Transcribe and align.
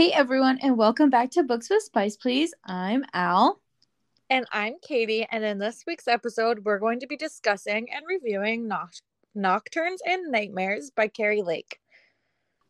Hey 0.00 0.12
everyone, 0.12 0.58
and 0.62 0.78
welcome 0.78 1.10
back 1.10 1.30
to 1.32 1.42
Books 1.42 1.68
with 1.68 1.82
Spice, 1.82 2.16
please. 2.16 2.54
I'm 2.64 3.04
Al. 3.12 3.60
And 4.30 4.46
I'm 4.50 4.76
Katie, 4.80 5.26
and 5.30 5.44
in 5.44 5.58
this 5.58 5.84
week's 5.86 6.08
episode, 6.08 6.64
we're 6.64 6.78
going 6.78 7.00
to 7.00 7.06
be 7.06 7.18
discussing 7.18 7.92
and 7.92 8.02
reviewing 8.08 8.66
Noct- 8.66 9.02
Nocturnes 9.36 9.98
and 10.06 10.32
Nightmares 10.32 10.90
by 10.90 11.08
Keri 11.08 11.42
Lake. 11.42 11.80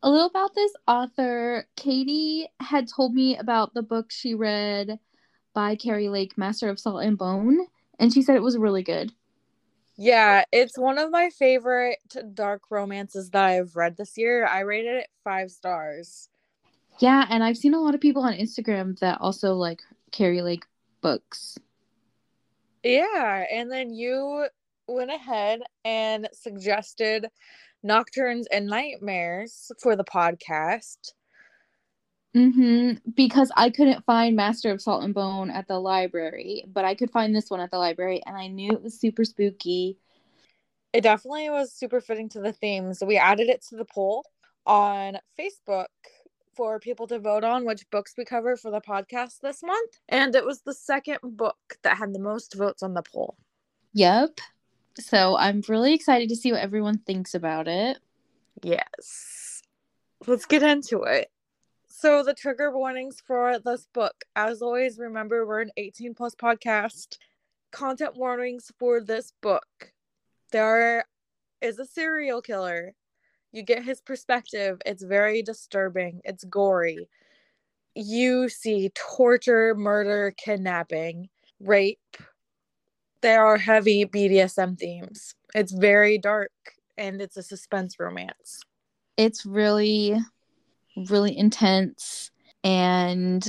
A 0.02 0.10
little 0.10 0.26
about 0.26 0.56
this 0.56 0.72
author. 0.88 1.68
Katie 1.76 2.48
had 2.58 2.88
told 2.88 3.14
me 3.14 3.36
about 3.36 3.74
the 3.74 3.82
book 3.84 4.10
she 4.10 4.34
read 4.34 4.98
by 5.54 5.76
Keri 5.76 6.08
Lake, 6.08 6.36
Master 6.36 6.68
of 6.68 6.80
Salt 6.80 7.04
and 7.04 7.16
Bone, 7.16 7.60
and 8.00 8.12
she 8.12 8.22
said 8.22 8.34
it 8.34 8.42
was 8.42 8.58
really 8.58 8.82
good. 8.82 9.12
Yeah, 9.96 10.42
it's 10.50 10.76
one 10.76 10.98
of 10.98 11.12
my 11.12 11.30
favorite 11.30 11.98
dark 12.34 12.62
romances 12.70 13.30
that 13.30 13.44
I've 13.44 13.76
read 13.76 13.96
this 13.96 14.18
year. 14.18 14.48
I 14.48 14.62
rated 14.62 14.96
it 14.96 15.10
five 15.22 15.52
stars. 15.52 16.28
Yeah, 17.00 17.26
and 17.30 17.42
I've 17.42 17.56
seen 17.56 17.72
a 17.74 17.80
lot 17.80 17.94
of 17.94 18.00
people 18.00 18.22
on 18.22 18.34
Instagram 18.34 18.98
that 18.98 19.20
also 19.20 19.54
like 19.54 19.80
Keri 20.12 20.42
Lake 20.42 20.64
books. 21.00 21.58
Yeah, 22.82 23.44
and 23.50 23.72
then 23.72 23.92
you 23.94 24.46
went 24.86 25.10
ahead 25.10 25.60
and 25.84 26.28
suggested 26.32 27.26
Nocturnes 27.82 28.46
and 28.52 28.66
Nightmares 28.66 29.72
for 29.80 29.96
the 29.96 30.04
podcast. 30.04 31.12
Mm-hmm. 32.36 33.10
Because 33.14 33.50
I 33.56 33.70
couldn't 33.70 34.04
find 34.04 34.36
Master 34.36 34.70
of 34.70 34.82
Salt 34.82 35.02
and 35.02 35.14
Bone 35.14 35.50
at 35.50 35.68
the 35.68 35.80
library, 35.80 36.64
but 36.68 36.84
I 36.84 36.94
could 36.94 37.10
find 37.10 37.34
this 37.34 37.50
one 37.50 37.60
at 37.60 37.70
the 37.70 37.78
library, 37.78 38.22
and 38.26 38.36
I 38.36 38.46
knew 38.46 38.72
it 38.72 38.82
was 38.82 39.00
super 39.00 39.24
spooky. 39.24 39.96
It 40.92 41.00
definitely 41.00 41.48
was 41.48 41.72
super 41.72 42.00
fitting 42.00 42.28
to 42.30 42.40
the 42.40 42.52
themes. 42.52 42.98
So 42.98 43.06
we 43.06 43.16
added 43.16 43.48
it 43.48 43.64
to 43.70 43.76
the 43.76 43.86
poll 43.86 44.26
on 44.66 45.16
Facebook 45.38 45.86
for 46.54 46.78
people 46.78 47.06
to 47.08 47.18
vote 47.18 47.44
on 47.44 47.64
which 47.64 47.88
books 47.90 48.14
we 48.16 48.24
cover 48.24 48.56
for 48.56 48.70
the 48.70 48.80
podcast 48.80 49.40
this 49.40 49.62
month. 49.62 49.98
And 50.08 50.34
it 50.34 50.44
was 50.44 50.62
the 50.62 50.74
second 50.74 51.18
book 51.22 51.56
that 51.82 51.96
had 51.96 52.12
the 52.12 52.18
most 52.18 52.54
votes 52.54 52.82
on 52.82 52.94
the 52.94 53.02
poll. 53.02 53.36
Yep. 53.94 54.40
So 54.98 55.36
I'm 55.36 55.62
really 55.68 55.94
excited 55.94 56.28
to 56.28 56.36
see 56.36 56.52
what 56.52 56.60
everyone 56.60 56.98
thinks 56.98 57.34
about 57.34 57.68
it. 57.68 57.98
Yes. 58.62 59.62
Let's 60.26 60.46
get 60.46 60.62
into 60.62 61.02
it. 61.02 61.30
So 61.88 62.22
the 62.22 62.34
trigger 62.34 62.70
warnings 62.70 63.22
for 63.26 63.58
this 63.58 63.86
book, 63.92 64.24
as 64.34 64.62
always, 64.62 64.98
remember 64.98 65.46
we're 65.46 65.60
an 65.60 65.70
18 65.76 66.14
plus 66.14 66.34
podcast. 66.34 67.18
Content 67.72 68.16
warnings 68.16 68.70
for 68.78 69.00
this 69.00 69.32
book. 69.40 69.92
There 70.50 71.04
is 71.60 71.78
a 71.78 71.86
serial 71.86 72.42
killer 72.42 72.94
you 73.52 73.62
get 73.62 73.84
his 73.84 74.00
perspective. 74.00 74.80
It's 74.86 75.02
very 75.02 75.42
disturbing. 75.42 76.20
It's 76.24 76.44
gory. 76.44 77.08
You 77.94 78.48
see 78.48 78.90
torture, 78.94 79.74
murder, 79.74 80.32
kidnapping, 80.36 81.28
rape. 81.58 81.98
There 83.22 83.44
are 83.44 83.58
heavy 83.58 84.04
BDSM 84.04 84.78
themes. 84.78 85.34
It's 85.54 85.72
very 85.72 86.18
dark 86.18 86.52
and 86.96 87.20
it's 87.20 87.36
a 87.36 87.42
suspense 87.42 87.98
romance. 87.98 88.62
It's 89.16 89.44
really, 89.44 90.16
really 91.08 91.36
intense. 91.36 92.30
And 92.62 93.48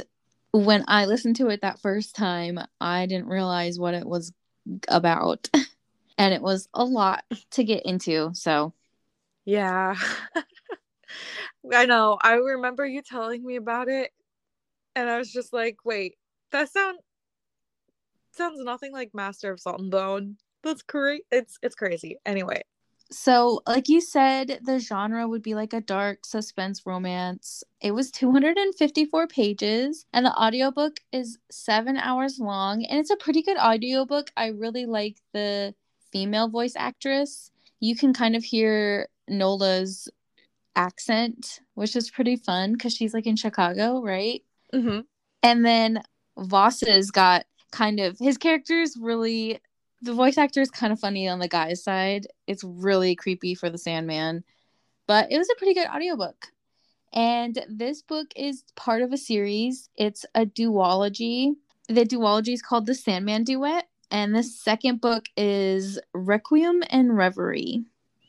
when 0.51 0.83
I 0.87 1.05
listened 1.05 1.37
to 1.37 1.47
it 1.47 1.61
that 1.61 1.79
first 1.79 2.15
time, 2.15 2.59
I 2.81 3.05
didn't 3.05 3.27
realize 3.27 3.79
what 3.79 3.93
it 3.93 4.05
was 4.05 4.33
about. 4.87 5.49
and 6.17 6.33
it 6.33 6.41
was 6.41 6.67
a 6.73 6.83
lot 6.83 7.23
to 7.51 7.63
get 7.63 7.85
into. 7.85 8.31
So 8.33 8.73
yeah. 9.45 9.95
I 11.73 11.85
know. 11.85 12.17
I 12.21 12.33
remember 12.33 12.85
you 12.85 13.01
telling 13.01 13.45
me 13.45 13.55
about 13.55 13.87
it 13.87 14.11
and 14.95 15.09
I 15.09 15.17
was 15.17 15.31
just 15.31 15.53
like, 15.53 15.77
wait, 15.85 16.15
that 16.51 16.69
sound 16.69 16.99
sounds 18.31 18.59
nothing 18.59 18.91
like 18.91 19.13
Master 19.13 19.51
of 19.51 19.59
Salt 19.59 19.79
and 19.79 19.91
Bone. 19.91 20.37
That's 20.63 20.81
crazy. 20.81 21.23
It's 21.31 21.57
it's 21.61 21.75
crazy. 21.75 22.17
Anyway. 22.25 22.61
So, 23.13 23.61
like 23.67 23.89
you 23.89 23.99
said, 23.99 24.61
the 24.63 24.79
genre 24.79 25.27
would 25.27 25.43
be 25.43 25.53
like 25.53 25.73
a 25.73 25.81
dark 25.81 26.25
suspense 26.25 26.85
romance. 26.85 27.61
It 27.81 27.91
was 27.91 28.09
254 28.09 29.27
pages, 29.27 30.05
and 30.13 30.25
the 30.25 30.33
audiobook 30.33 31.01
is 31.11 31.37
seven 31.49 31.97
hours 31.97 32.39
long. 32.39 32.85
And 32.85 32.99
it's 32.99 33.09
a 33.09 33.17
pretty 33.17 33.41
good 33.41 33.57
audiobook. 33.57 34.31
I 34.37 34.47
really 34.47 34.85
like 34.85 35.17
the 35.33 35.75
female 36.13 36.47
voice 36.47 36.73
actress. 36.77 37.51
You 37.81 37.97
can 37.97 38.13
kind 38.13 38.33
of 38.33 38.45
hear 38.45 39.09
Nola's 39.31 40.09
accent, 40.75 41.61
which 41.73 41.95
is 41.95 42.11
pretty 42.11 42.35
fun 42.35 42.73
because 42.73 42.93
she's 42.93 43.13
like 43.13 43.25
in 43.25 43.35
Chicago, 43.35 44.01
right? 44.01 44.43
Mm-hmm. 44.73 45.01
And 45.43 45.65
then 45.65 46.01
Voss's 46.37 47.11
got 47.11 47.45
kind 47.71 47.99
of 47.99 48.17
his 48.19 48.37
character 48.37 48.81
is 48.81 48.97
really 48.99 49.59
the 50.01 50.13
voice 50.13 50.37
actor 50.37 50.61
is 50.61 50.71
kind 50.71 50.91
of 50.91 50.99
funny 50.99 51.27
on 51.27 51.39
the 51.39 51.47
guy's 51.47 51.83
side. 51.83 52.27
It's 52.47 52.63
really 52.63 53.15
creepy 53.15 53.55
for 53.55 53.69
the 53.69 53.77
Sandman, 53.77 54.43
but 55.07 55.31
it 55.31 55.37
was 55.37 55.49
a 55.49 55.57
pretty 55.57 55.73
good 55.73 55.87
audiobook. 55.87 56.47
And 57.13 57.63
this 57.69 58.01
book 58.01 58.27
is 58.35 58.63
part 58.75 59.01
of 59.01 59.11
a 59.11 59.17
series. 59.17 59.89
It's 59.95 60.25
a 60.33 60.45
duology. 60.45 61.53
The 61.89 62.05
duology 62.05 62.53
is 62.53 62.61
called 62.61 62.85
the 62.85 62.95
Sandman 62.95 63.43
Duet, 63.43 63.87
and 64.09 64.33
the 64.33 64.43
second 64.43 65.01
book 65.01 65.25
is 65.35 65.99
Requiem 66.13 66.83
and 66.89 67.15
Reverie 67.17 67.83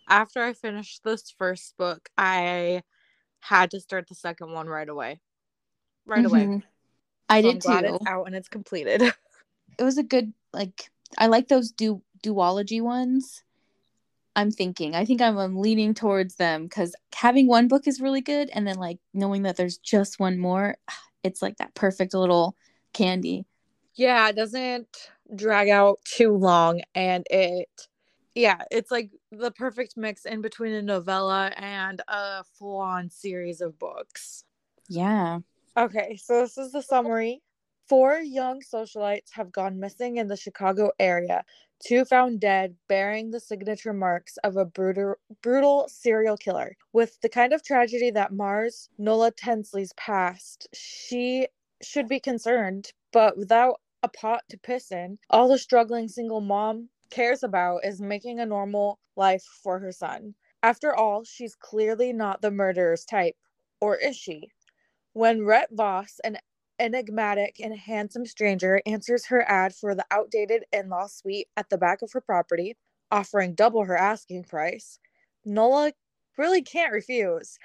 after 0.09 0.43
I 0.43 0.53
finished 0.53 1.03
this 1.05 1.35
first 1.37 1.77
book, 1.77 2.09
I 2.17 2.83
had 3.41 3.71
to 3.73 3.81
start 3.81 4.09
the 4.09 4.15
second 4.15 4.53
one 4.53 4.67
right 4.67 4.89
away. 4.89 5.21
Right 6.07 6.25
mm-hmm. 6.25 6.53
away. 6.53 6.63
I 7.29 7.43
so 7.43 7.53
did 7.53 7.63
too. 7.63 7.95
It's 7.95 8.07
out 8.07 8.27
and 8.27 8.35
it's 8.35 8.49
completed. 8.49 9.03
it 9.79 9.85
was 9.85 9.99
a 9.99 10.03
good 10.03 10.33
like 10.53 10.91
I 11.19 11.27
like 11.27 11.49
those 11.49 11.71
du- 11.71 12.03
duology 12.25 12.81
ones. 12.81 13.43
I'm 14.35 14.51
thinking. 14.51 14.95
I 14.95 15.05
think 15.05 15.21
I'm, 15.21 15.37
I'm 15.37 15.57
leaning 15.57 15.93
towards 15.93 16.37
them 16.37 16.65
because 16.65 16.95
having 17.15 17.47
one 17.47 17.69
book 17.69 17.87
is 17.87 18.01
really 18.01 18.23
good, 18.23 18.51
and 18.55 18.67
then 18.67 18.77
like 18.77 18.99
knowing 19.13 19.43
that 19.43 19.57
there's 19.57 19.77
just 19.79 20.19
one 20.19 20.39
more, 20.39 20.77
it's 21.23 21.43
like 21.43 21.59
that 21.59 21.75
perfect 21.75 22.15
little 22.15 22.57
candy. 22.93 23.45
Yeah, 23.95 24.29
it 24.29 24.37
doesn't 24.37 24.89
drag 25.35 25.69
out 25.69 25.99
too 26.05 26.37
long, 26.37 26.81
and 26.95 27.27
it 27.31 27.69
yeah, 28.35 28.63
it's 28.71 28.91
like 28.91 29.11
the 29.33 29.51
perfect 29.51 29.97
mix 29.97 30.27
in 30.27 30.43
between 30.43 30.75
a 30.75 30.83
novella 30.83 31.53
and 31.57 32.03
a 32.07 32.45
full 32.45 32.77
on 32.77 33.09
series 33.09 33.61
of 33.61 33.79
books. 33.79 34.45
Yeah. 34.89 35.41
Okay, 35.77 36.17
so 36.23 36.43
this 36.43 36.59
is 36.59 36.73
the 36.73 36.83
summary. 36.83 37.43
Four 37.89 38.19
young 38.19 38.61
socialites 38.61 39.31
have 39.33 39.51
gone 39.51 39.81
missing 39.81 40.19
in 40.19 40.29
the 40.29 40.37
Chicago 40.37 40.91
area. 40.99 41.45
Two 41.85 42.05
found 42.05 42.41
dead, 42.41 42.77
bearing 42.89 43.31
the 43.31 43.41
signature 43.41 43.95
marks 43.95 44.37
of 44.45 44.57
a 44.57 44.65
brutal, 44.65 45.15
brutal 45.41 45.89
serial 45.89 46.37
killer. 46.37 46.77
With 46.93 47.21
the 47.23 47.29
kind 47.29 47.53
of 47.53 47.65
tragedy 47.65 48.11
that 48.11 48.33
mars 48.33 48.89
Nola 48.99 49.33
Tensley's 49.33 49.95
past, 49.95 50.69
she 50.75 51.49
should 51.83 52.07
be 52.07 52.21
concerned, 52.21 52.93
but 53.13 53.37
without 53.37 53.81
a 54.03 54.09
pot 54.09 54.43
to 54.51 54.59
piss 54.59 54.93
in, 54.93 55.19
all 55.31 55.49
the 55.49 55.59
struggling 55.59 56.09
single 56.09 56.41
mom 56.41 56.89
cares 57.13 57.43
about 57.43 57.85
is 57.85 58.01
making 58.01 58.41
a 58.41 58.47
normal 58.47 58.99
life 59.17 59.45
for 59.63 59.79
her 59.79 59.93
son. 59.93 60.35
After 60.63 60.95
all, 60.95 61.25
she's 61.25 61.55
clearly 61.55 62.13
not 62.13 62.41
the 62.41 62.51
murderer's 62.51 63.05
type, 63.05 63.37
or 63.81 63.97
is 63.97 64.17
she? 64.17 64.49
When 65.13 65.45
Rhett 65.45 65.69
Voss, 65.73 66.21
an 66.25 66.39
enigmatic 66.79 67.61
and 67.61 67.77
handsome 67.77 68.25
stranger, 68.25 68.81
answers 68.87 69.27
her 69.27 69.43
ad 69.49 69.75
for 69.75 69.95
the 69.95 70.07
outdated 70.11 70.65
in 70.73 70.89
law 70.89 71.07
suite 71.07 71.49
at 71.57 71.69
the 71.69 71.77
back 71.79 72.01
of 72.01 72.13
her 72.13 72.21
property, 72.23 72.77
offering 73.11 73.55
double 73.55 73.85
her 73.85 73.97
asking 73.97 74.45
price, 74.45 74.99
Nola 75.45 75.93
really 76.39 76.63
can't 76.63 76.93
refuse. 76.95 77.59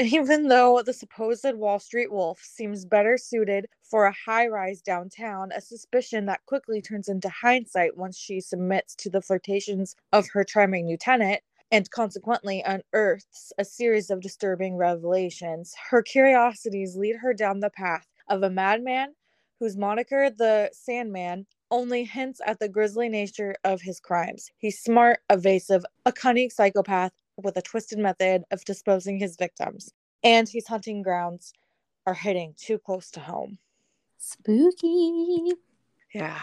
Even 0.00 0.48
though 0.48 0.82
the 0.82 0.92
supposed 0.92 1.54
Wall 1.54 1.78
Street 1.78 2.10
wolf 2.10 2.40
seems 2.42 2.84
better 2.84 3.16
suited 3.16 3.66
for 3.84 4.06
a 4.06 4.12
high 4.26 4.48
rise 4.48 4.82
downtown, 4.82 5.52
a 5.52 5.60
suspicion 5.60 6.26
that 6.26 6.44
quickly 6.46 6.82
turns 6.82 7.08
into 7.08 7.28
hindsight 7.28 7.96
once 7.96 8.18
she 8.18 8.40
submits 8.40 8.96
to 8.96 9.08
the 9.08 9.22
flirtations 9.22 9.94
of 10.12 10.26
her 10.32 10.42
charming 10.42 10.86
new 10.86 10.96
tenant, 10.96 11.42
and 11.70 11.88
consequently 11.92 12.60
unearths 12.66 13.52
a 13.56 13.64
series 13.64 14.10
of 14.10 14.20
disturbing 14.20 14.76
revelations. 14.76 15.72
Her 15.90 16.02
curiosities 16.02 16.96
lead 16.96 17.16
her 17.22 17.32
down 17.32 17.60
the 17.60 17.70
path 17.70 18.06
of 18.28 18.42
a 18.42 18.50
madman 18.50 19.14
whose 19.60 19.76
moniker, 19.76 20.28
the 20.28 20.70
Sandman, 20.72 21.46
only 21.70 22.02
hints 22.02 22.40
at 22.44 22.58
the 22.58 22.68
grisly 22.68 23.08
nature 23.08 23.54
of 23.62 23.80
his 23.82 24.00
crimes. 24.00 24.50
He's 24.58 24.80
smart, 24.80 25.20
evasive, 25.30 25.84
a 26.04 26.10
cunning 26.12 26.50
psychopath, 26.50 27.12
with 27.36 27.56
a 27.56 27.62
twisted 27.62 27.98
method 27.98 28.44
of 28.50 28.64
disposing 28.64 29.18
his 29.18 29.36
victims, 29.36 29.92
and 30.22 30.48
his 30.48 30.66
hunting 30.66 31.02
grounds 31.02 31.52
are 32.06 32.14
hitting 32.14 32.54
too 32.56 32.78
close 32.78 33.10
to 33.12 33.20
home. 33.20 33.58
Spooky. 34.18 35.52
Yeah. 36.14 36.40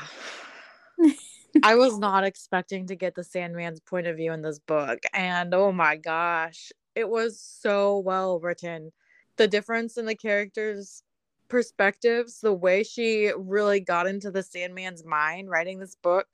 I 1.63 1.75
was 1.75 1.97
not 1.97 2.23
expecting 2.23 2.87
to 2.87 2.95
get 2.95 3.15
the 3.15 3.23
Sandman's 3.23 3.79
point 3.81 4.07
of 4.07 4.15
view 4.17 4.31
in 4.33 4.41
this 4.41 4.59
book, 4.59 4.99
and 5.13 5.53
oh 5.53 5.71
my 5.71 5.97
gosh, 5.97 6.71
it 6.95 7.09
was 7.09 7.39
so 7.39 7.99
well 7.99 8.39
written. 8.39 8.91
the 9.37 9.47
difference 9.47 9.97
in 9.97 10.05
the 10.05 10.15
characters' 10.15 11.03
perspectives, 11.49 12.41
the 12.41 12.53
way 12.53 12.83
she 12.83 13.31
really 13.35 13.79
got 13.79 14.07
into 14.07 14.31
the 14.31 14.43
Sandman's 14.43 15.03
mind 15.03 15.49
writing 15.49 15.79
this 15.79 15.95
book, 15.95 16.27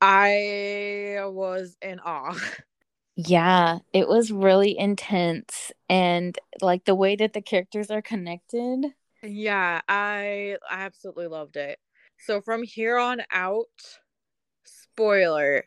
I 0.00 1.18
was 1.20 1.76
in 1.82 2.00
awe. 2.00 2.36
Yeah, 3.16 3.78
it 3.92 4.08
was 4.08 4.32
really 4.32 4.76
intense 4.76 5.70
and 5.88 6.38
like 6.60 6.84
the 6.84 6.94
way 6.94 7.14
that 7.16 7.34
the 7.34 7.42
characters 7.42 7.90
are 7.90 8.02
connected. 8.02 8.86
Yeah, 9.22 9.82
I 9.86 10.56
absolutely 10.70 11.26
loved 11.26 11.56
it. 11.56 11.78
So 12.18 12.40
from 12.40 12.62
here 12.62 12.98
on 12.98 13.22
out, 13.30 13.66
spoiler, 14.64 15.64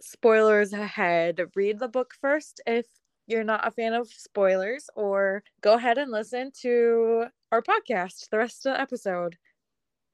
spoilers 0.00 0.72
ahead. 0.72 1.40
Read 1.54 1.78
the 1.78 1.88
book 1.88 2.14
first 2.20 2.60
if 2.66 2.86
you're 3.26 3.44
not 3.44 3.66
a 3.66 3.70
fan 3.70 3.92
of 3.92 4.08
spoilers, 4.08 4.88
or 4.96 5.42
go 5.60 5.74
ahead 5.74 5.98
and 5.98 6.10
listen 6.10 6.50
to 6.62 7.26
our 7.52 7.62
podcast, 7.62 8.30
the 8.30 8.38
rest 8.38 8.64
of 8.66 8.72
the 8.72 8.80
episode, 8.80 9.36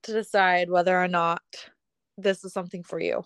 to 0.03 0.13
decide 0.13 0.69
whether 0.69 1.01
or 1.01 1.09
not 1.09 1.43
this 2.19 2.45
is 2.45 2.53
something 2.53 2.83
for 2.83 3.01
you. 3.01 3.25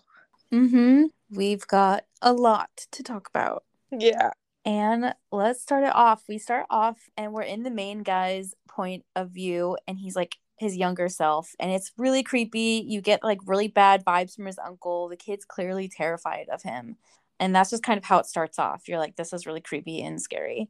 Mm-hmm. 0.53 1.05
We've 1.31 1.65
got 1.67 2.05
a 2.21 2.33
lot 2.33 2.87
to 2.91 3.03
talk 3.03 3.29
about. 3.29 3.63
Yeah. 3.91 4.31
And 4.65 5.13
let's 5.31 5.61
start 5.61 5.83
it 5.83 5.95
off. 5.95 6.23
We 6.27 6.37
start 6.37 6.65
off 6.69 6.97
and 7.17 7.33
we're 7.33 7.43
in 7.43 7.63
the 7.63 7.71
main 7.71 8.03
guy's 8.03 8.53
point 8.67 9.05
of 9.15 9.31
view, 9.31 9.77
and 9.87 9.97
he's 9.97 10.15
like 10.15 10.37
his 10.57 10.75
younger 10.75 11.07
self. 11.07 11.55
And 11.59 11.71
it's 11.71 11.91
really 11.97 12.23
creepy. 12.23 12.83
You 12.85 13.01
get 13.01 13.23
like 13.23 13.39
really 13.45 13.67
bad 13.67 14.03
vibes 14.05 14.35
from 14.35 14.45
his 14.45 14.59
uncle. 14.59 15.07
The 15.07 15.15
kid's 15.15 15.45
clearly 15.45 15.87
terrified 15.87 16.47
of 16.51 16.61
him. 16.61 16.97
And 17.39 17.55
that's 17.55 17.69
just 17.69 17.83
kind 17.83 17.97
of 17.97 18.03
how 18.03 18.19
it 18.19 18.25
starts 18.25 18.59
off. 18.59 18.87
You're 18.87 18.99
like, 18.99 19.15
this 19.15 19.31
is 19.31 19.45
really 19.45 19.61
creepy 19.61 20.01
and 20.01 20.21
scary. 20.21 20.69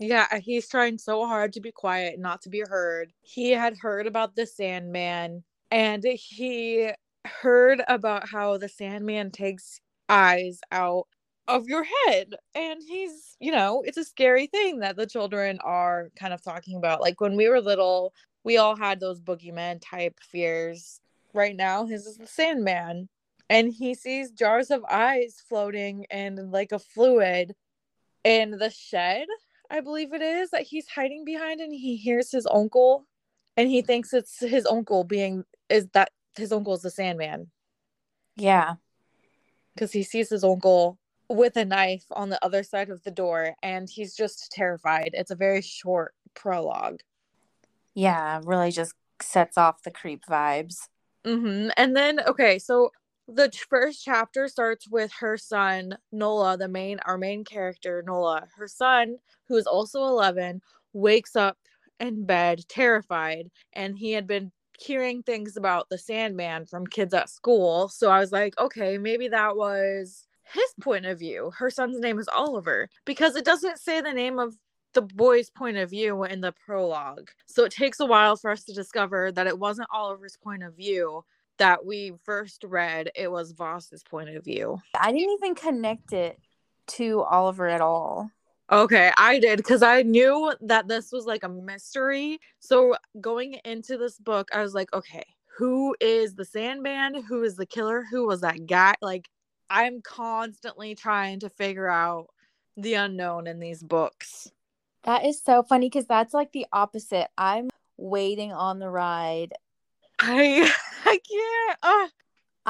Yeah, 0.00 0.38
he's 0.38 0.68
trying 0.68 0.98
so 0.98 1.26
hard 1.26 1.52
to 1.52 1.60
be 1.60 1.70
quiet, 1.70 2.18
not 2.18 2.42
to 2.42 2.48
be 2.48 2.64
heard. 2.68 3.12
He 3.20 3.50
had 3.50 3.76
heard 3.76 4.06
about 4.06 4.34
the 4.34 4.46
Sandman 4.46 5.44
and 5.70 6.02
he 6.02 6.90
heard 7.24 7.82
about 7.86 8.28
how 8.28 8.56
the 8.56 8.68
Sandman 8.68 9.30
takes 9.30 9.80
eyes 10.10 10.60
out 10.72 11.06
of 11.48 11.68
your 11.68 11.84
head. 11.84 12.34
And 12.54 12.80
he's, 12.86 13.36
you 13.40 13.52
know, 13.52 13.82
it's 13.86 13.96
a 13.96 14.04
scary 14.04 14.46
thing 14.46 14.80
that 14.80 14.96
the 14.96 15.06
children 15.06 15.58
are 15.64 16.10
kind 16.18 16.34
of 16.34 16.42
talking 16.42 16.76
about. 16.76 17.00
Like 17.00 17.20
when 17.20 17.36
we 17.36 17.48
were 17.48 17.60
little, 17.60 18.12
we 18.44 18.56
all 18.58 18.76
had 18.76 19.00
those 19.00 19.20
boogeyman 19.20 19.80
type 19.82 20.18
fears. 20.20 21.00
Right 21.32 21.56
now, 21.56 21.86
his 21.86 22.06
is 22.06 22.16
the 22.16 22.26
Sandman. 22.26 23.08
And 23.48 23.72
he 23.72 23.94
sees 23.94 24.30
jars 24.30 24.70
of 24.70 24.84
eyes 24.88 25.42
floating 25.48 26.06
and 26.10 26.52
like 26.52 26.72
a 26.72 26.78
fluid 26.78 27.54
in 28.22 28.52
the 28.52 28.70
shed, 28.70 29.26
I 29.70 29.80
believe 29.80 30.12
it 30.12 30.22
is, 30.22 30.50
that 30.50 30.62
he's 30.62 30.86
hiding 30.88 31.24
behind. 31.24 31.60
And 31.60 31.72
he 31.72 31.96
hears 31.96 32.30
his 32.30 32.46
uncle 32.46 33.06
and 33.56 33.68
he 33.68 33.82
thinks 33.82 34.12
it's 34.12 34.38
his 34.38 34.66
uncle 34.66 35.04
being, 35.04 35.44
is 35.68 35.88
that 35.94 36.10
his 36.36 36.52
uncle 36.52 36.74
is 36.74 36.82
the 36.82 36.90
Sandman. 36.90 37.50
Yeah. 38.36 38.74
Because 39.80 39.92
he 39.92 40.02
sees 40.02 40.28
his 40.28 40.44
uncle 40.44 40.98
with 41.30 41.56
a 41.56 41.64
knife 41.64 42.04
on 42.10 42.28
the 42.28 42.44
other 42.44 42.62
side 42.62 42.90
of 42.90 43.02
the 43.02 43.10
door 43.10 43.54
and 43.62 43.88
he's 43.88 44.14
just 44.14 44.52
terrified. 44.52 45.12
It's 45.14 45.30
a 45.30 45.34
very 45.34 45.62
short 45.62 46.12
prologue. 46.34 47.00
Yeah, 47.94 48.42
really 48.44 48.72
just 48.72 48.92
sets 49.22 49.56
off 49.56 49.82
the 49.82 49.90
creep 49.90 50.26
vibes. 50.28 50.88
Mm-hmm. 51.24 51.70
And 51.78 51.96
then, 51.96 52.20
okay, 52.26 52.58
so 52.58 52.90
the 53.26 53.50
first 53.70 54.04
chapter 54.04 54.48
starts 54.48 54.86
with 54.86 55.12
her 55.20 55.38
son, 55.38 55.96
Nola, 56.12 56.58
the 56.58 56.68
main, 56.68 56.98
our 57.06 57.16
main 57.16 57.42
character, 57.42 58.04
Nola. 58.06 58.48
Her 58.56 58.68
son, 58.68 59.16
who 59.48 59.56
is 59.56 59.66
also 59.66 60.02
11, 60.02 60.60
wakes 60.92 61.36
up 61.36 61.56
in 61.98 62.26
bed 62.26 62.68
terrified 62.68 63.50
and 63.72 63.96
he 63.96 64.12
had 64.12 64.26
been 64.26 64.52
hearing 64.80 65.22
things 65.22 65.56
about 65.56 65.88
the 65.88 65.98
Sandman 65.98 66.66
from 66.66 66.86
kids 66.86 67.14
at 67.14 67.30
school. 67.30 67.88
So 67.88 68.10
I 68.10 68.20
was 68.20 68.32
like, 68.32 68.58
okay, 68.58 68.98
maybe 68.98 69.28
that 69.28 69.56
was 69.56 70.26
his 70.52 70.74
point 70.80 71.06
of 71.06 71.18
view. 71.18 71.52
Her 71.56 71.70
son's 71.70 72.00
name 72.00 72.18
is 72.18 72.28
Oliver 72.28 72.88
because 73.04 73.36
it 73.36 73.44
doesn't 73.44 73.78
say 73.78 74.00
the 74.00 74.12
name 74.12 74.38
of 74.38 74.54
the 74.94 75.02
boy's 75.02 75.50
point 75.50 75.76
of 75.76 75.90
view 75.90 76.24
in 76.24 76.40
the 76.40 76.52
prologue. 76.52 77.30
So 77.46 77.64
it 77.64 77.72
takes 77.72 78.00
a 78.00 78.06
while 78.06 78.36
for 78.36 78.50
us 78.50 78.64
to 78.64 78.72
discover 78.72 79.30
that 79.32 79.46
it 79.46 79.58
wasn't 79.58 79.88
Oliver's 79.92 80.36
point 80.36 80.62
of 80.62 80.76
view 80.76 81.24
that 81.58 81.84
we 81.84 82.14
first 82.24 82.64
read, 82.64 83.10
it 83.14 83.30
was 83.30 83.52
Voss's 83.52 84.02
point 84.02 84.30
of 84.30 84.42
view. 84.42 84.80
I 84.98 85.12
didn't 85.12 85.36
even 85.42 85.54
connect 85.54 86.14
it 86.14 86.40
to 86.86 87.22
Oliver 87.22 87.68
at 87.68 87.82
all. 87.82 88.30
Okay, 88.72 89.10
I 89.16 89.40
did 89.40 89.56
because 89.56 89.82
I 89.82 90.02
knew 90.02 90.52
that 90.60 90.86
this 90.86 91.10
was 91.10 91.26
like 91.26 91.42
a 91.42 91.48
mystery. 91.48 92.38
So 92.60 92.94
going 93.20 93.54
into 93.64 93.96
this 93.98 94.16
book, 94.18 94.48
I 94.54 94.62
was 94.62 94.74
like, 94.74 94.92
okay, 94.92 95.24
who 95.58 95.96
is 96.00 96.36
the 96.36 96.44
Sandman? 96.44 97.24
Who 97.24 97.42
is 97.42 97.56
the 97.56 97.66
killer? 97.66 98.04
Who 98.12 98.28
was 98.28 98.42
that 98.42 98.66
guy? 98.66 98.94
Like, 99.02 99.28
I'm 99.68 100.02
constantly 100.02 100.94
trying 100.94 101.40
to 101.40 101.48
figure 101.48 101.88
out 101.88 102.28
the 102.76 102.94
unknown 102.94 103.48
in 103.48 103.58
these 103.58 103.82
books. 103.82 104.52
That 105.02 105.24
is 105.24 105.42
so 105.42 105.64
funny 105.64 105.86
because 105.86 106.06
that's 106.06 106.32
like 106.32 106.52
the 106.52 106.66
opposite. 106.72 107.26
I'm 107.36 107.70
waiting 107.96 108.52
on 108.52 108.78
the 108.78 108.88
ride. 108.88 109.52
I 110.20 110.72
I 111.04 111.18
can't. 111.28 111.78
Uh, 111.82 112.08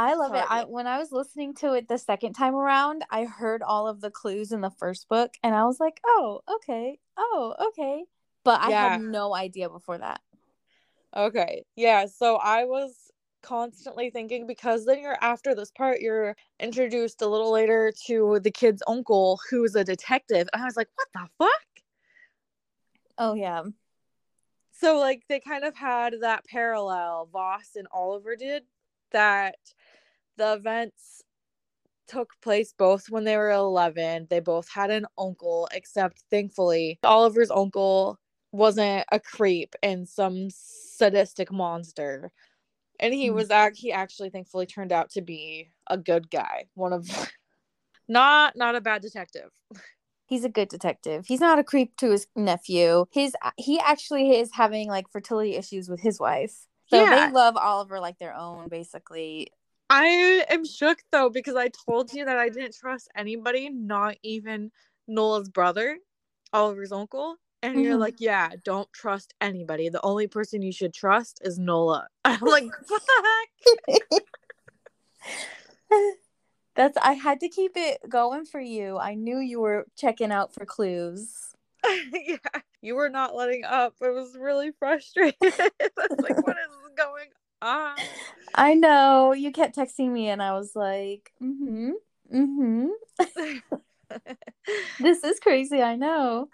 I 0.00 0.14
love 0.14 0.34
it. 0.34 0.44
I 0.48 0.64
when 0.64 0.86
I 0.86 0.98
was 0.98 1.12
listening 1.12 1.54
to 1.56 1.74
it 1.74 1.88
the 1.88 1.98
second 1.98 2.32
time 2.32 2.54
around, 2.54 3.04
I 3.10 3.24
heard 3.24 3.62
all 3.62 3.86
of 3.86 4.00
the 4.00 4.10
clues 4.10 4.50
in 4.50 4.62
the 4.62 4.70
first 4.70 5.08
book 5.08 5.34
and 5.42 5.54
I 5.54 5.64
was 5.64 5.78
like, 5.78 6.00
"Oh, 6.06 6.40
okay. 6.56 6.98
Oh, 7.18 7.54
okay." 7.68 8.04
But 8.42 8.62
I 8.62 8.70
Yeah. 8.70 8.92
had 8.92 9.02
no 9.02 9.34
idea 9.34 9.68
before 9.68 9.98
that. 9.98 10.22
Okay. 11.14 11.64
Yeah. 11.76 12.06
So 12.06 12.36
I 12.36 12.64
was 12.64 13.10
constantly 13.42 14.08
thinking 14.10 14.46
because 14.46 14.86
then 14.86 15.00
you're 15.00 15.18
after 15.20 15.54
this 15.54 15.70
part, 15.70 16.00
you're 16.00 16.34
introduced 16.58 17.20
a 17.20 17.26
little 17.26 17.50
later 17.52 17.92
to 18.06 18.40
the 18.42 18.50
kid's 18.50 18.82
uncle 18.86 19.38
who's 19.50 19.74
a 19.74 19.84
detective. 19.84 20.48
And 20.54 20.62
I 20.62 20.64
was 20.64 20.76
like, 20.76 20.88
what 20.94 21.08
the 21.12 21.28
fuck? 21.36 21.84
Oh 23.18 23.34
yeah. 23.34 23.64
So 24.72 24.98
like 24.98 25.24
they 25.28 25.40
kind 25.40 25.64
of 25.64 25.76
had 25.76 26.14
that 26.22 26.46
parallel 26.46 27.28
Voss 27.30 27.76
and 27.76 27.86
Oliver 27.92 28.34
did 28.34 28.62
that 29.12 29.56
the 30.36 30.54
events 30.54 31.22
took 32.08 32.30
place 32.42 32.74
both 32.76 33.08
when 33.08 33.24
they 33.24 33.36
were 33.36 33.50
11. 33.50 34.26
They 34.30 34.40
both 34.40 34.68
had 34.68 34.90
an 34.90 35.06
uncle 35.16 35.68
except 35.72 36.22
thankfully 36.30 36.98
Oliver's 37.04 37.50
uncle 37.50 38.18
wasn't 38.52 39.04
a 39.12 39.20
creep 39.20 39.74
and 39.82 40.08
some 40.08 40.48
sadistic 40.50 41.52
monster. 41.52 42.32
And 42.98 43.14
he 43.14 43.28
Hmm. 43.28 43.34
was 43.36 43.50
act 43.50 43.76
he 43.76 43.92
actually 43.92 44.30
thankfully 44.30 44.66
turned 44.66 44.92
out 44.92 45.10
to 45.10 45.22
be 45.22 45.70
a 45.86 45.96
good 45.96 46.30
guy. 46.30 46.66
One 46.74 46.92
of 46.92 47.06
not 48.08 48.56
not 48.56 48.74
a 48.74 48.80
bad 48.80 49.02
detective. 49.02 49.50
He's 50.26 50.44
a 50.44 50.48
good 50.48 50.68
detective. 50.68 51.26
He's 51.26 51.40
not 51.40 51.58
a 51.58 51.64
creep 51.64 51.96
to 51.98 52.10
his 52.10 52.26
nephew. 52.36 53.06
His 53.12 53.34
he 53.56 53.78
actually 53.80 54.36
is 54.38 54.50
having 54.52 54.88
like 54.88 55.06
fertility 55.12 55.54
issues 55.56 55.88
with 55.88 56.00
his 56.00 56.18
wife. 56.20 56.66
So 56.88 56.96
Yeah. 56.96 57.10
they 57.28 57.32
love 57.32 57.56
Oliver 57.56 58.00
like 58.00 58.18
their 58.18 58.34
own, 58.34 58.68
basically. 58.68 59.52
I 59.90 60.44
am 60.48 60.64
shook 60.64 61.00
though 61.10 61.28
because 61.30 61.56
I 61.56 61.68
told 61.68 62.12
you 62.12 62.24
that 62.24 62.38
I 62.38 62.48
didn't 62.48 62.76
trust 62.76 63.08
anybody, 63.16 63.68
not 63.68 64.16
even 64.22 64.70
Nola's 65.08 65.48
brother, 65.48 65.98
Oliver's 66.52 66.92
uncle. 66.92 67.36
And 67.62 67.82
you're 67.82 67.96
Mhm. 67.96 68.00
like, 68.00 68.20
yeah, 68.20 68.52
don't 68.64 68.90
trust 68.92 69.34
anybody. 69.40 69.90
The 69.90 70.02
only 70.02 70.28
person 70.28 70.62
you 70.62 70.72
should 70.72 70.94
trust 70.94 71.40
is 71.44 71.58
Nola. 71.58 72.08
I'm 72.24 72.40
like, 72.40 72.64
what 72.88 73.02
the 73.06 73.24
heck? 74.08 74.22
That's 76.76 76.96
I 76.98 77.12
had 77.14 77.40
to 77.40 77.48
keep 77.48 77.72
it 77.74 77.98
going 78.08 78.46
for 78.46 78.60
you. 78.60 78.96
I 78.96 79.14
knew 79.14 79.38
you 79.38 79.60
were 79.60 79.86
checking 79.96 80.30
out 80.30 80.54
for 80.54 80.64
clues. 80.64 81.54
yeah, 82.12 82.36
you 82.80 82.94
were 82.94 83.10
not 83.10 83.34
letting 83.34 83.64
up. 83.64 83.94
It 84.00 84.14
was 84.14 84.36
really 84.38 84.70
frustrating. 84.78 85.34
I 85.42 85.70
was 85.96 86.20
like, 86.22 86.46
what 86.46 86.56
is 86.56 86.92
going 86.96 87.26
on? 87.62 87.96
I 88.54 88.74
know. 88.74 89.32
You 89.32 89.52
kept 89.52 89.76
texting 89.76 90.10
me 90.10 90.28
and 90.28 90.42
I 90.42 90.52
was 90.52 90.74
like, 90.74 91.32
mm-hmm. 91.42 91.90
Mm-hmm. 92.34 92.86
This 95.00 95.22
is 95.24 95.38
crazy, 95.40 95.82
I 95.82 95.96
know. 95.96 96.48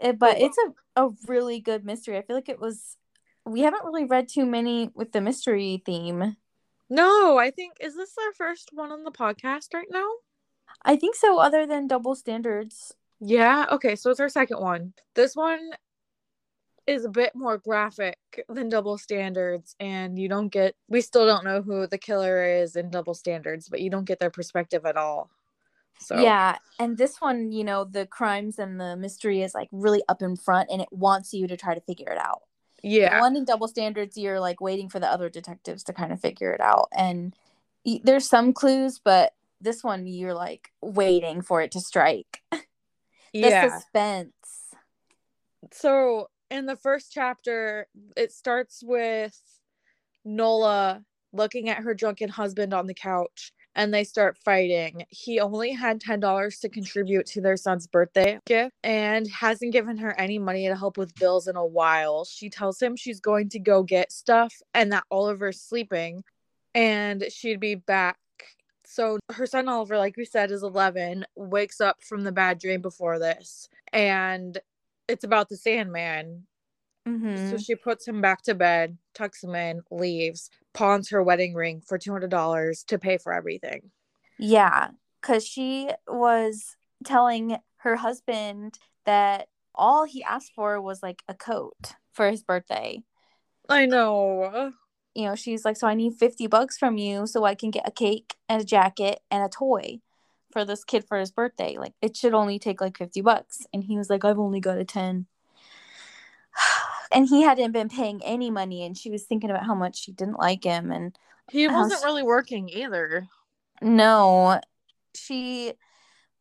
It, 0.00 0.18
but 0.18 0.34
But- 0.34 0.40
it's 0.40 0.56
a, 0.96 1.04
a 1.04 1.10
really 1.26 1.60
good 1.60 1.84
mystery. 1.84 2.16
I 2.16 2.22
feel 2.22 2.36
like 2.36 2.48
it 2.48 2.60
was 2.60 2.96
we 3.44 3.60
haven't 3.62 3.84
really 3.84 4.04
read 4.04 4.28
too 4.28 4.46
many 4.46 4.90
with 4.94 5.10
the 5.12 5.20
mystery 5.20 5.82
theme. 5.84 6.36
no, 6.88 7.38
I 7.38 7.50
think 7.50 7.72
is 7.80 7.96
this 7.96 8.14
our 8.24 8.32
first 8.32 8.70
one 8.72 8.92
on 8.92 9.02
the 9.04 9.10
podcast 9.10 9.74
right 9.74 9.88
now? 9.90 10.08
I 10.84 10.96
think 10.96 11.16
so, 11.16 11.38
other 11.38 11.66
than 11.66 11.86
double 11.88 12.14
standards. 12.14 12.94
Yeah, 13.20 13.66
okay, 13.72 13.96
so 13.96 14.10
it's 14.10 14.20
our 14.20 14.28
second 14.28 14.60
one. 14.60 14.94
This 15.14 15.34
one 15.34 15.70
is 16.86 17.04
a 17.04 17.10
bit 17.10 17.34
more 17.34 17.58
graphic 17.58 18.18
than 18.48 18.68
double 18.68 18.98
standards 18.98 19.76
and 19.78 20.18
you 20.18 20.28
don't 20.28 20.48
get 20.48 20.74
we 20.88 21.00
still 21.00 21.26
don't 21.26 21.44
know 21.44 21.62
who 21.62 21.86
the 21.86 21.98
killer 21.98 22.44
is 22.44 22.76
in 22.76 22.90
double 22.90 23.14
standards, 23.14 23.68
but 23.68 23.80
you 23.80 23.90
don't 23.90 24.04
get 24.04 24.18
their 24.18 24.30
perspective 24.30 24.84
at 24.84 24.96
all. 24.96 25.30
So 26.00 26.16
Yeah, 26.22 26.56
and 26.78 26.98
this 26.98 27.20
one, 27.20 27.52
you 27.52 27.64
know, 27.64 27.84
the 27.84 28.06
crimes 28.06 28.58
and 28.58 28.80
the 28.80 28.96
mystery 28.96 29.42
is 29.42 29.54
like 29.54 29.68
really 29.70 30.02
up 30.08 30.20
in 30.22 30.36
front, 30.36 30.68
and 30.70 30.80
it 30.80 30.88
wants 30.90 31.32
you 31.32 31.46
to 31.46 31.56
try 31.56 31.74
to 31.74 31.80
figure 31.80 32.10
it 32.10 32.18
out. 32.18 32.42
yeah, 32.82 33.16
The 33.16 33.20
one 33.20 33.36
in 33.36 33.44
Double 33.44 33.68
Standards, 33.68 34.16
you're 34.16 34.40
like 34.40 34.60
waiting 34.60 34.88
for 34.88 34.98
the 34.98 35.06
other 35.06 35.28
detectives 35.28 35.84
to 35.84 35.92
kind 35.92 36.12
of 36.12 36.20
figure 36.20 36.52
it 36.52 36.60
out, 36.60 36.88
and 36.92 37.36
y- 37.84 38.00
there's 38.02 38.28
some 38.28 38.52
clues, 38.52 38.98
but 38.98 39.32
this 39.60 39.84
one 39.84 40.06
you're 40.06 40.34
like 40.34 40.72
waiting 40.80 41.40
for 41.40 41.62
it 41.62 41.70
to 41.72 41.80
strike. 41.80 42.40
the 42.50 42.66
yeah. 43.32 43.78
suspense. 43.78 44.32
So 45.72 46.28
in 46.52 46.66
the 46.66 46.76
first 46.76 47.10
chapter, 47.10 47.86
it 48.14 48.30
starts 48.30 48.82
with 48.84 49.40
Nola 50.24 51.02
looking 51.32 51.70
at 51.70 51.78
her 51.78 51.94
drunken 51.94 52.28
husband 52.28 52.74
on 52.74 52.86
the 52.86 52.94
couch 52.94 53.52
and 53.74 53.92
they 53.92 54.04
start 54.04 54.36
fighting. 54.44 55.06
He 55.08 55.40
only 55.40 55.72
had 55.72 55.98
$10 55.98 56.60
to 56.60 56.68
contribute 56.68 57.24
to 57.28 57.40
their 57.40 57.56
son's 57.56 57.86
birthday 57.86 58.38
gift 58.44 58.74
and 58.84 59.26
hasn't 59.28 59.72
given 59.72 59.96
her 59.96 60.14
any 60.20 60.38
money 60.38 60.68
to 60.68 60.76
help 60.76 60.98
with 60.98 61.14
bills 61.14 61.48
in 61.48 61.56
a 61.56 61.64
while. 61.64 62.26
She 62.26 62.50
tells 62.50 62.80
him 62.80 62.96
she's 62.96 63.20
going 63.20 63.48
to 63.48 63.58
go 63.58 63.82
get 63.82 64.12
stuff 64.12 64.54
and 64.74 64.92
that 64.92 65.04
Oliver's 65.10 65.58
sleeping 65.58 66.22
and 66.74 67.24
she'd 67.30 67.60
be 67.60 67.76
back. 67.76 68.18
So 68.84 69.18
her 69.30 69.46
son 69.46 69.70
Oliver, 69.70 69.96
like 69.96 70.18
we 70.18 70.26
said, 70.26 70.50
is 70.50 70.62
11, 70.62 71.24
wakes 71.34 71.80
up 71.80 72.04
from 72.04 72.24
the 72.24 72.32
bad 72.32 72.58
dream 72.58 72.82
before 72.82 73.18
this 73.18 73.70
and 73.90 74.58
it's 75.08 75.24
about 75.24 75.48
the 75.48 75.56
Sandman. 75.56 76.46
Mm-hmm. 77.06 77.50
So 77.50 77.56
she 77.56 77.74
puts 77.74 78.06
him 78.06 78.20
back 78.20 78.42
to 78.42 78.54
bed, 78.54 78.96
tucks 79.14 79.42
him 79.42 79.54
in, 79.54 79.82
leaves, 79.90 80.50
pawns 80.72 81.10
her 81.10 81.22
wedding 81.22 81.54
ring 81.54 81.82
for 81.86 81.98
$200 81.98 82.86
to 82.86 82.98
pay 82.98 83.18
for 83.18 83.32
everything. 83.32 83.90
Yeah, 84.38 84.88
because 85.20 85.46
she 85.46 85.90
was 86.06 86.76
telling 87.04 87.58
her 87.78 87.96
husband 87.96 88.78
that 89.04 89.48
all 89.74 90.04
he 90.04 90.22
asked 90.22 90.52
for 90.54 90.80
was 90.80 91.02
like 91.02 91.22
a 91.28 91.34
coat 91.34 91.94
for 92.12 92.30
his 92.30 92.42
birthday. 92.42 93.02
I 93.68 93.86
know. 93.86 94.72
You 95.14 95.26
know, 95.26 95.34
she's 95.34 95.64
like, 95.64 95.76
So 95.76 95.86
I 95.86 95.94
need 95.94 96.14
50 96.14 96.46
bucks 96.46 96.78
from 96.78 96.98
you 96.98 97.26
so 97.26 97.44
I 97.44 97.54
can 97.54 97.70
get 97.70 97.88
a 97.88 97.92
cake 97.92 98.34
and 98.48 98.62
a 98.62 98.64
jacket 98.64 99.20
and 99.30 99.42
a 99.42 99.48
toy 99.48 100.00
for 100.52 100.64
this 100.64 100.84
kid 100.84 101.04
for 101.04 101.18
his 101.18 101.30
birthday. 101.32 101.76
Like, 101.78 101.94
it 102.02 102.16
should 102.16 102.34
only 102.34 102.58
take 102.58 102.80
like 102.80 102.98
50 102.98 103.20
bucks. 103.22 103.66
And 103.72 103.84
he 103.84 103.96
was 103.96 104.10
like, 104.10 104.24
I've 104.24 104.38
only 104.38 104.60
got 104.60 104.78
a 104.78 104.84
10. 104.84 105.26
And 107.14 107.28
he 107.28 107.42
hadn't 107.42 107.72
been 107.72 107.90
paying 107.90 108.22
any 108.24 108.50
money, 108.50 108.86
and 108.86 108.96
she 108.96 109.10
was 109.10 109.24
thinking 109.24 109.50
about 109.50 109.66
how 109.66 109.74
much 109.74 109.98
she 110.02 110.12
didn't 110.12 110.38
like 110.38 110.64
him. 110.64 110.90
And 110.90 111.14
He 111.50 111.68
wasn't 111.68 112.00
was- 112.00 112.04
really 112.04 112.22
working 112.22 112.70
either. 112.70 113.28
No, 113.82 114.58
she 115.14 115.74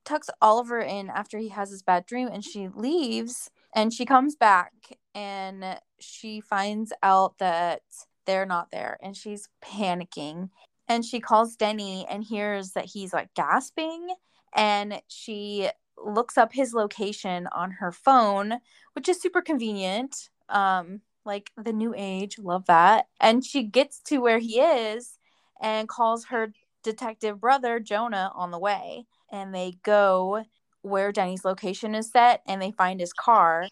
tucks 0.06 0.30
Oliver 0.42 0.80
in 0.80 1.10
after 1.10 1.40
he 1.40 1.50
has 1.50 1.72
his 1.72 1.82
bad 1.84 2.06
dream 2.06 2.28
and 2.32 2.44
she 2.44 2.70
leaves 2.70 3.50
and 3.76 3.92
she 3.94 4.06
comes 4.06 4.36
back 4.36 4.74
and 5.14 5.80
she 6.00 6.40
finds 6.40 6.94
out 7.04 7.38
that 7.40 7.82
they're 8.26 8.46
not 8.46 8.72
there 8.72 8.98
and 9.02 9.16
she's 9.18 9.50
panicking 9.64 10.50
and 10.92 11.06
she 11.06 11.22
calls 11.22 11.56
Denny 11.56 12.06
and 12.10 12.22
hears 12.24 12.72
that 12.72 12.86
he's 12.86 13.14
like 13.14 13.34
gasping 13.34 14.10
and 14.54 15.02
she 15.08 15.70
looks 15.98 16.38
up 16.38 16.52
his 16.52 16.74
location 16.74 17.48
on 17.54 17.72
her 17.72 17.92
phone 17.92 18.56
which 18.94 19.08
is 19.08 19.22
super 19.22 19.42
convenient 19.42 20.30
um 20.50 21.00
like 21.24 21.52
the 21.56 21.72
new 21.72 21.94
age 21.96 22.38
love 22.40 22.66
that 22.66 23.06
and 23.22 23.46
she 23.46 23.64
gets 23.64 24.02
to 24.02 24.18
where 24.18 24.40
he 24.40 24.60
is 24.60 25.18
and 25.62 25.88
calls 25.88 26.26
her 26.26 26.52
detective 26.84 27.40
brother 27.40 27.80
Jonah 27.80 28.32
on 28.36 28.52
the 28.52 28.60
way 28.60 29.06
and 29.32 29.56
they 29.56 29.76
go 29.84 30.44
where 30.82 31.12
Denny's 31.12 31.46
location 31.46 31.96
is 31.96 32.12
set 32.12 32.42
and 32.48 32.62
they 32.62 32.72
find 32.72 33.00
his 33.00 33.14
car 33.14 33.68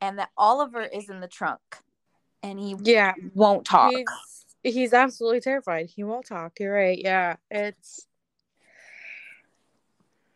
and 0.00 0.18
that 0.18 0.30
Oliver 0.38 0.82
is 0.82 1.10
in 1.10 1.20
the 1.20 1.28
trunk 1.28 1.60
and 2.42 2.58
he 2.58 2.76
Yeah. 2.80 3.14
won't 3.34 3.66
talk. 3.66 3.92
He's, 3.92 4.06
he's 4.62 4.92
absolutely 4.92 5.40
terrified. 5.40 5.86
He 5.86 6.04
won't 6.04 6.26
talk. 6.26 6.58
You're 6.60 6.74
right. 6.74 6.98
Yeah. 6.98 7.36
It's. 7.50 8.06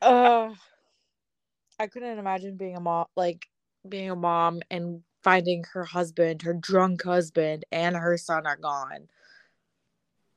Uh, 0.01 0.51
I 1.79 1.87
couldn't 1.87 2.19
imagine 2.19 2.57
being 2.57 2.77
a 2.77 2.81
mom, 2.81 3.07
like 3.17 3.47
being 3.89 4.11
a 4.11 4.17
mom 4.17 4.61
and 4.71 5.03
finding 5.23 5.65
her 5.73 5.85
husband, 5.85 6.43
her 6.43 6.55
drunk 6.55 7.03
husband, 7.05 7.65
and 7.73 7.97
her 7.97 8.17
son 8.17 8.47
are 8.47 8.57
gone. 8.57 9.09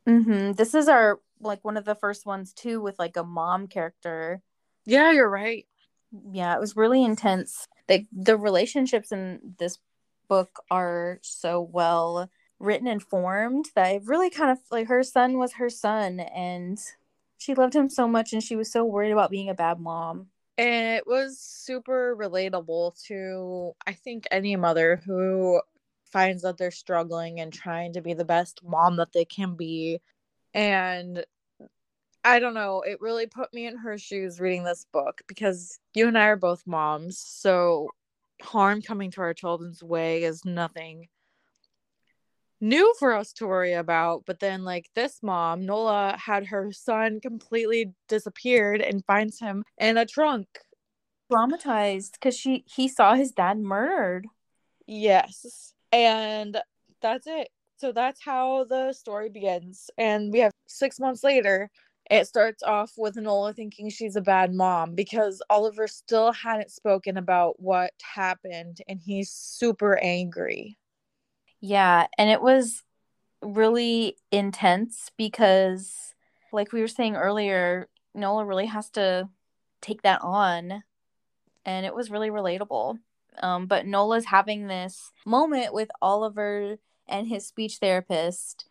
hmm 0.07 0.51
This 0.53 0.73
is 0.73 0.87
our 0.87 1.19
like 1.41 1.63
one 1.63 1.77
of 1.77 1.85
the 1.85 1.95
first 1.95 2.25
ones 2.25 2.53
too 2.53 2.81
with 2.81 2.99
like 2.99 3.15
a 3.17 3.23
mom 3.23 3.67
character. 3.67 4.41
Yeah, 4.85 5.11
you're 5.11 5.29
right. 5.29 5.65
Yeah, 6.31 6.55
it 6.55 6.59
was 6.59 6.75
really 6.75 7.03
intense. 7.03 7.67
The 7.87 8.05
the 8.11 8.37
relationships 8.37 9.11
in 9.11 9.55
this 9.59 9.77
book 10.27 10.61
are 10.69 11.19
so 11.21 11.61
well 11.61 12.29
written 12.59 12.87
and 12.87 13.01
formed 13.01 13.69
that 13.75 14.05
really 14.05 14.29
kind 14.29 14.51
of 14.51 14.59
like 14.69 14.87
her 14.87 15.03
son 15.03 15.37
was 15.37 15.53
her 15.53 15.69
son 15.69 16.19
and 16.19 16.77
she 17.37 17.55
loved 17.55 17.73
him 17.73 17.89
so 17.89 18.07
much 18.07 18.33
and 18.33 18.43
she 18.43 18.55
was 18.55 18.71
so 18.71 18.83
worried 18.83 19.11
about 19.11 19.31
being 19.31 19.49
a 19.49 19.53
bad 19.53 19.79
mom. 19.79 20.27
And 20.57 20.97
it 20.97 21.07
was 21.07 21.39
super 21.39 22.15
relatable 22.19 23.01
to, 23.05 23.71
I 23.87 23.93
think, 23.93 24.27
any 24.29 24.57
mother 24.57 25.01
who 25.05 25.61
finds 26.11 26.43
that 26.43 26.57
they're 26.57 26.69
struggling 26.69 27.39
and 27.39 27.53
trying 27.53 27.93
to 27.93 28.01
be 28.01 28.13
the 28.13 28.25
best 28.25 28.59
mom 28.61 28.97
that 28.97 29.13
they 29.13 29.23
can 29.23 29.55
be. 29.55 30.01
And 30.53 31.23
I 32.25 32.39
don't 32.39 32.53
know, 32.53 32.81
it 32.81 32.99
really 32.99 33.27
put 33.27 33.53
me 33.53 33.67
in 33.67 33.77
her 33.77 33.97
shoes 33.97 34.41
reading 34.41 34.65
this 34.65 34.85
book 34.91 35.21
because 35.27 35.79
you 35.93 36.09
and 36.09 36.17
I 36.17 36.25
are 36.25 36.35
both 36.35 36.67
moms. 36.67 37.17
So 37.17 37.87
harm 38.41 38.81
coming 38.81 39.11
to 39.11 39.21
our 39.21 39.33
children's 39.33 39.81
way 39.81 40.23
is 40.23 40.43
nothing 40.43 41.07
new 42.61 42.93
for 42.99 43.13
us 43.13 43.33
to 43.33 43.47
worry 43.47 43.73
about. 43.73 44.23
But 44.25 44.39
then, 44.39 44.63
like 44.63 44.89
this 44.95 45.19
mom, 45.21 45.65
Nola 45.65 46.17
had 46.17 46.47
her 46.47 46.71
son 46.71 47.19
completely 47.19 47.93
disappeared 48.07 48.81
and 48.81 49.05
finds 49.05 49.39
him 49.39 49.63
in 49.77 49.97
a 49.97 50.05
trunk. 50.05 50.47
Traumatized 51.31 52.13
because 52.13 52.35
she 52.35 52.63
he 52.65 52.87
saw 52.87 53.13
his 53.13 53.31
dad 53.31 53.59
murdered. 53.59 54.25
Yes. 54.87 55.73
And 55.91 56.57
that's 57.01 57.27
it. 57.27 57.49
So 57.77 57.91
that's 57.91 58.19
how 58.23 58.65
the 58.65 58.93
story 58.93 59.29
begins. 59.29 59.89
And 59.97 60.33
we 60.33 60.39
have 60.39 60.51
six 60.67 60.99
months 60.99 61.23
later, 61.23 61.69
it 62.09 62.25
starts 62.25 62.63
off 62.63 62.93
with 62.97 63.15
Nola 63.15 63.53
thinking 63.53 63.89
she's 63.89 64.15
a 64.15 64.21
bad 64.21 64.51
mom 64.51 64.95
because 64.95 65.43
Oliver 65.49 65.87
still 65.87 66.31
hadn't 66.31 66.71
spoken 66.71 67.17
about 67.17 67.59
what 67.59 67.91
happened 68.01 68.79
and 68.87 68.99
he's 68.99 69.29
super 69.29 69.99
angry. 69.99 70.78
Yeah, 71.61 72.07
and 72.17 72.29
it 72.29 72.41
was 72.41 72.83
really 73.41 74.15
intense 74.31 75.11
because 75.17 76.13
like 76.51 76.71
we 76.71 76.81
were 76.81 76.87
saying 76.87 77.15
earlier, 77.15 77.87
Nola 78.15 78.45
really 78.45 78.65
has 78.65 78.89
to 78.91 79.29
take 79.81 80.01
that 80.01 80.21
on 80.21 80.83
and 81.65 81.85
it 81.85 81.93
was 81.93 82.09
really 82.11 82.29
relatable. 82.29 82.99
Um, 83.41 83.67
but 83.67 83.85
Nola's 83.85 84.25
having 84.25 84.67
this 84.67 85.11
moment 85.25 85.73
with 85.73 85.89
Oliver 86.01 86.77
and 87.07 87.27
his 87.27 87.45
speech 87.45 87.77
therapist 87.77 88.65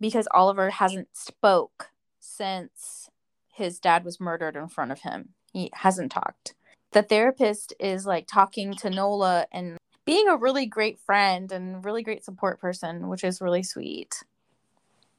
because 0.00 0.28
Oliver 0.32 0.70
hasn't 0.70 1.08
spoke 1.12 1.90
since 2.20 3.10
his 3.52 3.80
dad 3.80 4.04
was 4.04 4.20
murdered 4.20 4.56
in 4.56 4.68
front 4.68 4.92
of 4.92 5.00
him. 5.00 5.30
He 5.52 5.70
hasn't 5.72 6.12
talked. 6.12 6.54
The 6.92 7.02
therapist 7.02 7.72
is 7.80 8.06
like 8.06 8.26
talking 8.26 8.74
to 8.74 8.90
Nola 8.90 9.46
and 9.50 9.76
being 10.06 10.28
a 10.28 10.36
really 10.36 10.64
great 10.66 10.98
friend 11.00 11.52
and 11.52 11.84
really 11.84 12.02
great 12.02 12.24
support 12.24 12.60
person, 12.60 13.08
which 13.08 13.24
is 13.24 13.40
really 13.40 13.62
sweet. 13.62 14.22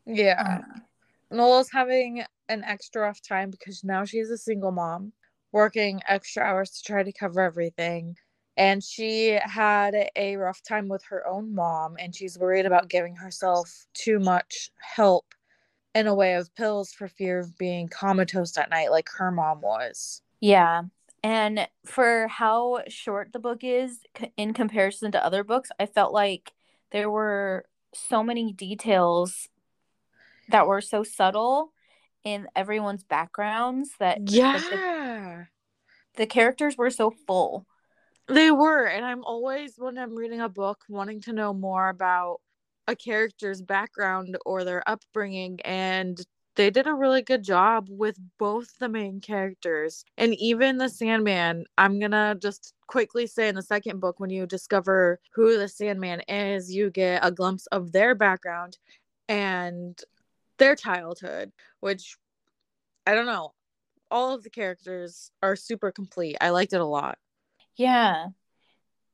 Yeah. 0.05 0.61
Uh, 0.63 0.79
Nola's 1.29 1.69
having 1.71 2.23
an 2.49 2.63
extra 2.63 3.01
rough 3.01 3.21
time 3.21 3.51
because 3.51 3.83
now 3.83 4.05
she's 4.05 4.29
a 4.29 4.37
single 4.37 4.71
mom, 4.71 5.11
working 5.51 6.01
extra 6.07 6.41
hours 6.43 6.71
to 6.71 6.83
try 6.83 7.03
to 7.03 7.11
cover 7.11 7.41
everything. 7.41 8.15
And 8.55 8.83
she 8.83 9.37
had 9.43 10.09
a 10.15 10.37
rough 10.37 10.63
time 10.63 10.87
with 10.87 11.03
her 11.09 11.27
own 11.27 11.53
mom, 11.53 11.95
and 11.99 12.15
she's 12.15 12.39
worried 12.39 12.65
about 12.65 12.89
giving 12.89 13.15
herself 13.15 13.85
too 13.93 14.19
much 14.19 14.71
help 14.79 15.35
in 15.93 16.07
a 16.07 16.15
way 16.15 16.35
of 16.35 16.53
pills 16.55 16.91
for 16.91 17.07
fear 17.07 17.39
of 17.39 17.57
being 17.57 17.87
comatose 17.87 18.57
at 18.57 18.69
night, 18.69 18.89
like 18.89 19.09
her 19.17 19.31
mom 19.31 19.61
was. 19.61 20.21
Yeah. 20.39 20.83
And 21.27 21.67
for 21.85 22.29
how 22.29 22.83
short 22.87 23.33
the 23.33 23.39
book 23.39 23.61
is 23.61 23.99
in 24.37 24.53
comparison 24.53 25.11
to 25.11 25.25
other 25.25 25.43
books, 25.43 25.69
I 25.77 25.85
felt 25.85 26.13
like 26.13 26.53
there 26.91 27.09
were 27.09 27.65
so 27.93 28.23
many 28.23 28.53
details 28.53 29.49
that 30.47 30.67
were 30.67 30.79
so 30.79 31.03
subtle 31.03 31.73
in 32.23 32.47
everyone's 32.55 33.03
backgrounds 33.03 33.89
that 33.99 34.19
like, 34.19 34.27
the, 34.29 34.37
Yeah. 34.37 35.43
the 36.15 36.27
characters 36.27 36.77
were 36.77 36.91
so 36.91 37.11
full. 37.11 37.67
They 38.29 38.49
were, 38.49 38.85
and 38.85 39.05
I'm 39.05 39.25
always 39.25 39.73
when 39.77 39.97
I'm 39.97 40.15
reading 40.15 40.39
a 40.39 40.47
book 40.47 40.85
wanting 40.87 41.19
to 41.23 41.33
know 41.33 41.53
more 41.53 41.89
about 41.89 42.39
a 42.87 42.95
character's 42.95 43.61
background 43.61 44.37
or 44.45 44.63
their 44.63 44.81
upbringing 44.87 45.59
and 45.65 46.25
they 46.57 46.71
did 46.71 46.87
a 46.87 46.93
really 46.93 47.21
good 47.21 47.43
job 47.43 47.87
with 47.89 48.17
both 48.39 48.77
the 48.79 48.89
main 48.89 49.21
characters 49.21 50.03
and 50.17 50.33
even 50.35 50.77
the 50.77 50.89
Sandman. 50.89 51.65
I'm 51.77 51.99
gonna 51.99 52.35
just 52.41 52.73
quickly 52.87 53.27
say 53.27 53.47
in 53.47 53.55
the 53.55 53.61
second 53.61 53.99
book, 53.99 54.19
when 54.19 54.31
you 54.31 54.47
discover 54.47 55.19
who 55.33 55.57
the 55.57 55.67
Sandman 55.69 56.21
is, 56.27 56.73
you 56.73 56.89
get 56.89 57.25
a 57.25 57.31
glimpse 57.31 57.67
of 57.67 57.91
their 57.91 58.15
background 58.15 58.77
and 59.29 60.01
their 60.57 60.75
childhood, 60.75 61.51
which 61.79 62.17
I 63.05 63.13
don't 63.13 63.27
know. 63.27 63.53
All 64.09 64.33
of 64.33 64.43
the 64.43 64.49
characters 64.49 65.31
are 65.43 65.55
super 65.55 65.91
complete. 65.91 66.37
I 66.41 66.49
liked 66.49 66.73
it 66.73 66.81
a 66.81 66.85
lot. 66.85 67.19
Yeah. 67.75 68.27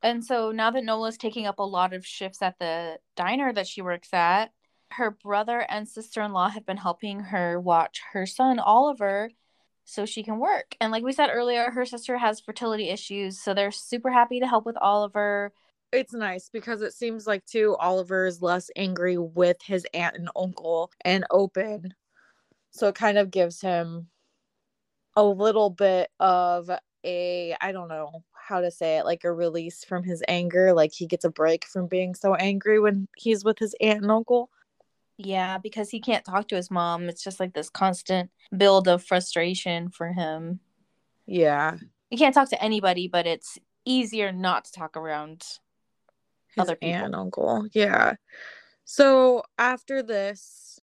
And 0.02 0.24
so 0.24 0.50
now 0.50 0.70
that 0.70 0.84
Nola's 0.84 1.18
taking 1.18 1.46
up 1.46 1.58
a 1.58 1.62
lot 1.62 1.92
of 1.92 2.06
shifts 2.06 2.40
at 2.42 2.58
the 2.58 2.98
diner 3.16 3.52
that 3.52 3.66
she 3.66 3.82
works 3.82 4.08
at, 4.12 4.50
her 4.96 5.10
brother 5.10 5.64
and 5.68 5.88
sister 5.88 6.22
in 6.22 6.32
law 6.32 6.48
have 6.48 6.66
been 6.66 6.76
helping 6.76 7.20
her 7.20 7.60
watch 7.60 8.00
her 8.12 8.26
son, 8.26 8.58
Oliver, 8.58 9.30
so 9.84 10.06
she 10.06 10.22
can 10.22 10.38
work. 10.38 10.76
And 10.80 10.90
like 10.90 11.04
we 11.04 11.12
said 11.12 11.30
earlier, 11.32 11.70
her 11.70 11.84
sister 11.84 12.16
has 12.16 12.40
fertility 12.40 12.88
issues. 12.88 13.40
So 13.40 13.54
they're 13.54 13.70
super 13.70 14.10
happy 14.10 14.40
to 14.40 14.46
help 14.46 14.64
with 14.64 14.76
Oliver. 14.78 15.52
It's 15.92 16.12
nice 16.12 16.48
because 16.48 16.82
it 16.82 16.94
seems 16.94 17.26
like, 17.26 17.44
too, 17.44 17.76
Oliver 17.78 18.26
is 18.26 18.42
less 18.42 18.70
angry 18.76 19.18
with 19.18 19.58
his 19.62 19.86
aunt 19.94 20.16
and 20.16 20.30
uncle 20.34 20.90
and 21.04 21.24
open. 21.30 21.94
So 22.70 22.88
it 22.88 22.94
kind 22.94 23.18
of 23.18 23.30
gives 23.30 23.60
him 23.60 24.08
a 25.16 25.22
little 25.22 25.70
bit 25.70 26.10
of 26.18 26.70
a, 27.04 27.54
I 27.60 27.72
don't 27.72 27.88
know 27.88 28.24
how 28.32 28.60
to 28.60 28.70
say 28.70 28.98
it, 28.98 29.04
like 29.04 29.24
a 29.24 29.32
release 29.32 29.84
from 29.84 30.02
his 30.02 30.22
anger. 30.26 30.72
Like 30.72 30.92
he 30.92 31.06
gets 31.06 31.24
a 31.24 31.30
break 31.30 31.64
from 31.66 31.86
being 31.86 32.14
so 32.14 32.34
angry 32.34 32.80
when 32.80 33.06
he's 33.16 33.44
with 33.44 33.58
his 33.58 33.74
aunt 33.80 34.02
and 34.02 34.10
uncle. 34.10 34.50
Yeah, 35.16 35.58
because 35.58 35.90
he 35.90 36.00
can't 36.00 36.24
talk 36.24 36.48
to 36.48 36.56
his 36.56 36.70
mom. 36.70 37.08
It's 37.08 37.22
just 37.22 37.38
like 37.38 37.54
this 37.54 37.70
constant 37.70 38.30
build 38.56 38.88
of 38.88 39.04
frustration 39.04 39.90
for 39.90 40.12
him. 40.12 40.60
Yeah. 41.26 41.76
He 42.10 42.16
can't 42.16 42.34
talk 42.34 42.50
to 42.50 42.62
anybody, 42.62 43.08
but 43.08 43.26
it's 43.26 43.58
easier 43.84 44.32
not 44.32 44.64
to 44.66 44.72
talk 44.72 44.96
around 44.96 45.44
his 46.54 46.62
other 46.62 46.76
people. 46.76 46.94
aunt 46.94 47.06
and 47.06 47.14
uncle. 47.14 47.66
Yeah. 47.72 48.14
So 48.84 49.42
after 49.58 50.02
this, 50.02 50.80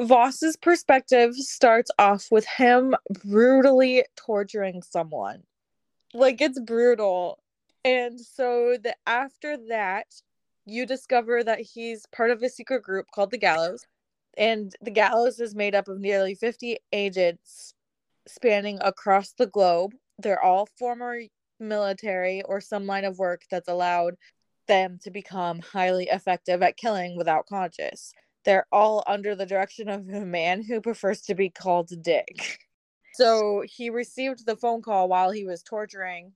Voss's 0.00 0.56
perspective 0.56 1.34
starts 1.34 1.90
off 1.98 2.28
with 2.30 2.46
him 2.46 2.94
brutally 3.24 4.04
torturing 4.16 4.82
someone. 4.82 5.42
Like 6.14 6.40
it's 6.40 6.58
brutal. 6.58 7.42
And 7.84 8.18
so 8.20 8.76
the 8.82 8.96
after 9.06 9.56
that, 9.68 10.06
you 10.66 10.86
discover 10.86 11.42
that 11.42 11.60
he's 11.60 12.06
part 12.06 12.30
of 12.30 12.42
a 12.42 12.48
secret 12.48 12.82
group 12.82 13.06
called 13.14 13.30
the 13.30 13.38
Gallows. 13.38 13.84
And 14.36 14.74
the 14.80 14.90
Gallows 14.90 15.40
is 15.40 15.54
made 15.54 15.74
up 15.74 15.88
of 15.88 16.00
nearly 16.00 16.34
50 16.34 16.78
agents 16.92 17.74
spanning 18.26 18.78
across 18.80 19.32
the 19.32 19.46
globe. 19.46 19.92
They're 20.18 20.42
all 20.42 20.68
former 20.78 21.20
military 21.58 22.42
or 22.42 22.60
some 22.60 22.86
line 22.86 23.04
of 23.04 23.18
work 23.18 23.42
that's 23.50 23.68
allowed 23.68 24.14
them 24.68 24.98
to 25.02 25.10
become 25.10 25.58
highly 25.58 26.08
effective 26.08 26.62
at 26.62 26.76
killing 26.76 27.16
without 27.16 27.46
conscious. 27.46 28.12
They're 28.44 28.66
all 28.72 29.02
under 29.06 29.34
the 29.34 29.46
direction 29.46 29.88
of 29.88 30.08
a 30.08 30.24
man 30.24 30.62
who 30.62 30.80
prefers 30.80 31.22
to 31.22 31.34
be 31.34 31.50
called 31.50 31.90
Dick. 32.02 32.58
So 33.14 33.64
he 33.66 33.90
received 33.90 34.46
the 34.46 34.56
phone 34.56 34.82
call 34.82 35.08
while 35.08 35.30
he 35.30 35.44
was 35.44 35.62
torturing 35.62 36.32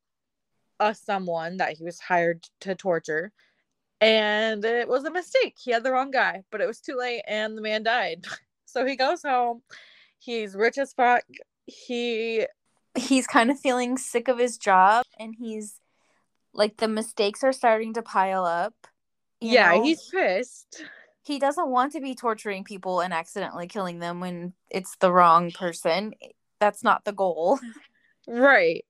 a 0.81 0.95
someone 0.95 1.59
that 1.59 1.75
he 1.75 1.85
was 1.85 2.01
hired 2.01 2.45
to 2.61 2.75
torture 2.75 3.33
and 4.05 4.63
it 4.67 4.87
was 4.87 5.05
a 5.05 5.11
mistake. 5.11 5.57
He 5.59 5.71
had 5.71 5.83
the 5.83 5.91
wrong 5.91 6.11
guy, 6.11 6.43
but 6.51 6.61
it 6.61 6.67
was 6.67 6.81
too 6.81 6.97
late 6.97 7.23
and 7.27 7.57
the 7.57 7.63
man 7.63 7.83
died. 7.83 8.27
So 8.67 8.85
he 8.85 8.97
goes 8.97 9.23
home. 9.23 9.63
He's 10.19 10.57
rich 10.57 10.79
as 10.79 10.93
fuck. 10.93 11.23
He 11.65 12.45
he's 12.97 13.29
kind 13.29 13.53
of 13.53 13.61
feeling 13.61 13.97
sick 13.97 14.27
of 14.27 14.37
his 14.37 14.59
job 14.59 15.05
and 15.17 15.33
he's 15.39 15.79
like 16.53 16.79
the 16.79 16.89
mistakes 16.89 17.45
are 17.45 17.53
starting 17.53 17.95
to 17.95 18.03
pile 18.03 18.45
up. 18.45 18.75
Yeah, 19.41 19.77
know? 19.77 19.85
he's 19.85 20.11
pissed. 20.11 20.83
He 21.23 21.39
doesn't 21.39 21.69
want 21.69 21.93
to 21.93 22.01
be 22.01 22.17
torturing 22.17 22.65
people 22.65 22.99
and 22.99 23.15
accidentally 23.15 23.69
killing 23.69 24.01
them 24.01 24.19
when 24.19 24.55
it's 24.73 24.97
the 24.97 25.13
wrong 25.13 25.53
person. 25.53 26.15
That's 26.59 26.83
not 26.83 27.05
the 27.05 27.13
goal. 27.13 27.61
Right 28.27 28.85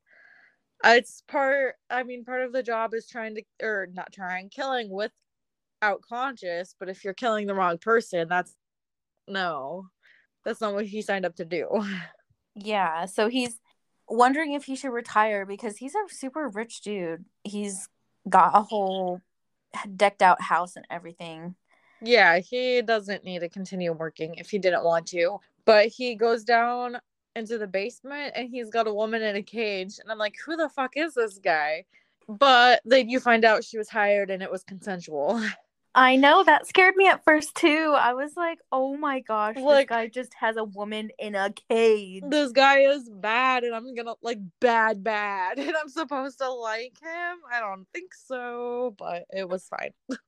it's 0.84 1.22
part 1.28 1.74
i 1.90 2.02
mean 2.02 2.24
part 2.24 2.42
of 2.42 2.52
the 2.52 2.62
job 2.62 2.94
is 2.94 3.06
trying 3.08 3.34
to 3.34 3.42
or 3.62 3.88
not 3.92 4.12
trying 4.12 4.48
killing 4.48 4.90
without 4.90 6.00
conscious 6.08 6.74
but 6.78 6.88
if 6.88 7.04
you're 7.04 7.14
killing 7.14 7.46
the 7.46 7.54
wrong 7.54 7.78
person 7.78 8.28
that's 8.28 8.54
no 9.28 9.86
that's 10.44 10.60
not 10.60 10.74
what 10.74 10.86
he 10.86 11.02
signed 11.02 11.24
up 11.24 11.36
to 11.36 11.44
do. 11.44 11.68
Yeah 12.56 13.06
so 13.06 13.28
he's 13.28 13.58
wondering 14.08 14.52
if 14.52 14.62
he 14.66 14.76
should 14.76 14.92
retire 14.92 15.44
because 15.44 15.76
he's 15.76 15.96
a 15.96 16.14
super 16.14 16.46
rich 16.46 16.82
dude. 16.82 17.24
He's 17.42 17.88
got 18.28 18.52
a 18.54 18.62
whole 18.62 19.20
decked 19.96 20.22
out 20.22 20.40
house 20.40 20.76
and 20.76 20.86
everything. 20.88 21.56
Yeah 22.00 22.38
he 22.38 22.80
doesn't 22.80 23.24
need 23.24 23.40
to 23.40 23.48
continue 23.48 23.92
working 23.92 24.36
if 24.36 24.50
he 24.50 24.60
didn't 24.60 24.84
want 24.84 25.08
to 25.08 25.38
but 25.64 25.88
he 25.88 26.14
goes 26.14 26.44
down 26.44 26.98
into 27.36 27.58
the 27.58 27.66
basement 27.66 28.32
and 28.34 28.48
he's 28.48 28.70
got 28.70 28.86
a 28.86 28.94
woman 28.94 29.22
in 29.22 29.36
a 29.36 29.42
cage. 29.42 29.98
And 30.00 30.10
I'm 30.10 30.18
like, 30.18 30.36
who 30.44 30.56
the 30.56 30.68
fuck 30.68 30.96
is 30.96 31.14
this 31.14 31.38
guy? 31.38 31.84
But 32.28 32.80
then 32.84 33.08
you 33.08 33.20
find 33.20 33.44
out 33.44 33.64
she 33.64 33.78
was 33.78 33.88
hired 33.88 34.30
and 34.30 34.42
it 34.42 34.50
was 34.50 34.64
consensual. 34.64 35.42
I 35.96 36.16
know 36.16 36.42
that 36.42 36.66
scared 36.66 36.96
me 36.96 37.06
at 37.06 37.22
first 37.24 37.54
too. 37.54 37.94
I 37.96 38.14
was 38.14 38.36
like, 38.36 38.58
"Oh 38.72 38.96
my 38.96 39.20
gosh, 39.20 39.56
like, 39.56 39.88
this 39.88 39.96
guy 39.96 40.08
just 40.08 40.34
has 40.34 40.56
a 40.56 40.64
woman 40.64 41.10
in 41.20 41.36
a 41.36 41.52
cage." 41.68 42.24
This 42.26 42.50
guy 42.50 42.80
is 42.80 43.08
bad, 43.08 43.62
and 43.62 43.74
I'm 43.74 43.94
gonna 43.94 44.14
like 44.20 44.40
bad, 44.60 45.04
bad, 45.04 45.58
and 45.60 45.72
I'm 45.76 45.88
supposed 45.88 46.38
to 46.38 46.50
like 46.50 46.98
him. 47.00 47.38
I 47.52 47.60
don't 47.60 47.86
think 47.94 48.12
so, 48.12 48.96
but 48.98 49.24
it 49.30 49.48
was 49.48 49.68
fine. 49.68 49.92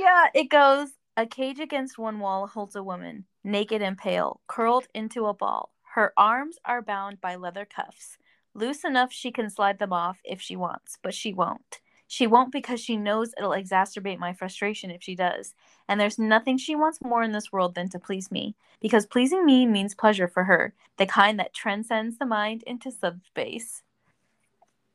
yeah, 0.00 0.26
it 0.34 0.50
goes. 0.50 0.88
A 1.16 1.26
cage 1.26 1.60
against 1.60 1.96
one 1.96 2.18
wall 2.18 2.48
holds 2.48 2.74
a 2.74 2.82
woman, 2.82 3.24
naked 3.44 3.82
and 3.82 3.96
pale, 3.96 4.40
curled 4.48 4.88
into 4.94 5.26
a 5.26 5.34
ball. 5.34 5.70
Her 5.94 6.12
arms 6.16 6.58
are 6.64 6.82
bound 6.82 7.20
by 7.20 7.36
leather 7.36 7.64
cuffs, 7.64 8.18
loose 8.52 8.82
enough 8.82 9.12
she 9.12 9.30
can 9.30 9.48
slide 9.48 9.78
them 9.78 9.92
off 9.92 10.18
if 10.24 10.40
she 10.40 10.56
wants, 10.56 10.98
but 11.00 11.14
she 11.14 11.32
won't. 11.32 11.80
She 12.08 12.26
won't 12.26 12.50
because 12.50 12.80
she 12.80 12.96
knows 12.96 13.32
it'll 13.38 13.52
exacerbate 13.52 14.18
my 14.18 14.32
frustration 14.32 14.90
if 14.90 15.04
she 15.04 15.14
does. 15.14 15.54
And 15.88 16.00
there's 16.00 16.18
nothing 16.18 16.58
she 16.58 16.74
wants 16.74 16.98
more 17.00 17.22
in 17.22 17.30
this 17.30 17.52
world 17.52 17.76
than 17.76 17.88
to 17.90 18.00
please 18.00 18.32
me, 18.32 18.56
because 18.80 19.06
pleasing 19.06 19.46
me 19.46 19.66
means 19.66 19.94
pleasure 19.94 20.26
for 20.26 20.42
her, 20.42 20.74
the 20.96 21.06
kind 21.06 21.38
that 21.38 21.54
transcends 21.54 22.18
the 22.18 22.26
mind 22.26 22.64
into 22.66 22.90
subspace. 22.90 23.84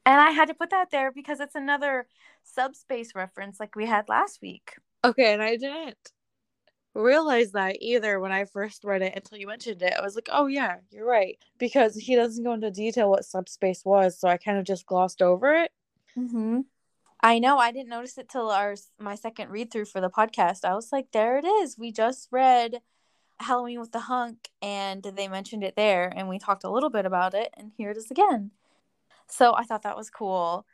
And 0.06 0.20
I 0.20 0.32
had 0.32 0.50
to 0.50 0.54
put 0.54 0.70
that 0.72 0.92
there 0.92 1.14
because 1.14 1.40
it's 1.40 1.56
another 1.56 2.08
subspace 2.44 3.16
reference 3.16 3.58
like 3.58 3.78
we 3.78 3.86
had 3.86 4.10
last 4.10 4.42
week. 4.42 4.74
Okay, 5.06 5.32
and 5.32 5.42
I 5.42 5.56
didn't 5.56 6.12
realize 6.94 7.52
that 7.52 7.78
either 7.82 8.20
when 8.20 8.32
I 8.32 8.46
first 8.46 8.84
read 8.84 9.02
it 9.02 9.14
until 9.16 9.38
you 9.38 9.48
mentioned 9.48 9.82
it. 9.82 9.94
I 9.98 10.02
was 10.02 10.16
like, 10.16 10.30
oh, 10.32 10.48
yeah, 10.48 10.78
you're 10.92 11.06
right. 11.06 11.38
Because 11.58 11.96
he 11.96 12.16
doesn't 12.16 12.44
go 12.44 12.54
into 12.54 12.72
detail 12.72 13.10
what 13.10 13.26
subspace 13.26 13.84
was. 13.86 14.20
So 14.20 14.28
I 14.28 14.38
kind 14.38 14.58
of 14.58 14.66
just 14.66 14.86
glossed 14.86 15.22
over 15.22 15.54
it. 15.54 15.72
Mm-hmm. 16.18 16.62
I 17.22 17.40
know. 17.40 17.58
I 17.58 17.72
didn't 17.72 17.90
notice 17.90 18.18
it 18.18 18.30
till 18.30 18.50
our 18.50 18.76
my 18.98 19.16
second 19.16 19.50
read 19.50 19.72
through 19.72 19.86
for 19.86 20.02
the 20.02 20.10
podcast. 20.10 20.64
I 20.64 20.74
was 20.74 20.92
like, 20.92 21.12
there 21.12 21.38
it 21.38 21.46
is. 21.46 21.78
We 21.78 21.92
just 21.92 22.30
read 22.32 22.82
Halloween 23.40 23.80
with 23.80 23.92
the 23.92 24.00
Hunk 24.00 24.50
and 24.62 25.04
they 25.04 25.28
mentioned 25.28 25.64
it 25.64 25.76
there 25.76 26.12
and 26.16 26.30
we 26.30 26.40
talked 26.40 26.64
a 26.64 26.70
little 26.70 26.90
bit 26.90 27.06
about 27.06 27.34
it 27.34 27.54
and 27.58 27.72
here 27.78 27.92
it 27.92 27.98
is 27.98 28.10
again. 28.10 28.52
So 29.28 29.54
I 29.54 29.64
thought 29.64 29.84
that 29.84 29.98
was 29.98 30.10
cool 30.10 30.66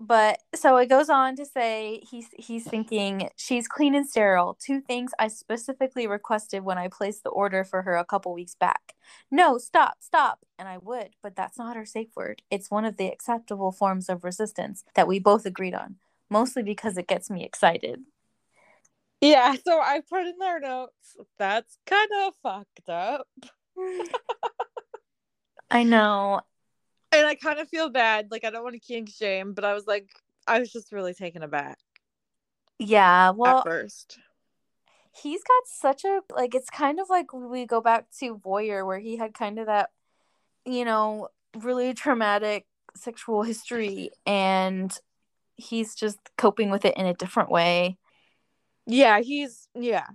but 0.00 0.38
so 0.54 0.76
it 0.78 0.88
goes 0.88 1.08
on 1.10 1.36
to 1.36 1.44
say 1.44 2.02
he's 2.10 2.28
he's 2.36 2.64
thinking 2.64 3.28
she's 3.36 3.68
clean 3.68 3.94
and 3.94 4.08
sterile. 4.08 4.56
Two 4.64 4.80
things 4.80 5.12
i 5.18 5.28
specifically 5.28 6.06
requested 6.06 6.64
when 6.64 6.78
i 6.78 6.88
placed 6.88 7.22
the 7.22 7.30
order 7.30 7.62
for 7.64 7.82
her 7.82 7.96
a 7.96 8.04
couple 8.04 8.32
weeks 8.32 8.54
back. 8.54 8.94
No 9.30 9.58
stop 9.58 9.96
stop. 10.00 10.40
And 10.58 10.68
i 10.68 10.78
would 10.78 11.10
but 11.22 11.36
that's 11.36 11.58
not 11.58 11.76
her 11.76 11.84
safe 11.84 12.08
word. 12.16 12.42
It's 12.50 12.70
one 12.70 12.84
of 12.84 12.96
the 12.96 13.08
acceptable 13.08 13.72
forms 13.72 14.08
of 14.08 14.24
resistance 14.24 14.84
that 14.94 15.08
we 15.08 15.18
both 15.18 15.46
agreed 15.46 15.74
on 15.74 15.96
mostly 16.30 16.62
because 16.62 16.96
it 16.96 17.06
gets 17.08 17.30
me 17.30 17.44
excited. 17.44 18.00
Yeah 19.20 19.54
so 19.64 19.80
i 19.80 20.00
put 20.08 20.26
in 20.26 20.38
their 20.38 20.58
notes 20.58 21.16
that's 21.38 21.78
kind 21.86 22.10
of 22.24 22.34
fucked 22.42 22.88
up. 22.88 23.28
I 25.70 25.84
know 25.84 26.42
and 27.12 27.26
I 27.26 27.34
kind 27.34 27.58
of 27.58 27.68
feel 27.68 27.90
bad. 27.90 28.28
Like 28.30 28.44
I 28.44 28.50
don't 28.50 28.64
want 28.64 28.74
to 28.74 28.80
kink 28.80 29.10
shame, 29.10 29.52
but 29.52 29.64
I 29.64 29.74
was 29.74 29.86
like, 29.86 30.08
I 30.46 30.58
was 30.58 30.72
just 30.72 30.92
really 30.92 31.14
taken 31.14 31.42
aback. 31.42 31.78
Yeah, 32.78 33.30
well, 33.30 33.58
at 33.58 33.64
first, 33.64 34.18
he's 35.12 35.42
got 35.44 35.66
such 35.66 36.04
a 36.04 36.20
like. 36.34 36.54
It's 36.54 36.70
kind 36.70 36.98
of 36.98 37.08
like 37.08 37.32
we 37.32 37.66
go 37.66 37.80
back 37.80 38.06
to 38.20 38.36
Voyeur, 38.36 38.84
where 38.86 38.98
he 38.98 39.16
had 39.16 39.34
kind 39.34 39.58
of 39.58 39.66
that, 39.66 39.90
you 40.64 40.84
know, 40.84 41.28
really 41.56 41.94
traumatic 41.94 42.66
sexual 42.96 43.42
history, 43.42 44.10
and 44.26 44.96
he's 45.56 45.94
just 45.94 46.18
coping 46.36 46.70
with 46.70 46.84
it 46.84 46.96
in 46.96 47.06
a 47.06 47.14
different 47.14 47.50
way. 47.50 47.98
Yeah, 48.86 49.20
he's 49.20 49.68
yeah. 49.74 50.06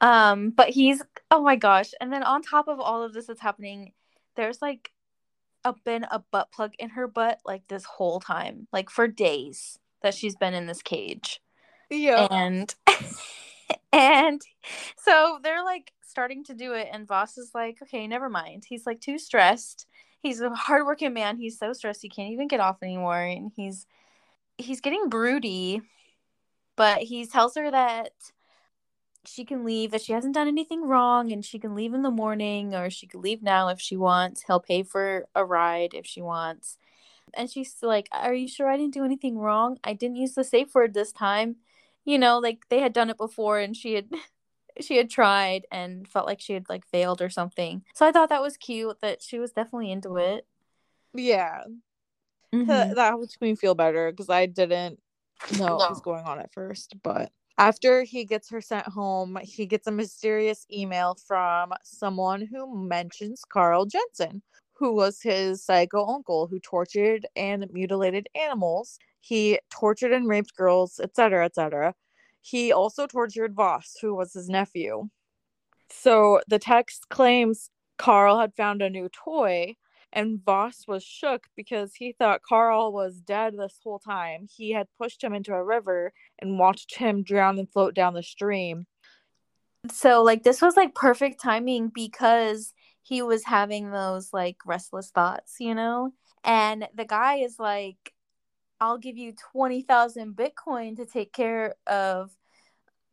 Um, 0.00 0.50
but 0.50 0.68
he's 0.70 1.02
oh 1.30 1.42
my 1.42 1.56
gosh. 1.56 1.92
And 2.00 2.12
then 2.12 2.22
on 2.22 2.42
top 2.42 2.68
of 2.68 2.80
all 2.80 3.02
of 3.02 3.14
this 3.14 3.26
that's 3.26 3.40
happening, 3.40 3.92
there's 4.34 4.60
like 4.60 4.92
a 5.66 5.74
been 5.84 6.06
a 6.10 6.18
butt 6.18 6.52
plug 6.52 6.72
in 6.78 6.90
her 6.90 7.06
butt 7.06 7.40
like 7.44 7.66
this 7.68 7.84
whole 7.84 8.20
time, 8.20 8.68
like 8.72 8.90
for 8.90 9.08
days 9.08 9.78
that 10.02 10.14
she's 10.14 10.36
been 10.36 10.54
in 10.54 10.66
this 10.66 10.82
cage. 10.82 11.40
Yeah. 11.90 12.28
And 12.30 12.74
and 13.92 14.40
so 14.96 15.38
they're 15.42 15.64
like 15.64 15.92
starting 16.06 16.44
to 16.44 16.54
do 16.54 16.72
it 16.72 16.88
and 16.92 17.06
Voss 17.06 17.36
is 17.36 17.50
like, 17.54 17.78
okay, 17.82 18.06
never 18.06 18.28
mind. 18.28 18.64
He's 18.66 18.86
like 18.86 19.00
too 19.00 19.18
stressed. 19.18 19.86
He's 20.22 20.40
a 20.40 20.50
hardworking 20.50 21.12
man. 21.12 21.36
He's 21.36 21.58
so 21.58 21.72
stressed 21.72 22.02
he 22.02 22.08
can't 22.08 22.32
even 22.32 22.48
get 22.48 22.60
off 22.60 22.82
anymore. 22.82 23.20
And 23.20 23.52
he's 23.54 23.86
he's 24.58 24.80
getting 24.80 25.08
broody, 25.08 25.82
but 26.76 26.98
he 26.98 27.26
tells 27.26 27.56
her 27.56 27.70
that 27.70 28.12
she 29.26 29.44
can 29.44 29.64
leave, 29.64 29.90
that 29.90 30.02
she 30.02 30.12
hasn't 30.12 30.34
done 30.34 30.48
anything 30.48 30.86
wrong, 30.86 31.32
and 31.32 31.44
she 31.44 31.58
can 31.58 31.74
leave 31.74 31.94
in 31.94 32.02
the 32.02 32.10
morning, 32.10 32.74
or 32.74 32.90
she 32.90 33.06
could 33.06 33.20
leave 33.20 33.42
now 33.42 33.68
if 33.68 33.80
she 33.80 33.96
wants. 33.96 34.44
He'll 34.46 34.60
pay 34.60 34.82
for 34.82 35.26
a 35.34 35.44
ride 35.44 35.94
if 35.94 36.06
she 36.06 36.22
wants. 36.22 36.78
And 37.34 37.50
she's 37.50 37.76
like, 37.82 38.08
Are 38.12 38.34
you 38.34 38.48
sure 38.48 38.68
I 38.68 38.76
didn't 38.76 38.94
do 38.94 39.04
anything 39.04 39.38
wrong? 39.38 39.78
I 39.84 39.92
didn't 39.92 40.16
use 40.16 40.34
the 40.34 40.44
safe 40.44 40.74
word 40.74 40.94
this 40.94 41.12
time. 41.12 41.56
You 42.04 42.18
know, 42.18 42.38
like 42.38 42.68
they 42.68 42.80
had 42.80 42.92
done 42.92 43.10
it 43.10 43.18
before 43.18 43.58
and 43.58 43.76
she 43.76 43.94
had 43.94 44.08
she 44.80 44.96
had 44.96 45.10
tried 45.10 45.66
and 45.72 46.06
felt 46.06 46.26
like 46.26 46.40
she 46.40 46.52
had 46.52 46.68
like 46.68 46.86
failed 46.86 47.20
or 47.22 47.30
something. 47.30 47.84
So 47.94 48.06
I 48.06 48.12
thought 48.12 48.28
that 48.28 48.42
was 48.42 48.56
cute 48.56 49.00
that 49.00 49.22
she 49.22 49.38
was 49.38 49.52
definitely 49.52 49.90
into 49.90 50.16
it. 50.16 50.46
Yeah. 51.14 51.64
Mhm. 52.54 52.94
That, 52.94 52.96
helped 52.96 53.40
me 53.40 53.54
feel 53.54 53.74
better 53.74 54.10
because 54.10 54.30
I 54.30 54.46
didn't 54.46 55.00
know 55.58 55.76
what 55.76 55.90
was 55.90 56.00
going 56.00 56.24
on 56.24 56.38
at 56.38 56.52
first. 56.52 56.94
But 57.02 57.32
after 57.58 58.02
he 58.02 58.24
gets 58.24 58.50
her 58.50 58.60
sent 58.60 58.86
home, 58.86 59.38
he 59.42 59.66
gets 59.66 59.86
a 59.86 59.92
mysterious 59.92 60.66
email 60.72 61.16
from 61.26 61.72
someone 61.82 62.46
who 62.46 62.86
mentions 62.86 63.42
Carl 63.48 63.86
Jensen, 63.86 64.42
who 64.74 64.92
was 64.94 65.22
his 65.22 65.64
psycho 65.64 66.06
uncle 66.06 66.46
who 66.48 66.60
tortured 66.60 67.26
and 67.34 67.66
mutilated 67.72 68.28
animals. 68.34 68.98
He 69.20 69.58
tortured 69.70 70.12
and 70.12 70.28
raped 70.28 70.54
girls, 70.56 71.00
etc., 71.00 71.46
etc. 71.46 71.94
He 72.42 72.72
also 72.72 73.06
tortured 73.06 73.54
Voss, 73.54 73.96
who 74.00 74.14
was 74.14 74.32
his 74.34 74.48
nephew. 74.48 75.08
So 75.90 76.40
the 76.48 76.58
text 76.58 77.08
claims 77.08 77.70
Carl 77.98 78.38
had 78.38 78.54
found 78.54 78.82
a 78.82 78.90
new 78.90 79.08
toy, 79.08 79.76
and 80.16 80.42
Voss 80.42 80.86
was 80.88 81.04
shook 81.04 81.46
because 81.56 81.94
he 81.94 82.12
thought 82.12 82.40
Carl 82.42 82.90
was 82.90 83.20
dead 83.20 83.54
this 83.56 83.78
whole 83.84 83.98
time. 83.98 84.48
He 84.50 84.72
had 84.72 84.88
pushed 84.98 85.22
him 85.22 85.34
into 85.34 85.52
a 85.52 85.62
river 85.62 86.14
and 86.38 86.58
watched 86.58 86.96
him 86.96 87.22
drown 87.22 87.58
and 87.58 87.70
float 87.70 87.94
down 87.94 88.14
the 88.14 88.22
stream. 88.22 88.86
So 89.92 90.22
like 90.22 90.42
this 90.42 90.62
was 90.62 90.74
like 90.74 90.94
perfect 90.94 91.40
timing 91.40 91.92
because 91.94 92.72
he 93.02 93.20
was 93.20 93.44
having 93.44 93.90
those 93.90 94.32
like 94.32 94.56
restless 94.64 95.10
thoughts, 95.10 95.56
you 95.60 95.74
know? 95.74 96.12
And 96.42 96.88
the 96.94 97.04
guy 97.04 97.36
is 97.36 97.58
like 97.58 98.14
I'll 98.80 98.98
give 98.98 99.18
you 99.18 99.34
20,000 99.52 100.34
Bitcoin 100.34 100.96
to 100.96 101.04
take 101.04 101.32
care 101.34 101.74
of 101.86 102.30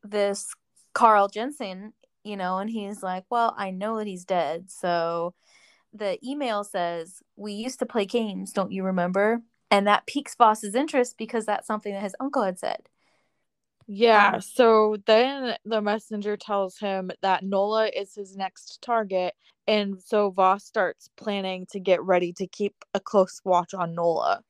this 0.03 0.53
Carl 0.93 1.27
Jensen, 1.27 1.93
you 2.23 2.37
know, 2.37 2.59
and 2.59 2.69
he's 2.69 3.03
like, 3.03 3.25
"Well, 3.29 3.53
I 3.57 3.71
know 3.71 3.97
that 3.97 4.07
he's 4.07 4.25
dead." 4.25 4.69
So 4.71 5.33
the 5.93 6.19
email 6.27 6.63
says, 6.63 7.21
"We 7.35 7.53
used 7.53 7.79
to 7.79 7.85
play 7.85 8.05
games, 8.05 8.51
don't 8.53 8.71
you 8.71 8.83
remember?" 8.83 9.43
And 9.71 9.87
that 9.87 10.05
piques 10.05 10.35
Voss's 10.35 10.75
interest 10.75 11.17
because 11.17 11.45
that's 11.45 11.67
something 11.67 11.93
that 11.93 12.03
his 12.03 12.15
uncle 12.19 12.43
had 12.43 12.59
said. 12.59 12.89
Yeah, 13.87 14.35
Um, 14.35 14.41
so 14.41 14.97
then 15.05 15.57
the 15.65 15.81
messenger 15.81 16.37
tells 16.37 16.77
him 16.79 17.11
that 17.21 17.43
Nola 17.43 17.87
is 17.87 18.15
his 18.15 18.35
next 18.37 18.81
target, 18.81 19.35
and 19.67 20.01
so 20.01 20.29
Voss 20.31 20.63
starts 20.63 21.09
planning 21.17 21.65
to 21.71 21.79
get 21.79 22.01
ready 22.01 22.33
to 22.33 22.47
keep 22.47 22.75
a 22.93 22.99
close 22.99 23.41
watch 23.43 23.73
on 23.73 23.93
Nola. 23.95 24.43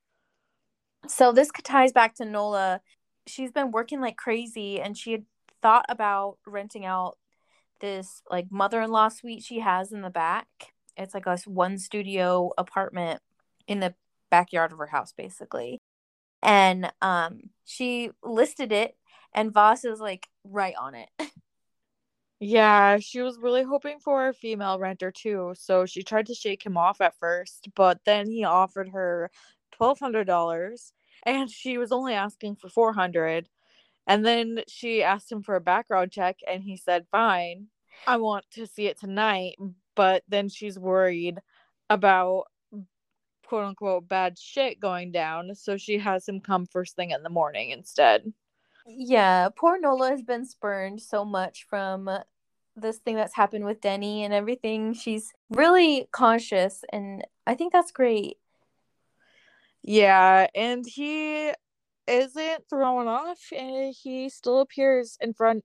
So 1.08 1.32
this 1.32 1.50
ties 1.64 1.92
back 1.92 2.16
to 2.16 2.26
Nola. 2.26 2.82
She's 3.28 3.52
been 3.52 3.72
working 3.72 4.02
like 4.02 4.18
crazy 4.18 4.80
and 4.82 4.98
she 4.98 5.12
had 5.12 5.26
thought 5.62 5.86
about 5.90 6.38
renting 6.46 6.86
out 6.86 7.18
this 7.82 8.22
like 8.30 8.52
mother-in-law 8.52 9.10
suite 9.10 9.44
she 9.44 9.60
has 9.60 9.92
in 9.92 10.02
the 10.02 10.10
back. 10.10 10.74
It's 10.98 11.14
like 11.14 11.26
a 11.26 11.38
one 11.46 11.78
studio 11.78 12.52
apartment 12.58 13.22
in 13.68 13.80
the 13.80 13.96
backyard 14.30 14.72
of 14.72 14.78
her 14.80 14.88
house 14.88 15.14
basically. 15.14 15.82
And 16.42 16.92
um 17.02 17.50
she 17.66 18.12
listed 18.24 18.72
it 18.72 18.96
and 19.34 19.54
Voss 19.54 19.86
is 19.86 20.00
like 20.00 20.28
right 20.44 20.76
on 20.80 20.96
it. 20.96 21.10
Yeah, 22.46 22.98
she 23.00 23.22
was 23.22 23.38
really 23.40 23.64
hoping 23.64 24.00
for 24.00 24.28
a 24.28 24.34
female 24.34 24.78
renter 24.78 25.12
too, 25.12 25.54
so 25.56 25.86
she 25.86 26.04
tried 26.04 26.26
to 26.26 26.36
shake 26.36 26.66
him 26.66 26.76
off 26.76 27.00
at 27.00 27.18
first, 27.18 27.70
but 27.74 28.02
then 28.06 28.30
he 28.30 28.44
offered 28.44 28.90
her 28.90 29.32
$1,200 29.80 30.92
and 31.26 31.50
she 31.50 31.78
was 31.78 31.94
only 31.94 32.14
asking 32.14 32.56
for 32.58 32.68
400 32.70 33.48
and 34.08 34.26
then 34.26 34.64
she 34.68 35.04
asked 35.04 35.32
him 35.32 35.42
for 35.42 35.56
a 35.56 35.62
background 35.62 36.12
check 36.12 36.40
and 36.50 36.64
he 36.64 36.76
said 36.76 37.06
fine 37.12 37.68
i 38.06 38.18
want 38.18 38.46
to 38.52 38.68
see 38.68 38.88
it 38.88 39.00
tonight 39.00 39.56
but 39.96 40.24
then 40.28 40.50
she's 40.50 40.78
worried 40.80 41.40
about 41.90 42.46
quote 43.46 43.66
unquote 43.66 44.08
bad 44.08 44.38
shit 44.40 44.80
going 44.80 45.12
down 45.12 45.54
so 45.54 45.78
she 45.78 45.98
has 45.98 46.28
him 46.28 46.40
come 46.40 46.66
first 46.66 46.96
thing 46.96 47.12
in 47.12 47.24
the 47.24 47.30
morning 47.30 47.70
instead 47.72 48.32
Yeah, 48.88 49.50
poor 49.56 49.80
Nola 49.80 50.10
has 50.10 50.22
been 50.24 50.46
spurned 50.46 51.02
so 51.02 51.24
much 51.24 51.66
from 51.70 52.10
this 52.76 52.98
thing 52.98 53.16
that's 53.16 53.36
happened 53.36 53.66
with 53.66 53.82
Denny 53.82 54.24
and 54.24 54.34
everything. 54.34 54.94
She's 54.94 55.32
really 55.50 56.08
conscious 56.12 56.84
and 56.92 57.24
I 57.46 57.54
think 57.56 57.72
that's 57.72 57.92
great. 57.92 58.38
yeah 59.84 60.48
and 60.56 60.86
he 60.86 61.52
isn't 62.08 62.64
thrown 62.70 63.08
off 63.08 63.40
and 63.56 63.94
he 63.94 64.30
still 64.30 64.60
appears 64.62 65.18
in 65.22 65.34
front 65.34 65.64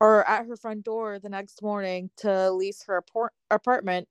or 0.00 0.28
at 0.28 0.46
her 0.46 0.56
front 0.56 0.84
door 0.84 1.18
the 1.18 1.28
next 1.28 1.62
morning 1.62 2.10
to 2.18 2.50
lease 2.52 2.84
her 2.86 3.02
apor- 3.02 3.30
apartment 3.50 4.08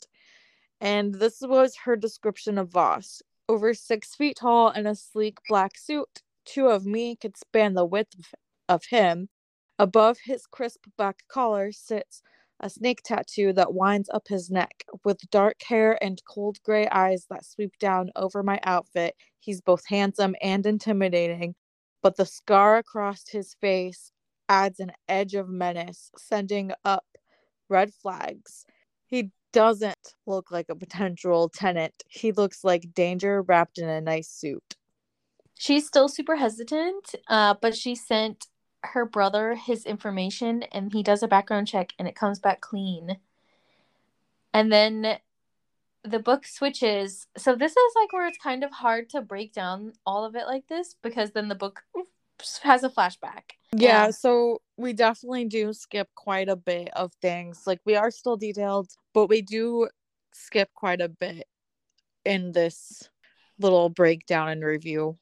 and 0.81 1.15
this 1.15 1.41
was 1.41 1.75
her 1.85 1.95
description 1.95 2.57
of 2.57 2.69
Voss. 2.69 3.21
Over 3.49 3.73
six 3.73 4.15
feet 4.15 4.37
tall 4.39 4.69
in 4.71 4.85
a 4.85 4.95
sleek 4.95 5.37
black 5.47 5.77
suit, 5.77 6.21
two 6.45 6.67
of 6.67 6.85
me 6.85 7.15
could 7.15 7.35
span 7.37 7.73
the 7.73 7.85
width 7.85 8.33
of, 8.69 8.83
him. 8.85 9.29
Above 9.79 10.17
his 10.25 10.45
crisp 10.45 10.85
black 10.97 11.23
collar 11.27 11.71
sits 11.71 12.21
a 12.59 12.69
snake 12.69 13.01
tattoo 13.03 13.53
that 13.53 13.73
winds 13.73 14.09
up 14.13 14.27
his 14.27 14.49
neck. 14.51 14.83
With 15.03 15.29
dark 15.31 15.61
hair 15.67 15.97
and 16.03 16.21
cold 16.29 16.57
gray 16.63 16.87
eyes 16.89 17.25
that 17.29 17.45
sweep 17.45 17.77
down 17.79 18.11
over 18.15 18.43
my 18.43 18.59
outfit, 18.63 19.15
he's 19.39 19.61
both 19.61 19.83
handsome 19.87 20.35
and 20.41 20.65
intimidating, 20.65 21.55
but 22.03 22.17
the 22.17 22.25
scar 22.25 22.77
across 22.77 23.27
his 23.29 23.55
face 23.61 24.11
adds 24.49 24.79
an 24.79 24.91
edge 25.07 25.35
of 25.35 25.47
menace, 25.47 26.11
sending 26.17 26.71
up 26.83 27.05
red 27.69 27.93
flags. 27.93 28.65
He 29.05 29.31
doesn't 29.53 30.15
look 30.25 30.51
like 30.51 30.67
a 30.69 30.75
potential 30.75 31.49
tenant. 31.49 32.03
He 32.07 32.31
looks 32.31 32.63
like 32.63 32.93
danger 32.93 33.41
wrapped 33.43 33.77
in 33.77 33.87
a 33.87 34.01
nice 34.01 34.27
suit. 34.27 34.75
She's 35.57 35.87
still 35.87 36.07
super 36.07 36.35
hesitant, 36.35 37.15
uh, 37.27 37.55
but 37.61 37.75
she 37.75 37.95
sent 37.95 38.47
her 38.83 39.05
brother 39.05 39.55
his 39.55 39.85
information 39.85 40.63
and 40.71 40.93
he 40.93 41.03
does 41.03 41.21
a 41.21 41.27
background 41.27 41.67
check 41.67 41.93
and 41.99 42.07
it 42.07 42.15
comes 42.15 42.39
back 42.39 42.61
clean. 42.61 43.17
And 44.53 44.71
then 44.71 45.17
the 46.03 46.19
book 46.19 46.45
switches. 46.45 47.27
So 47.37 47.55
this 47.55 47.73
is 47.73 47.93
like 47.95 48.13
where 48.13 48.27
it's 48.27 48.37
kind 48.37 48.63
of 48.63 48.71
hard 48.71 49.09
to 49.09 49.21
break 49.21 49.53
down 49.53 49.93
all 50.05 50.23
of 50.23 50.35
it 50.35 50.47
like 50.47 50.67
this 50.67 50.95
because 51.01 51.31
then 51.31 51.49
the 51.49 51.55
book 51.55 51.81
has 52.63 52.83
a 52.83 52.89
flashback. 52.89 53.51
Yeah, 53.71 54.05
And- 54.05 54.15
so 54.15 54.61
we 54.77 54.93
definitely 54.93 55.45
do 55.45 55.73
skip 55.73 56.09
quite 56.15 56.49
a 56.49 56.55
bit 56.55 56.89
of 56.93 57.13
things. 57.21 57.67
Like 57.67 57.79
we 57.85 57.95
are 57.95 58.11
still 58.11 58.37
detailed, 58.37 58.89
but 59.13 59.27
we 59.27 59.41
do 59.41 59.89
skip 60.31 60.69
quite 60.73 61.01
a 61.01 61.09
bit 61.09 61.47
in 62.25 62.51
this 62.51 63.09
little 63.59 63.89
breakdown 63.89 64.49
and 64.49 64.63
review. 64.63 65.17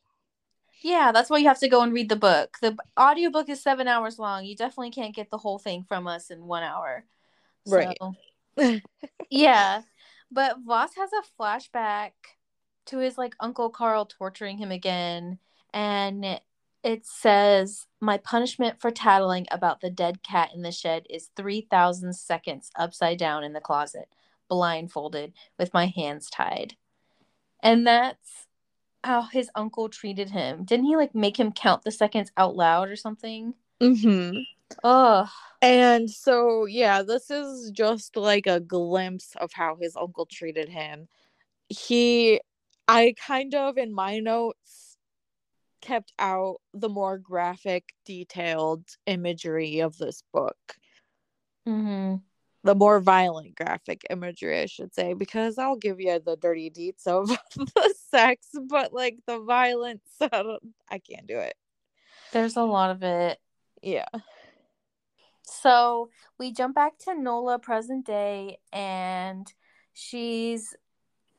Yeah, 0.82 1.12
that's 1.12 1.30
why 1.30 1.40
you 1.40 1.48
have 1.48 1.60
to 1.60 1.70
go 1.70 1.82
and 1.82 1.92
read 1.92 2.10
the 2.10 2.16
book. 2.16 2.58
The 2.62 2.78
audiobook 3.00 3.50
is 3.50 3.62
seven 3.64 3.88
hours 3.88 4.20
long. 4.20 4.46
You 4.46 4.56
definitely 4.56 4.92
can't 4.92 5.16
get 5.16 5.32
the 5.32 5.38
whole 5.40 5.58
thing 5.58 5.84
from 5.88 6.08
us 6.08 6.30
in 6.30 6.46
one 6.46 6.62
hour. 6.64 7.04
Right. 7.66 7.98
So, 8.00 8.80
yeah. 9.30 9.82
But 10.32 10.58
Voss 10.66 10.92
has 10.96 11.10
a 11.14 11.42
flashback 11.42 12.12
to 12.88 13.00
his 13.00 13.18
like 13.18 13.36
Uncle 13.40 13.70
Carl 13.70 14.06
torturing 14.06 14.58
him 14.58 14.72
again. 14.72 15.40
And 15.74 16.40
it 16.84 17.06
says, 17.06 17.86
My 18.00 18.18
punishment 18.18 18.80
for 18.80 18.92
tattling 18.92 19.46
about 19.52 19.82
the 19.82 19.90
dead 19.90 20.24
cat 20.24 20.52
in 20.54 20.62
the 20.62 20.72
shed 20.72 21.06
is 21.10 21.30
3,000 21.36 22.14
seconds 22.14 22.72
upside 22.76 23.18
down 23.18 23.44
in 23.44 23.54
the 23.54 23.62
closet, 23.62 24.10
blindfolded, 24.48 25.34
with 25.58 25.74
my 25.74 25.88
hands 25.88 26.30
tied. 26.30 26.76
And 27.62 27.86
that's 27.86 28.48
how 29.04 29.24
his 29.24 29.50
uncle 29.56 29.90
treated 29.90 30.30
him. 30.30 30.64
Didn't 30.64 30.86
he 30.86 30.96
like 30.96 31.16
make 31.16 31.40
him 31.40 31.52
count 31.52 31.84
the 31.84 31.92
seconds 31.92 32.32
out 32.38 32.56
loud 32.56 32.90
or 32.90 32.96
something? 32.96 33.54
Mm-hmm. 33.82 34.38
Ugh. 34.84 35.28
And 35.62 36.10
so, 36.10 36.66
yeah, 36.66 37.02
this 37.02 37.32
is 37.32 37.72
just 37.72 38.16
like 38.16 38.48
a 38.48 38.60
glimpse 38.60 39.34
of 39.40 39.52
how 39.54 39.78
his 39.82 39.96
uncle 39.96 40.26
treated 40.26 40.70
him. 40.70 41.08
He, 41.70 42.40
I 42.88 43.16
kind 43.18 43.56
of, 43.56 43.78
in 43.78 43.94
my 43.94 44.20
notes, 44.20 44.87
kept 45.82 46.14
out 46.20 46.58
the 46.74 46.90
more 46.90 47.18
graphic, 47.18 47.86
detailed 48.06 48.84
imagery 49.06 49.80
of 49.80 49.98
this 49.98 50.24
book. 50.34 50.58
Mm-hmm. 51.68 52.16
The 52.64 52.76
more 52.76 53.00
violent 53.00 53.56
graphic 53.56 54.02
imagery, 54.10 54.60
I 54.62 54.66
should 54.66 54.94
say, 54.94 55.14
because 55.14 55.58
I'll 55.58 55.78
give 55.78 56.02
you 56.02 56.20
the 56.20 56.36
dirty 56.36 56.70
deets 56.70 57.08
of 57.08 57.30
the 57.56 57.96
sex, 58.10 58.48
but 58.68 58.94
like 58.94 59.20
the 59.26 59.40
violence, 59.40 60.04
I, 60.22 60.28
don't, 60.28 60.64
I 60.90 61.00
can't 61.00 61.28
do 61.28 61.38
it. 61.40 61.56
There's 62.34 62.58
a 62.58 62.64
lot 62.64 62.92
of 62.92 63.04
it. 63.04 63.40
Yeah. 63.82 64.08
So 65.44 66.10
we 66.38 66.52
jump 66.52 66.76
back 66.76 66.98
to 67.06 67.16
Nola 67.16 67.58
present 67.60 68.06
day, 68.06 68.58
and 68.74 69.48
she's 69.94 70.76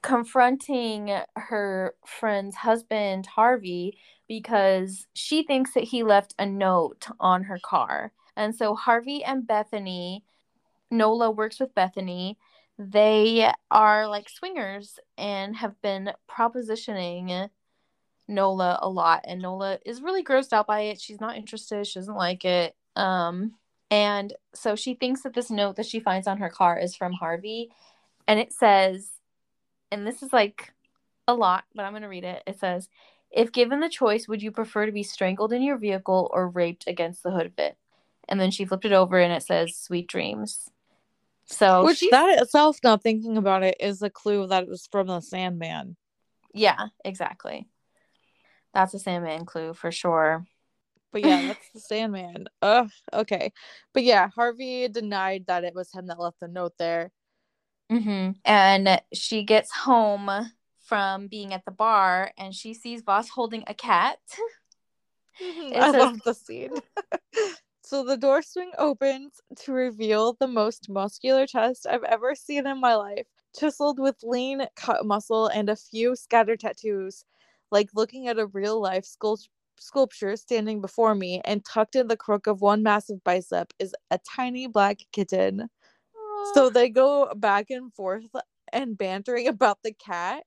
confronting 0.02 1.16
her 1.36 1.94
friend's 2.06 2.56
husband, 2.56 3.26
Harvey, 3.26 3.98
because 4.28 5.06
she 5.14 5.42
thinks 5.42 5.72
that 5.74 5.84
he 5.84 6.02
left 6.02 6.34
a 6.38 6.46
note 6.46 7.06
on 7.18 7.44
her 7.44 7.58
car. 7.62 8.12
And 8.36 8.54
so 8.54 8.74
Harvey 8.74 9.24
and 9.24 9.46
Bethany, 9.46 10.24
Nola 10.90 11.30
works 11.30 11.58
with 11.58 11.74
Bethany. 11.74 12.38
They 12.78 13.50
are 13.70 14.06
like 14.06 14.28
swingers 14.28 15.00
and 15.16 15.56
have 15.56 15.80
been 15.82 16.12
propositioning 16.30 17.50
Nola 18.28 18.78
a 18.80 18.88
lot. 18.88 19.24
And 19.26 19.42
Nola 19.42 19.78
is 19.84 20.02
really 20.02 20.22
grossed 20.22 20.52
out 20.52 20.66
by 20.66 20.82
it. 20.82 21.00
She's 21.00 21.20
not 21.20 21.36
interested. 21.36 21.86
She 21.86 21.98
doesn't 21.98 22.14
like 22.14 22.44
it. 22.44 22.76
Um, 22.94 23.54
and 23.90 24.32
so 24.54 24.76
she 24.76 24.94
thinks 24.94 25.22
that 25.22 25.34
this 25.34 25.50
note 25.50 25.76
that 25.76 25.86
she 25.86 25.98
finds 25.98 26.28
on 26.28 26.38
her 26.38 26.50
car 26.50 26.78
is 26.78 26.94
from 26.94 27.12
Harvey. 27.14 27.70
And 28.28 28.38
it 28.38 28.52
says, 28.52 29.10
and 29.90 30.06
this 30.06 30.22
is 30.22 30.32
like 30.32 30.72
a 31.26 31.34
lot, 31.34 31.64
but 31.74 31.84
I'm 31.84 31.92
going 31.92 32.02
to 32.02 32.08
read 32.08 32.24
it. 32.24 32.42
It 32.46 32.58
says, 32.58 32.88
if 33.30 33.52
given 33.52 33.80
the 33.80 33.88
choice, 33.88 34.26
would 34.26 34.42
you 34.42 34.50
prefer 34.50 34.86
to 34.86 34.92
be 34.92 35.02
strangled 35.02 35.52
in 35.52 35.62
your 35.62 35.76
vehicle 35.76 36.30
or 36.32 36.48
raped 36.48 36.86
against 36.86 37.22
the 37.22 37.30
hood 37.30 37.46
of 37.46 37.58
it? 37.58 37.76
And 38.28 38.40
then 38.40 38.50
she 38.50 38.64
flipped 38.64 38.84
it 38.84 38.92
over 38.92 39.18
and 39.18 39.32
it 39.32 39.42
says, 39.42 39.76
sweet 39.76 40.06
dreams. 40.06 40.70
So, 41.46 41.84
Which 41.84 42.04
that 42.10 42.38
itself, 42.40 42.78
now 42.84 42.96
thinking 42.98 43.36
about 43.38 43.62
it, 43.62 43.76
is 43.80 44.02
a 44.02 44.10
clue 44.10 44.46
that 44.48 44.64
it 44.64 44.68
was 44.68 44.86
from 44.90 45.06
the 45.06 45.20
Sandman. 45.20 45.96
yeah, 46.52 46.88
exactly. 47.04 47.68
That's 48.74 48.94
a 48.94 48.98
Sandman 48.98 49.46
clue 49.46 49.74
for 49.74 49.90
sure. 49.90 50.46
But 51.10 51.22
yeah, 51.22 51.46
that's 51.46 51.70
the 51.72 51.80
Sandman. 51.80 52.48
Ugh, 52.60 52.90
okay. 53.14 53.52
But 53.94 54.04
yeah, 54.04 54.28
Harvey 54.28 54.88
denied 54.88 55.44
that 55.46 55.64
it 55.64 55.74
was 55.74 55.90
him 55.90 56.06
that 56.08 56.20
left 56.20 56.40
the 56.40 56.48
note 56.48 56.74
there. 56.78 57.10
Mm-hmm. 57.90 58.32
And 58.44 59.00
she 59.12 59.42
gets 59.44 59.72
home 59.72 60.30
from 60.80 61.26
being 61.26 61.52
at 61.52 61.64
the 61.64 61.70
bar 61.70 62.32
and 62.38 62.54
she 62.54 62.74
sees 62.74 63.02
Voss 63.02 63.28
holding 63.28 63.64
a 63.66 63.74
cat. 63.74 64.18
I 65.40 65.90
says- 65.92 65.94
love 65.94 66.20
the 66.24 66.34
scene. 66.34 66.72
so 67.82 68.04
the 68.04 68.16
door 68.16 68.42
swing 68.42 68.72
opens 68.78 69.40
to 69.60 69.72
reveal 69.72 70.34
the 70.34 70.48
most 70.48 70.88
muscular 70.88 71.46
chest 71.46 71.86
I've 71.88 72.04
ever 72.04 72.34
seen 72.34 72.66
in 72.66 72.80
my 72.80 72.94
life, 72.94 73.26
chiseled 73.58 73.98
with 73.98 74.16
lean 74.22 74.66
cut 74.76 75.06
muscle 75.06 75.46
and 75.46 75.68
a 75.68 75.76
few 75.76 76.16
scattered 76.16 76.60
tattoos, 76.60 77.24
like 77.70 77.90
looking 77.94 78.28
at 78.28 78.38
a 78.38 78.46
real 78.46 78.80
life 78.80 79.06
sculpt- 79.06 79.48
sculpture 79.78 80.36
standing 80.36 80.80
before 80.80 81.14
me, 81.14 81.40
and 81.44 81.64
tucked 81.64 81.96
in 81.96 82.08
the 82.08 82.16
crook 82.16 82.46
of 82.46 82.60
one 82.60 82.82
massive 82.82 83.22
bicep 83.24 83.72
is 83.78 83.94
a 84.10 84.18
tiny 84.18 84.66
black 84.66 84.98
kitten. 85.12 85.68
So 86.42 86.70
they 86.70 86.88
go 86.88 87.32
back 87.34 87.70
and 87.70 87.92
forth 87.94 88.24
and 88.72 88.96
bantering 88.96 89.48
about 89.48 89.78
the 89.82 89.92
cat. 89.92 90.44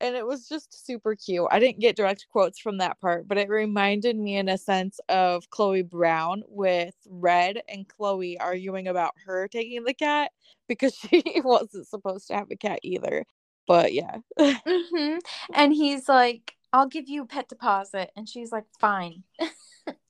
And 0.00 0.14
it 0.14 0.24
was 0.26 0.48
just 0.48 0.86
super 0.86 1.16
cute. 1.16 1.48
I 1.50 1.58
didn't 1.58 1.80
get 1.80 1.96
direct 1.96 2.26
quotes 2.30 2.58
from 2.60 2.78
that 2.78 3.00
part, 3.00 3.26
but 3.26 3.36
it 3.36 3.48
reminded 3.48 4.16
me 4.16 4.36
in 4.36 4.48
a 4.48 4.56
sense 4.56 5.00
of 5.08 5.50
Chloe 5.50 5.82
Brown 5.82 6.44
with 6.46 6.94
Red 7.08 7.62
and 7.68 7.88
Chloe 7.88 8.38
arguing 8.38 8.86
about 8.86 9.14
her 9.26 9.48
taking 9.48 9.82
the 9.84 9.94
cat 9.94 10.30
because 10.68 10.94
she 11.10 11.22
wasn't 11.44 11.88
supposed 11.88 12.28
to 12.28 12.34
have 12.34 12.50
a 12.50 12.56
cat 12.56 12.78
either. 12.84 13.24
But 13.66 13.92
yeah. 13.92 14.18
hmm 14.40 15.18
And 15.52 15.72
he's 15.72 16.08
like, 16.08 16.54
I'll 16.72 16.86
give 16.88 17.08
you 17.08 17.22
a 17.22 17.26
pet 17.26 17.48
deposit. 17.48 18.12
And 18.16 18.28
she's 18.28 18.52
like, 18.52 18.66
fine. 18.80 19.24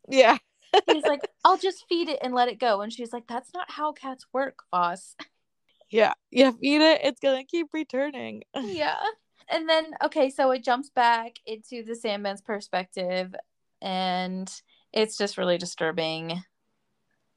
yeah. 0.09 0.39
He's 0.87 1.05
like, 1.05 1.21
I'll 1.45 1.59
just 1.59 1.85
feed 1.89 2.09
it 2.09 2.19
and 2.23 2.35
let 2.35 2.49
it 2.49 2.59
go. 2.59 2.81
And 2.81 2.93
she's 2.93 3.13
like, 3.13 3.27
that's 3.27 3.53
not 3.55 3.71
how 3.71 3.93
cats 3.93 4.27
work, 4.33 4.61
Voss. 4.71 5.17
Yeah. 5.91 6.15
Yeah. 6.31 6.53
Feed 6.53 6.83
it. 6.83 7.01
It's 7.05 7.21
going 7.21 7.41
to 7.41 7.47
keep 7.47 7.69
returning. 7.73 8.43
yeah. 8.55 8.99
And 9.51 9.69
then, 9.69 9.93
okay, 10.05 10.29
so 10.29 10.51
it 10.51 10.63
jumps 10.63 10.91
back 10.91 11.37
into 11.47 11.83
the 11.83 11.95
Sandman's 11.95 12.43
perspective. 12.43 13.35
And 13.81 14.53
it's 14.93 15.17
just 15.17 15.39
really 15.39 15.59
disturbing. 15.59 16.43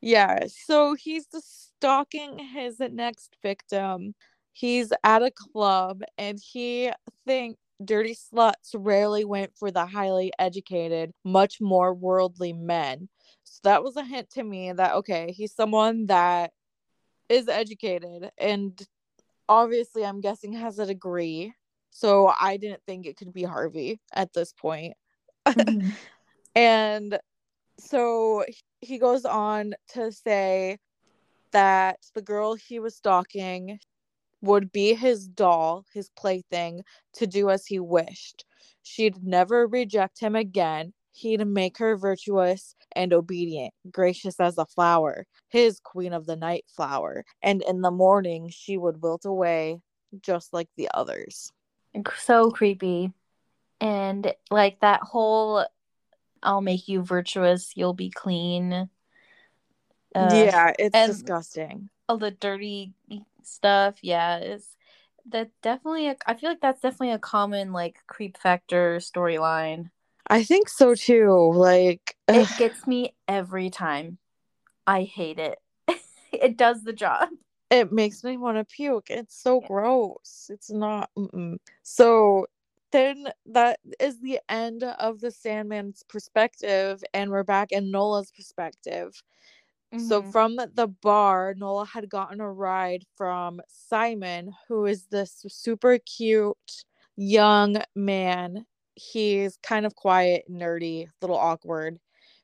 Yeah, 0.01 0.45
so 0.47 0.95
he's 0.95 1.27
just 1.27 1.67
stalking 1.67 2.39
his 2.39 2.79
next 2.79 3.37
victim. 3.43 4.15
He's 4.51 4.91
at 5.03 5.21
a 5.21 5.31
club 5.31 6.01
and 6.17 6.39
he 6.41 6.91
thinks 7.25 7.59
dirty 7.83 8.15
sluts 8.15 8.73
rarely 8.73 9.25
went 9.25 9.51
for 9.57 9.71
the 9.71 9.85
highly 9.85 10.31
educated, 10.39 11.13
much 11.23 11.61
more 11.61 11.93
worldly 11.93 12.53
men. 12.53 13.09
So 13.51 13.59
that 13.63 13.83
was 13.83 13.97
a 13.97 14.03
hint 14.05 14.29
to 14.31 14.43
me 14.43 14.71
that 14.71 14.95
okay, 14.95 15.33
he's 15.33 15.53
someone 15.53 16.05
that 16.05 16.51
is 17.27 17.49
educated 17.49 18.31
and 18.37 18.81
obviously 19.49 20.05
I'm 20.05 20.21
guessing 20.21 20.53
has 20.53 20.79
a 20.79 20.85
degree. 20.85 21.53
So 21.89 22.31
I 22.39 22.55
didn't 22.55 22.81
think 22.87 23.05
it 23.05 23.17
could 23.17 23.33
be 23.33 23.43
Harvey 23.43 23.99
at 24.13 24.33
this 24.33 24.53
point. 24.53 24.95
Mm-hmm. 25.47 25.89
And 26.53 27.19
so 27.79 28.43
he 28.81 28.97
goes 28.99 29.25
on 29.25 29.73
to 29.93 30.11
say 30.11 30.77
that 31.51 31.99
the 32.13 32.21
girl 32.21 32.55
he 32.55 32.79
was 32.79 32.95
stalking 32.95 33.79
would 34.41 34.71
be 34.71 34.93
his 34.93 35.27
doll, 35.27 35.85
his 35.93 36.09
plaything, 36.17 36.83
to 37.13 37.27
do 37.27 37.49
as 37.49 37.65
he 37.65 37.79
wished. 37.79 38.45
She'd 38.83 39.23
never 39.23 39.65
reject 39.65 40.19
him 40.19 40.35
again. 40.35 40.93
He'd 41.13 41.45
make 41.45 41.77
her 41.77 41.97
virtuous 41.97 42.75
and 42.95 43.13
obedient, 43.13 43.73
gracious 43.91 44.39
as 44.39 44.57
a 44.57 44.65
flower, 44.65 45.25
his 45.49 45.79
queen 45.79 46.13
of 46.13 46.25
the 46.25 46.35
night 46.35 46.65
flower. 46.75 47.25
And 47.41 47.61
in 47.61 47.81
the 47.81 47.91
morning, 47.91 48.49
she 48.49 48.77
would 48.77 49.01
wilt 49.01 49.25
away 49.25 49.79
just 50.21 50.53
like 50.53 50.69
the 50.77 50.89
others. 50.93 51.51
so 52.17 52.51
creepy. 52.51 53.11
And 53.79 54.33
like 54.49 54.79
that 54.81 55.01
whole 55.01 55.65
I'll 56.43 56.61
make 56.61 56.87
you 56.87 57.03
virtuous, 57.03 57.73
you'll 57.75 57.93
be 57.93 58.09
clean. 58.09 58.73
Uh, 58.73 58.87
yeah, 60.15 60.73
it's 60.77 61.07
disgusting. 61.07 61.89
all 62.09 62.17
the 62.17 62.31
dirty 62.31 62.93
stuff. 63.43 63.97
Yeah, 64.01 64.37
it's 64.37 64.75
that 65.29 65.51
definitely. 65.61 66.09
A, 66.09 66.15
I 66.25 66.33
feel 66.33 66.49
like 66.49 66.61
that's 66.61 66.81
definitely 66.81 67.11
a 67.11 67.19
common 67.19 67.71
like 67.73 67.97
creep 68.07 68.37
factor 68.37 68.97
storyline. 68.97 69.89
I 70.31 70.43
think 70.43 70.69
so 70.69 70.95
too. 70.95 71.51
Like, 71.53 72.15
It 72.29 72.47
gets 72.57 72.87
me 72.87 73.13
every 73.27 73.69
time. 73.69 74.17
I 74.87 75.03
hate 75.03 75.39
it. 75.39 75.59
it 76.31 76.57
does 76.57 76.83
the 76.83 76.93
job. 76.93 77.29
it 77.69 77.91
makes 77.91 78.23
me 78.23 78.37
want 78.37 78.57
to 78.57 78.63
puke. 78.63 79.09
It's 79.09 79.35
so 79.35 79.59
Yeah. 79.61 79.67
gross. 79.67 80.49
It's 80.49 80.71
not. 80.71 81.09
Mm-mm. 81.17 81.57
So 81.83 82.47
then 82.93 83.27
that 83.47 83.79
is 83.99 84.21
the 84.21 84.39
end 84.49 84.83
of 84.83 85.19
the 85.19 85.31
Sandman's 85.31 86.03
perspective, 86.07 87.03
and 87.13 87.29
we're 87.29 87.43
back 87.43 87.73
in 87.73 87.91
Nola's 87.91 88.31
perspective. 88.31 89.21
So 89.97 90.21
Mhm. 90.23 90.31
from 90.31 90.55
the 90.55 90.87
bar, 90.87 91.53
Nola 91.57 91.85
had 91.85 92.09
gotten 92.09 92.39
a 92.39 92.49
ride 92.51 93.05
from 93.17 93.61
Simon, 93.67 94.53
who 94.69 94.85
is 94.85 95.07
this 95.07 95.43
super 95.49 95.99
cute 95.99 96.85
young 97.17 97.83
man. 97.95 98.65
He's 98.95 99.57
kind 99.63 99.85
of 99.85 99.95
quiet, 99.95 100.45
nerdy, 100.49 101.05
a 101.05 101.11
little 101.21 101.37
awkward. 101.37 101.99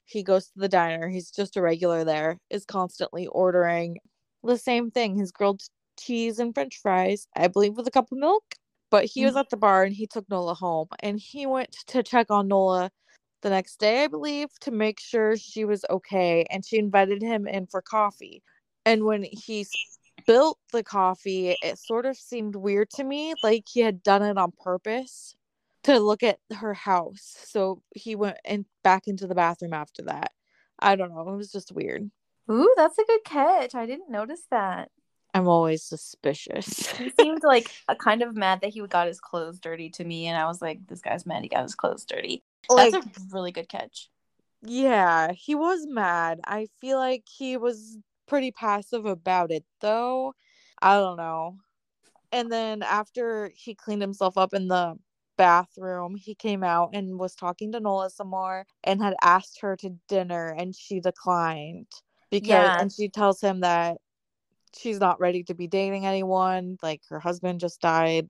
He 0.05 0.23
goes 0.23 0.47
to 0.47 0.53
the 0.55 0.69
diner. 0.69 1.09
He's 1.09 1.31
just 1.31 1.57
a 1.57 1.61
regular 1.61 2.03
there, 2.03 2.39
is 2.49 2.65
constantly 2.65 3.27
ordering 3.27 3.97
the 4.43 4.57
same 4.57 4.91
thing 4.91 5.17
his 5.17 5.31
grilled 5.31 5.61
cheese 5.99 6.39
and 6.39 6.53
french 6.53 6.79
fries, 6.81 7.27
I 7.35 7.47
believe, 7.47 7.75
with 7.75 7.87
a 7.87 7.91
cup 7.91 8.11
of 8.11 8.17
milk. 8.17 8.43
But 8.89 9.05
he 9.05 9.25
was 9.25 9.31
mm-hmm. 9.31 9.39
at 9.39 9.49
the 9.49 9.57
bar 9.57 9.83
and 9.83 9.93
he 9.93 10.07
took 10.07 10.29
Nola 10.29 10.53
home 10.53 10.87
and 10.99 11.19
he 11.19 11.45
went 11.45 11.75
to 11.87 12.03
check 12.03 12.31
on 12.31 12.47
Nola 12.47 12.89
the 13.41 13.49
next 13.49 13.79
day, 13.79 14.05
I 14.05 14.07
believe, 14.07 14.47
to 14.61 14.71
make 14.71 14.99
sure 14.99 15.35
she 15.35 15.65
was 15.65 15.83
okay. 15.89 16.45
And 16.49 16.65
she 16.65 16.77
invited 16.77 17.21
him 17.21 17.47
in 17.47 17.67
for 17.67 17.81
coffee. 17.81 18.41
And 18.85 19.03
when 19.03 19.23
he 19.23 19.65
spilled 20.21 20.57
the 20.71 20.83
coffee, 20.83 21.57
it 21.61 21.77
sort 21.77 22.05
of 22.05 22.15
seemed 22.15 22.55
weird 22.55 22.89
to 22.91 23.03
me, 23.03 23.33
like 23.43 23.65
he 23.69 23.81
had 23.81 24.01
done 24.03 24.23
it 24.23 24.37
on 24.37 24.53
purpose 24.63 25.35
to 25.87 25.99
look 25.99 26.23
at 26.23 26.39
her 26.53 26.73
house. 26.73 27.35
So 27.45 27.81
he 27.95 28.15
went 28.15 28.37
in 28.45 28.65
back 28.83 29.07
into 29.07 29.27
the 29.27 29.35
bathroom 29.35 29.73
after 29.73 30.03
that. 30.03 30.31
I 30.79 30.95
don't 30.95 31.13
know. 31.13 31.27
It 31.29 31.35
was 31.35 31.51
just 31.51 31.71
weird. 31.71 32.09
Ooh, 32.51 32.73
that's 32.77 32.97
a 32.97 33.05
good 33.05 33.23
catch. 33.25 33.75
I 33.75 33.85
didn't 33.85 34.09
notice 34.09 34.43
that. 34.51 34.89
I'm 35.33 35.47
always 35.47 35.83
suspicious. 35.83 36.91
He 36.97 37.09
seemed 37.09 37.43
like 37.43 37.71
a 37.87 37.95
kind 37.95 38.21
of 38.21 38.35
mad 38.35 38.61
that 38.61 38.69
he 38.73 38.81
got 38.87 39.07
his 39.07 39.19
clothes 39.19 39.59
dirty 39.59 39.89
to 39.91 40.03
me, 40.03 40.27
and 40.27 40.37
I 40.37 40.45
was 40.45 40.61
like, 40.61 40.85
"This 40.87 41.01
guy's 41.01 41.25
mad. 41.25 41.43
He 41.43 41.49
got 41.49 41.63
his 41.63 41.75
clothes 41.75 42.05
dirty." 42.05 42.43
like, 42.69 42.91
That's 42.91 43.05
a 43.05 43.21
really 43.31 43.51
good 43.51 43.69
catch. 43.69 44.09
yeah, 44.61 45.31
he 45.33 45.55
was 45.55 45.85
mad. 45.87 46.39
I 46.45 46.67
feel 46.81 46.97
like 46.97 47.23
he 47.27 47.57
was 47.57 47.97
pretty 48.27 48.51
passive 48.51 49.05
about 49.05 49.51
it, 49.51 49.63
though. 49.81 50.33
I 50.81 50.97
don't 50.97 51.17
know. 51.17 51.57
And 52.31 52.51
then 52.51 52.83
after 52.83 53.51
he 53.55 53.73
cleaned 53.75 54.01
himself 54.01 54.37
up 54.37 54.53
in 54.53 54.67
the 54.67 54.95
bathroom, 55.37 56.15
he 56.15 56.35
came 56.35 56.63
out 56.63 56.91
and 56.93 57.19
was 57.19 57.35
talking 57.35 57.71
to 57.73 57.79
Nola 57.79 58.09
some 58.09 58.29
more 58.29 58.65
and 58.83 59.01
had 59.01 59.15
asked 59.21 59.61
her 59.61 59.75
to 59.77 59.91
dinner, 60.09 60.49
and 60.57 60.75
she 60.75 60.99
declined 60.99 61.87
because 62.31 62.71
Yeah. 62.71 62.77
and 62.77 62.91
she 62.91 63.09
tells 63.09 63.41
him 63.41 63.61
that 63.61 63.97
she's 64.77 64.99
not 64.99 65.19
ready 65.19 65.43
to 65.45 65.55
be 65.55 65.67
dating 65.67 66.05
anyone. 66.05 66.77
Like 66.83 67.01
her 67.09 67.19
husband 67.19 67.59
just 67.61 67.81
died. 67.81 68.29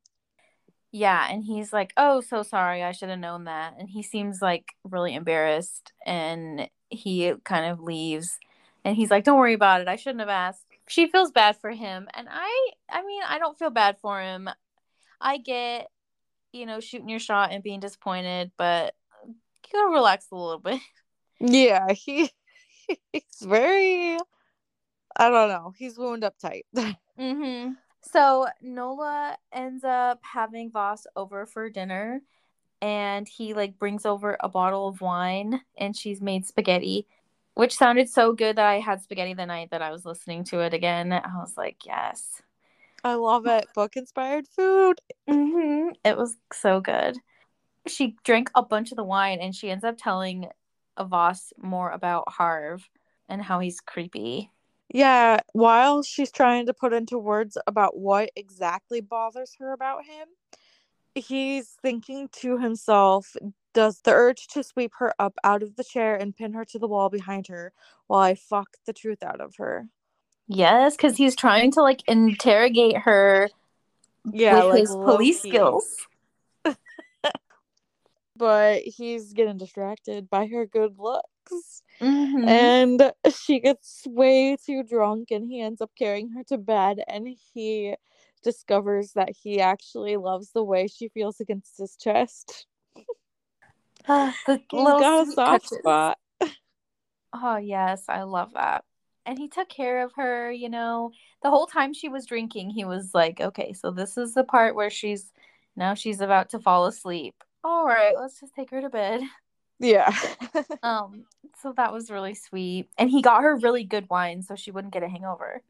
Yeah, 0.92 1.28
and 1.30 1.44
he's 1.44 1.74
like, 1.74 1.94
"Oh, 1.98 2.22
so 2.22 2.44
sorry. 2.44 2.84
I 2.84 2.92
should 2.92 3.10
have 3.10 3.20
known 3.20 3.44
that." 3.46 3.76
And 3.78 3.90
he 3.90 4.02
seems 4.04 4.42
like 4.42 4.74
really 4.84 5.14
embarrassed, 5.16 5.92
and 6.06 6.70
he 6.90 7.34
kind 7.44 7.66
of 7.72 7.82
leaves. 7.82 8.40
And 8.86 8.96
he's 8.96 9.12
like, 9.12 9.24
"Don't 9.26 9.38
worry 9.38 9.54
about 9.54 9.82
it. 9.82 9.88
I 9.88 9.98
shouldn't 9.98 10.22
have 10.22 10.30
asked." 10.30 10.66
She 10.88 11.08
feels 11.08 11.32
bad 11.32 11.58
for 11.58 11.72
him, 11.72 12.08
and 12.14 12.28
I, 12.32 12.72
I 12.90 13.04
mean, 13.04 13.22
I 13.28 13.40
don't 13.40 13.58
feel 13.60 13.70
bad 13.70 13.98
for 14.00 14.22
him. 14.22 14.50
I 15.22 15.38
get, 15.40 15.90
you 16.52 16.66
know, 16.66 16.80
shooting 16.80 17.10
your 17.10 17.20
shot 17.20 17.52
and 17.52 17.64
being 17.64 17.80
disappointed, 17.80 18.52
but 18.58 18.94
you 19.28 19.36
gotta 19.72 19.94
relax 19.94 20.28
a 20.32 20.36
little 20.36 20.60
bit. 20.60 20.80
Yeah, 21.40 21.92
he 21.92 22.32
he's 23.14 23.24
very 23.44 24.18
I 25.16 25.30
don't 25.30 25.50
know. 25.50 25.72
He's 25.78 25.98
wound 25.98 26.24
up 26.24 26.38
tight. 26.40 26.66
Mm-hmm. 27.20 27.72
So 28.12 28.46
Nola 28.62 29.38
ends 29.52 29.84
up 29.84 30.20
having 30.22 30.70
Voss 30.70 31.08
over 31.16 31.48
for 31.48 31.68
dinner, 31.72 32.22
and 32.80 33.28
he 33.28 33.56
like 33.56 33.80
brings 33.80 34.06
over 34.06 34.38
a 34.40 34.48
bottle 34.48 34.88
of 34.88 35.02
wine, 35.02 35.62
and 35.80 35.98
she's 35.98 36.22
made 36.22 36.46
spaghetti, 36.46 37.08
which 37.56 37.76
sounded 37.76 38.08
so 38.08 38.34
good 38.34 38.58
that 38.58 38.68
I 38.68 38.80
had 38.80 39.02
spaghetti 39.02 39.34
the 39.34 39.48
night 39.48 39.72
that 39.72 39.82
I 39.82 39.90
was 39.90 40.06
listening 40.06 40.44
to 40.46 40.60
it 40.60 40.76
again. 40.76 41.12
I 41.12 41.40
was 41.40 41.58
like, 41.58 41.88
yes. 41.88 42.40
I 43.04 43.14
love 43.14 43.46
it. 43.46 43.68
Book 43.74 43.96
inspired 43.96 44.48
food. 44.48 45.00
Mm-hmm. 45.30 45.90
It 46.04 46.18
was 46.18 46.36
so 46.52 46.80
good. 46.82 47.18
She 47.88 48.16
drank 48.24 48.50
a 48.56 48.64
bunch 48.64 48.92
of 48.92 48.98
the 48.98 49.04
wine, 49.04 49.40
and 49.40 49.56
she 49.56 49.70
ends 49.70 49.84
up 49.84 49.98
telling 49.98 50.48
Voss 51.00 51.54
more 51.58 51.92
about 51.92 52.30
Harv 52.30 52.90
and 53.30 53.42
how 53.42 53.60
he's 53.60 53.80
creepy. 53.80 54.52
Yeah, 54.90 55.40
while 55.54 56.02
she's 56.02 56.32
trying 56.32 56.66
to 56.68 56.74
put 56.74 56.94
into 56.94 57.18
words 57.18 57.58
about 57.68 57.98
what 57.98 58.32
exactly 58.36 59.02
bothers 59.02 59.56
her 59.60 59.74
about 59.74 60.06
him, 60.06 60.28
he's 61.14 61.78
thinking 61.82 62.30
to 62.40 62.58
himself, 62.58 63.36
does 63.74 64.02
the 64.02 64.12
urge 64.12 64.48
to 64.48 64.64
sweep 64.64 64.94
her 65.00 65.14
up 65.20 65.36
out 65.44 65.62
of 65.62 65.76
the 65.76 65.84
chair 65.84 66.16
and 66.16 66.36
pin 66.36 66.54
her 66.54 66.66
to 66.66 66.80
the 66.80 66.88
wall 66.88 67.10
behind 67.10 67.48
her 67.48 67.74
while 68.08 68.22
I 68.22 68.36
fuck 68.36 68.70
the 68.86 68.94
truth 68.94 69.24
out 69.24 69.42
of 69.42 69.56
her? 69.58 69.90
Yes, 70.48 70.96
because 70.96 71.18
he's 71.18 71.36
trying 71.36 71.72
to 71.74 71.82
like 71.82 72.04
interrogate 72.08 72.98
her 73.00 73.50
Yeah, 74.34 74.64
with 74.64 74.66
like 74.66 74.82
his 74.82 74.96
police 74.98 75.42
low-key. 75.42 75.42
skills. 75.42 76.08
But 78.36 78.84
he's 78.84 79.34
getting 79.34 79.58
distracted 79.58 80.30
by 80.30 80.48
her 80.48 80.66
good 80.66 80.98
looks. 81.00 81.82
Mhm. 82.00 82.48
and 82.48 83.14
she 83.36 83.60
gets 83.60 84.04
way 84.08 84.56
too 84.58 84.84
drunk 84.84 85.32
and 85.32 85.46
he 85.48 85.62
ends 85.62 85.82
up 85.82 85.92
carrying 85.98 86.30
her 86.32 86.44
to 86.46 86.58
bed 86.58 87.04
and 87.08 87.28
he 87.54 87.96
discovers 88.44 89.14
that 89.14 89.30
he 89.44 89.60
actually 89.62 90.18
loves 90.18 90.52
the 90.52 90.64
way 90.64 90.88
she 90.88 91.08
feels 91.10 91.40
against 91.40 91.78
his 91.80 91.96
chest 91.96 92.68
Ah, 94.08 94.36
the 94.46 94.62
he's 94.70 94.82
little 94.84 95.00
got 95.00 95.28
a 95.28 95.32
soft 95.32 95.70
touches. 95.70 95.78
spot 95.80 96.18
Oh 97.34 97.58
yes, 97.58 98.04
I 98.10 98.24
love 98.24 98.54
that. 98.54 98.84
And 99.28 99.38
he 99.38 99.48
took 99.50 99.70
care 99.70 100.04
of 100.04 100.14
her, 100.16 100.52
you 100.52 100.70
know. 100.70 101.12
The 101.44 101.52
whole 101.52 101.68
time 101.68 101.94
she 101.94 102.10
was 102.10 102.26
drinking, 102.26 102.72
he 102.72 102.86
was 102.86 103.14
like, 103.14 103.40
"Okay, 103.42 103.74
so 103.74 103.92
this 103.92 104.18
is 104.18 104.34
the 104.34 104.44
part 104.44 104.76
where 104.76 104.90
she's 104.90 105.32
now 105.76 105.94
she's 105.94 106.22
about 106.22 106.50
to 106.52 106.60
fall 106.60 106.88
asleep. 106.88 107.44
All 107.64 107.86
right, 107.86 108.16
let's 108.18 108.40
just 108.40 108.56
take 108.56 108.72
her 108.72 108.82
to 108.82 108.90
bed." 108.90 109.22
yeah 109.80 110.12
Um, 110.84 111.26
so 111.62 111.74
that 111.78 111.94
was 111.94 112.10
really 112.12 112.36
sweet. 112.36 112.90
And 112.98 113.10
he 113.10 113.22
got 113.22 113.42
her 113.44 113.58
really 113.58 113.84
good 113.84 114.10
wine 114.10 114.42
so 114.44 114.56
she 114.56 114.72
wouldn't 114.72 114.94
get 114.94 115.04
a 115.04 115.10
hangover. 115.10 115.62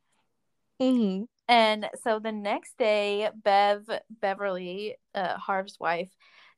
hmm 0.79 1.23
And 1.47 1.89
so 2.03 2.19
the 2.19 2.31
next 2.31 2.77
day, 2.77 3.29
Bev 3.35 3.89
Beverly, 4.09 4.97
uh, 5.15 5.37
Harv's 5.37 5.79
wife, 5.79 6.09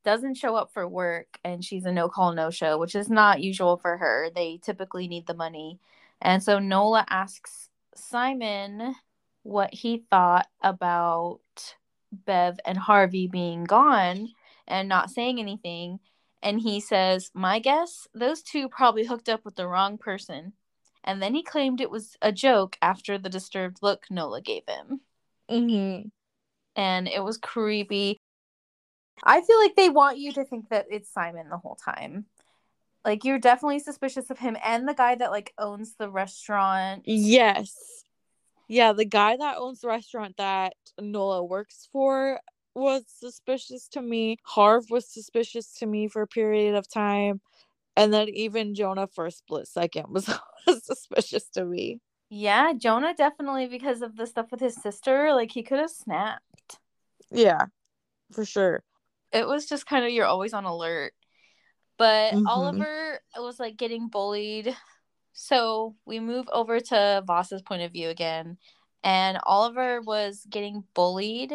doesn't 0.03 0.35
show 0.35 0.55
up 0.55 0.71
for 0.73 0.88
work, 0.88 1.39
and 1.43 1.63
she's 1.63 1.85
a 1.85 1.91
no 1.91 2.09
call 2.09 2.33
no 2.33 2.49
show, 2.49 2.77
which 2.77 2.95
is 2.95 3.09
not 3.09 3.41
usual 3.41 3.77
for 3.77 3.97
her. 3.97 4.29
They 4.33 4.57
typically 4.63 5.07
need 5.07 5.27
the 5.27 5.33
money, 5.35 5.79
and 6.21 6.43
so 6.43 6.60
Nola 6.60 7.05
asks 7.10 7.69
Simon 7.95 8.95
what 9.43 9.73
he 9.73 10.05
thought 10.10 10.47
about 10.62 11.39
Bev 12.12 12.60
and 12.65 12.77
Harvey 12.77 13.27
being 13.27 13.63
gone 13.63 14.29
and 14.67 14.88
not 14.89 15.10
saying 15.10 15.39
anything, 15.39 15.99
and 16.41 16.60
he 16.62 16.79
says, 16.79 17.32
"My 17.34 17.60
guess, 17.60 18.08
those 18.13 18.41
two 18.41 18.69
probably 18.69 19.05
hooked 19.05 19.29
up 19.29 19.45
with 19.45 19.55
the 19.55 19.67
wrong 19.67 19.97
person." 19.97 20.53
And 21.03 21.21
then 21.21 21.34
he 21.34 21.43
claimed 21.43 21.82
it 21.82 21.89
was 21.91 22.17
a 22.21 22.32
joke 22.32 22.77
after 22.82 23.17
the 23.17 23.29
disturbed 23.29 23.79
look 23.82 24.05
Nola 24.10 24.41
gave 24.41 24.63
him. 24.67 25.01
hmm 25.49 26.10
And 26.75 27.08
it 27.08 27.23
was 27.23 27.38
creepy. 27.38 28.17
I 29.23 29.41
feel 29.41 29.60
like 29.60 29.75
they 29.75 29.89
want 29.89 30.17
you 30.17 30.32
to 30.34 30.45
think 30.45 30.69
that 30.69 30.88
it's 30.89 31.12
Simon 31.12 31.49
the 31.49 31.58
whole 31.58 31.75
time. 31.75 32.25
Like 33.05 33.23
you're 33.23 33.39
definitely 33.39 33.79
suspicious 33.79 34.29
of 34.29 34.39
him 34.39 34.57
and 34.63 34.88
the 34.88 34.93
guy 34.93 35.15
that 35.15 35.31
like 35.31 35.53
owns 35.57 35.95
the 35.97 36.09
restaurant. 36.09 37.03
yes 37.05 38.03
yeah 38.67 38.93
the 38.93 39.05
guy 39.05 39.35
that 39.38 39.57
owns 39.57 39.81
the 39.81 39.88
restaurant 39.88 40.35
that 40.38 40.73
nola 40.99 41.43
works 41.43 41.88
for 41.91 42.39
was 42.75 43.03
suspicious 43.07 43.88
to 43.88 44.01
me 44.01 44.38
harv 44.43 44.85
was 44.89 45.12
suspicious 45.12 45.73
to 45.75 45.85
me 45.85 46.07
for 46.07 46.21
a 46.21 46.27
period 46.27 46.75
of 46.75 46.88
time 46.88 47.41
and 47.95 48.13
then 48.13 48.29
even 48.29 48.75
jonah 48.75 49.07
for 49.07 49.25
a 49.25 49.31
split 49.31 49.67
second 49.67 50.05
was 50.09 50.29
suspicious 50.83 51.49
to 51.49 51.65
me 51.65 51.99
Yeah, 52.29 52.73
Jonah 52.77 53.15
definitely 53.15 53.65
because 53.67 54.03
of 54.03 54.15
the 54.15 54.27
stuff 54.27 54.51
with 54.51 54.59
his 54.59 54.75
sister, 54.75 55.33
like 55.33 55.51
he 55.51 55.63
could 55.63 55.79
have 55.79 55.89
snapped. 55.89 56.77
Yeah, 57.31 57.65
for 58.31 58.45
sure. 58.45 58.83
It 59.31 59.47
was 59.47 59.65
just 59.65 59.88
kind 59.88 60.05
of 60.05 60.12
you're 60.12 60.25
always 60.27 60.53
on 60.53 60.65
alert. 60.65 61.13
But 61.99 62.33
Mhm. 62.33 62.47
Oliver 62.47 63.21
was 63.38 63.59
like 63.59 63.77
getting 63.77 64.07
bullied. 64.07 64.75
So 65.33 65.95
we 66.05 66.19
move 66.19 66.49
over 66.51 66.79
to 66.79 67.23
Voss's 67.27 67.62
point 67.62 67.83
of 67.83 67.91
view 67.91 68.09
again. 68.09 68.57
And 69.03 69.38
Oliver 69.43 70.01
was 70.01 70.45
getting 70.49 70.85
bullied 70.93 71.53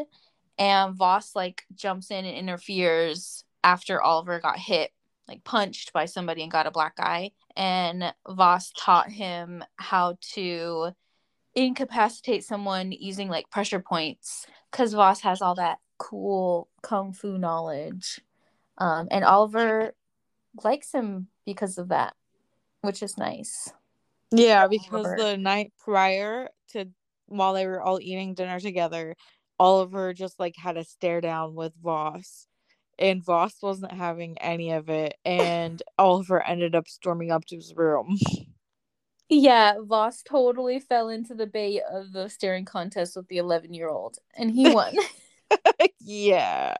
and 0.58 0.94
Voss 0.94 1.34
like 1.34 1.64
jumps 1.74 2.10
in 2.10 2.24
and 2.24 2.36
interferes 2.36 3.44
after 3.64 4.00
Oliver 4.00 4.38
got 4.38 4.58
hit, 4.58 4.92
like 5.26 5.42
punched 5.44 5.92
by 5.92 6.04
somebody 6.04 6.42
and 6.42 6.52
got 6.52 6.66
a 6.66 6.70
black 6.70 6.94
eye. 6.98 7.32
And 7.56 8.14
Voss 8.28 8.70
taught 8.76 9.10
him 9.10 9.64
how 9.76 10.18
to 10.34 10.92
incapacitate 11.54 12.44
someone 12.44 12.92
using 12.92 13.28
like 13.28 13.50
pressure 13.50 13.80
points 13.80 14.46
because 14.70 14.92
Voss 14.92 15.20
has 15.22 15.40
all 15.40 15.54
that 15.54 15.78
cool 15.98 16.68
kung 16.82 17.12
fu 17.12 17.38
knowledge. 17.38 18.20
Um, 18.76 19.08
and 19.10 19.24
Oliver 19.24 19.94
likes 20.62 20.92
him 20.92 21.28
because 21.44 21.78
of 21.78 21.88
that, 21.88 22.14
which 22.82 23.02
is 23.02 23.18
nice. 23.18 23.72
Yeah, 24.30 24.66
because 24.66 25.06
the 25.16 25.36
night 25.36 25.72
prior 25.78 26.48
to 26.72 26.86
while 27.26 27.54
they 27.54 27.66
were 27.66 27.80
all 27.80 28.00
eating 28.00 28.34
dinner 28.34 28.60
together, 28.60 29.16
Oliver 29.58 30.12
just 30.12 30.38
like 30.38 30.54
had 30.56 30.76
a 30.76 30.84
stare 30.84 31.20
down 31.20 31.54
with 31.54 31.72
Voss. 31.82 32.46
And 32.98 33.24
Voss 33.24 33.54
wasn't 33.60 33.92
having 33.92 34.38
any 34.38 34.70
of 34.70 34.88
it. 34.88 35.16
And 35.24 35.82
Oliver 35.98 36.42
ended 36.42 36.74
up 36.74 36.88
storming 36.88 37.30
up 37.30 37.44
to 37.46 37.56
his 37.56 37.74
room. 37.74 38.18
Yeah, 39.28 39.74
Voss 39.80 40.22
totally 40.22 40.80
fell 40.80 41.08
into 41.08 41.34
the 41.34 41.46
bait 41.46 41.80
of 41.90 42.12
the 42.12 42.28
staring 42.28 42.64
contest 42.64 43.16
with 43.16 43.26
the 43.28 43.38
11 43.38 43.72
year 43.74 43.88
old, 43.88 44.18
and 44.36 44.50
he 44.50 44.70
won. 44.70 44.94
yeah. 46.00 46.76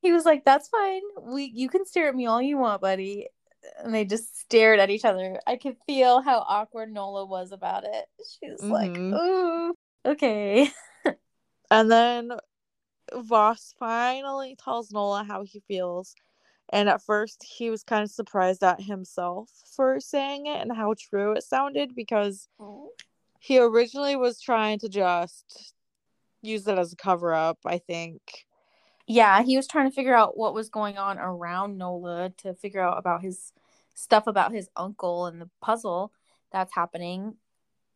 He 0.00 0.12
was 0.12 0.24
like, 0.24 0.44
"That's 0.44 0.68
fine. 0.68 1.02
We 1.22 1.44
you 1.54 1.68
can 1.68 1.84
stare 1.84 2.08
at 2.08 2.14
me 2.14 2.26
all 2.26 2.40
you 2.42 2.58
want, 2.58 2.80
buddy." 2.80 3.28
And 3.78 3.94
they 3.94 4.04
just 4.04 4.40
stared 4.40 4.80
at 4.80 4.90
each 4.90 5.04
other. 5.04 5.38
I 5.46 5.56
could 5.56 5.76
feel 5.86 6.22
how 6.22 6.38
awkward 6.48 6.92
Nola 6.92 7.26
was 7.26 7.52
about 7.52 7.84
it. 7.84 8.06
She 8.38 8.50
was 8.50 8.62
like, 8.62 8.92
Mhm. 8.92 9.14
"Ooh, 9.14 9.74
okay." 10.06 10.70
And 11.72 11.88
then 11.88 12.32
Voss 13.14 13.74
finally 13.78 14.56
tells 14.56 14.90
Nola 14.90 15.22
how 15.22 15.44
he 15.44 15.60
feels. 15.68 16.16
And 16.72 16.88
at 16.88 17.02
first, 17.02 17.42
he 17.44 17.70
was 17.70 17.82
kind 17.84 18.02
of 18.02 18.10
surprised 18.10 18.62
at 18.64 18.80
himself 18.80 19.50
for 19.76 20.00
saying 20.00 20.46
it 20.46 20.60
and 20.60 20.72
how 20.72 20.94
true 20.98 21.32
it 21.32 21.44
sounded 21.44 21.94
because 21.94 22.48
he 23.40 23.58
originally 23.58 24.16
was 24.16 24.40
trying 24.40 24.78
to 24.80 24.88
just 24.88 25.74
use 26.42 26.66
it 26.66 26.78
as 26.78 26.92
a 26.92 26.96
cover 26.96 27.34
up, 27.34 27.58
I 27.64 27.78
think. 27.78 28.20
Yeah, 29.10 29.42
he 29.42 29.56
was 29.56 29.66
trying 29.66 29.90
to 29.90 29.94
figure 29.94 30.14
out 30.14 30.36
what 30.38 30.54
was 30.54 30.68
going 30.68 30.96
on 30.98 31.18
around 31.18 31.78
Nola 31.78 32.30
to 32.38 32.54
figure 32.54 32.80
out 32.80 32.98
about 32.98 33.22
his 33.22 33.52
stuff 33.94 34.26
about 34.28 34.52
his 34.52 34.68
uncle 34.76 35.26
and 35.26 35.40
the 35.40 35.50
puzzle 35.60 36.12
that's 36.52 36.74
happening 36.74 37.34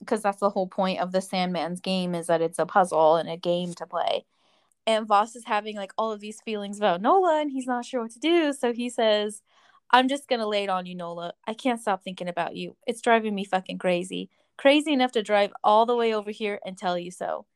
because 0.00 0.22
that's 0.22 0.40
the 0.40 0.50
whole 0.50 0.66
point 0.68 1.00
of 1.00 1.12
the 1.12 1.20
Sandman's 1.20 1.80
game 1.80 2.14
is 2.14 2.26
that 2.26 2.42
it's 2.42 2.58
a 2.58 2.66
puzzle 2.66 3.16
and 3.16 3.28
a 3.30 3.36
game 3.36 3.74
to 3.74 3.86
play 3.86 4.24
and 4.86 5.06
Voss 5.06 5.36
is 5.36 5.44
having 5.44 5.76
like 5.76 5.92
all 5.98 6.12
of 6.12 6.20
these 6.20 6.40
feelings 6.42 6.78
about 6.78 7.00
Nola 7.00 7.40
and 7.40 7.50
he's 7.50 7.66
not 7.66 7.84
sure 7.84 8.02
what 8.02 8.10
to 8.12 8.18
do. 8.18 8.52
So 8.52 8.72
he 8.72 8.90
says, 8.90 9.42
I'm 9.90 10.08
just 10.08 10.28
gonna 10.28 10.48
lay 10.48 10.64
it 10.64 10.70
on 10.70 10.86
you, 10.86 10.94
Nola. 10.94 11.34
I 11.46 11.54
can't 11.54 11.80
stop 11.80 12.02
thinking 12.02 12.28
about 12.28 12.56
you. 12.56 12.76
It's 12.86 13.02
driving 13.02 13.34
me 13.34 13.44
fucking 13.44 13.78
crazy. 13.78 14.30
Crazy 14.58 14.92
enough 14.92 15.12
to 15.12 15.22
drive 15.22 15.52
all 15.64 15.86
the 15.86 15.96
way 15.96 16.14
over 16.14 16.30
here 16.30 16.60
and 16.66 16.76
tell 16.76 16.98
you 16.98 17.10
so. 17.10 17.46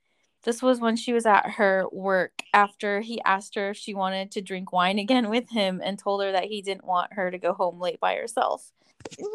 This 0.49 0.63
was 0.63 0.81
when 0.81 0.97
she 0.97 1.13
was 1.13 1.27
at 1.27 1.51
her 1.51 1.85
work 1.93 2.43
after 2.55 3.03
he 3.03 3.21
asked 3.21 3.55
her 3.57 3.69
if 3.69 3.77
she 3.77 3.93
wanted 3.93 4.31
to 4.31 4.41
drink 4.41 4.73
wine 4.73 4.99
again 4.99 5.29
with 5.29 5.51
him 5.51 5.83
and 5.85 5.99
told 5.99 6.23
her 6.23 6.33
that 6.33 6.47
he 6.47 6.63
didn't 6.63 6.87
want 6.87 7.13
her 7.13 7.31
to 7.31 7.37
go 7.37 7.53
home 7.53 7.79
late 7.79 8.01
by 8.01 8.15
herself. 8.15 8.73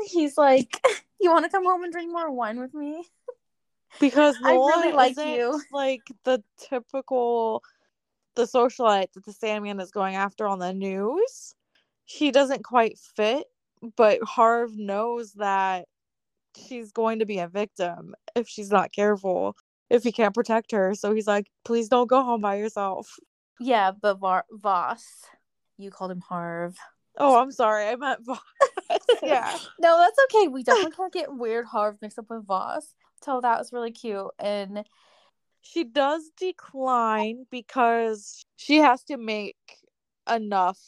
He's 0.08 0.40
like, 0.40 0.76
You 1.22 1.30
want 1.30 1.46
to 1.46 1.52
come 1.52 1.66
home 1.66 1.84
and 1.84 1.94
drink 1.94 2.12
more 2.12 2.32
wine 2.32 2.60
with 2.60 2.74
me? 2.74 3.06
Because 4.00 4.36
I 4.44 4.54
really 4.54 4.92
like 4.92 5.16
you. 5.16 5.62
Like 5.72 6.02
the 6.24 6.42
typical 6.58 7.62
the 8.34 8.46
socialite 8.46 9.14
that 9.14 9.24
the 9.24 9.34
Sandman 9.34 9.80
is 9.80 9.92
going 9.92 10.16
after 10.16 10.48
on 10.48 10.58
the 10.58 10.74
news. 10.74 11.54
She 12.06 12.32
doesn't 12.32 12.64
quite 12.64 12.98
fit, 12.98 13.46
but 13.96 14.18
Harv 14.24 14.76
knows 14.80 15.34
that 15.34 15.86
she's 16.58 16.92
going 16.92 17.20
to 17.20 17.28
be 17.28 17.38
a 17.38 17.48
victim 17.48 18.16
if 18.36 18.48
she's 18.48 18.72
not 18.72 18.92
careful, 18.92 19.56
if 19.94 20.04
he 20.04 20.12
can't 20.12 20.34
protect 20.34 20.72
her. 20.72 20.96
So 20.96 21.14
he's 21.14 21.28
like, 21.28 21.52
please 21.64 21.88
don't 21.88 22.08
go 22.08 22.24
home 22.24 22.42
by 22.42 22.56
yourself. 22.56 23.16
Yeah, 23.60 23.92
but 23.92 24.16
Var- 24.16 24.46
Voss, 24.52 25.06
you 25.78 25.92
called 25.92 26.10
him 26.12 26.22
Harv. 26.22 26.76
Oh, 27.20 27.40
I'm 27.40 27.52
sorry. 27.52 27.88
I 27.88 27.96
meant 27.96 28.26
Voss. 28.26 28.40
yeah. 29.24 29.56
no, 29.80 30.00
that's 30.00 30.18
okay. 30.26 30.48
We 30.48 30.64
definitely 30.64 30.92
can't 30.98 31.14
get 31.14 31.32
weird 31.32 31.68
Harv 31.68 31.98
mixed 32.02 32.18
up 32.18 32.26
with 32.28 32.46
Voss. 32.48 32.96
So 33.24 33.40
that 33.42 33.60
was 33.60 33.72
really 33.72 33.92
cute. 33.92 34.32
And 34.40 34.84
she 35.62 35.84
does 35.84 36.32
decline 36.38 37.46
because 37.52 38.44
she 38.56 38.78
has 38.78 39.04
to 39.04 39.18
make 39.18 39.58
enough 40.28 40.80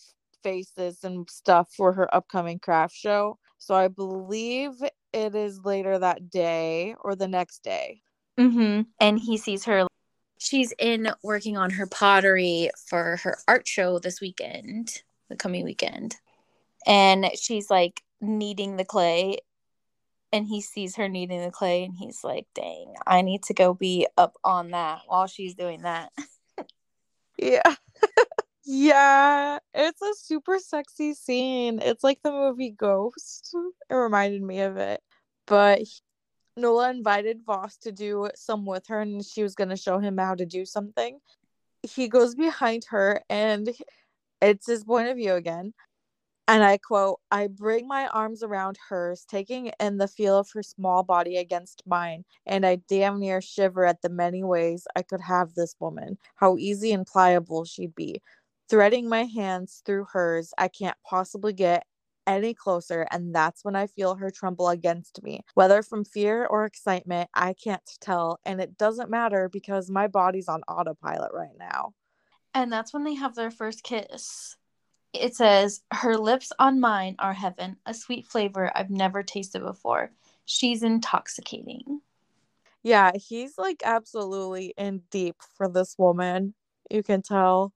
faces 0.42 1.04
and 1.04 1.30
stuff 1.30 1.70
for 1.78 1.94
her 1.94 2.14
upcoming 2.14 2.58
craft 2.58 2.96
show. 2.96 3.38
So 3.60 3.76
I 3.76 3.88
believe 3.88 4.72
it 5.14 5.36
is 5.36 5.64
later 5.64 6.00
that 6.00 6.32
day 6.32 6.96
or 7.04 7.16
the 7.16 7.28
next 7.28 7.64
day. 7.64 8.02
Mm-hmm. 8.40 8.82
And 9.00 9.20
he 9.20 9.38
sees 9.38 9.66
her. 9.66 9.88
She's 10.38 10.74
in 10.78 11.10
working 11.24 11.58
on 11.58 11.72
her 11.72 11.88
pottery 11.88 12.70
for 12.88 13.18
her 13.24 13.38
art 13.48 13.68
show 13.68 14.00
this 14.00 14.20
weekend, 14.22 15.02
the 15.30 15.36
coming 15.36 15.64
weekend. 15.64 16.16
And 16.86 17.32
she's 17.36 17.70
like 17.70 18.02
kneading 18.22 18.78
the 18.78 18.86
clay 18.86 19.40
and 20.36 20.48
he 20.48 20.62
sees 20.62 20.98
her 20.98 21.08
kneading 21.08 21.44
the 21.44 21.52
clay 21.52 21.84
and 21.84 21.96
he's 21.98 22.24
like 22.24 22.46
dang 22.54 22.94
i 23.08 23.22
need 23.22 23.44
to 23.44 23.54
go 23.54 23.74
be 23.74 24.08
up 24.18 24.36
on 24.44 24.72
that 24.72 25.02
while 25.08 25.28
she's 25.28 25.56
doing 25.56 25.82
that 25.82 26.12
yeah 27.38 27.76
yeah 28.66 29.60
it's 29.74 30.02
a 30.02 30.14
super 30.16 30.60
sexy 30.60 31.14
scene 31.14 31.80
it's 31.82 32.04
like 32.04 32.20
the 32.24 32.32
movie 32.32 32.72
ghost 32.72 33.56
it 33.90 33.94
reminded 33.94 34.42
me 34.42 34.60
of 34.62 34.78
it 34.78 35.02
but 35.46 35.82
nola 36.58 36.90
invited 36.90 37.44
voss 37.46 37.78
to 37.78 37.92
do 37.92 38.30
some 38.36 38.66
with 38.66 38.88
her 38.88 39.02
and 39.02 39.26
she 39.26 39.44
was 39.44 39.56
going 39.56 39.70
to 39.70 39.76
show 39.76 40.00
him 40.00 40.18
how 40.18 40.36
to 40.36 40.46
do 40.46 40.66
something. 40.66 41.20
He 41.84 42.08
goes 42.08 42.36
behind 42.36 42.86
her 42.90 43.22
and 43.30 43.70
it's 44.42 44.68
his 44.68 44.84
point 44.84 45.10
of 45.10 45.18
view 45.18 45.34
again. 45.34 45.74
And 46.48 46.64
I 46.64 46.78
quote, 46.78 47.20
I 47.32 47.48
bring 47.48 47.88
my 47.88 48.08
arms 48.08 48.44
around 48.44 48.78
hers, 48.90 49.26
taking 49.28 49.72
in 49.80 49.98
the 49.98 50.08
feel 50.08 50.38
of 50.38 50.52
her 50.54 50.62
small 50.62 51.02
body 51.02 51.38
against 51.38 51.82
mine, 51.88 52.24
and 52.46 52.64
I 52.64 52.76
damn 52.88 53.20
near 53.20 53.42
shiver 53.42 53.84
at 53.84 54.04
the 54.04 54.10
many 54.10 54.44
ways 54.44 54.86
I 54.96 55.02
could 55.02 55.22
have 55.22 55.56
this 55.56 55.76
woman, 55.80 56.20
how 56.36 56.58
easy 56.58 56.92
and 56.92 57.06
pliable 57.06 57.66
she'd 57.66 57.96
be. 57.96 58.22
Threading 58.70 59.10
my 59.10 59.24
hands 59.24 59.82
through 59.86 60.06
hers, 60.14 60.54
I 60.56 60.68
can't 60.68 60.98
possibly 61.04 61.52
get 61.52 61.88
any 62.28 62.54
closer, 62.54 63.08
and 63.12 63.34
that's 63.34 63.64
when 63.64 63.76
I 63.76 63.88
feel 63.88 64.16
her 64.16 64.30
tremble 64.30 64.70
against 64.70 65.22
me. 65.24 65.42
Whether 65.54 65.82
from 65.84 66.06
fear 66.06 66.46
or 66.46 66.66
excitement, 66.66 67.30
I 67.34 67.54
can't 67.54 67.82
tell, 68.02 68.40
and 68.46 68.60
it 68.62 68.78
doesn't 68.78 69.10
matter 69.10 69.50
because 69.50 69.90
my 69.90 70.08
body's 70.08 70.48
on 70.48 70.62
autopilot 70.64 71.32
right 71.34 71.58
now. 71.58 71.94
And 72.54 72.72
that's 72.72 72.94
when 72.94 73.04
they 73.04 73.16
have 73.16 73.36
their 73.36 73.52
first 73.52 73.84
kiss 73.84 74.56
it 75.20 75.36
says, 75.36 75.82
Her 75.92 76.18
lips 76.18 76.52
on 76.60 76.80
mine 76.80 77.16
are 77.20 77.34
heaven, 77.34 77.78
a 77.86 77.94
sweet 77.94 78.28
flavor 78.28 78.72
I've 78.76 78.90
never 78.90 79.24
tasted 79.24 79.62
before. 79.62 80.12
She's 80.46 80.84
intoxicating. 80.84 82.02
Yeah, 82.84 83.12
he's 83.16 83.58
like 83.58 83.82
absolutely 83.84 84.74
in 84.78 85.02
deep 85.10 85.38
for 85.58 85.68
this 85.68 85.96
woman. 85.98 86.54
You 86.92 87.02
can 87.02 87.22
tell. 87.22 87.74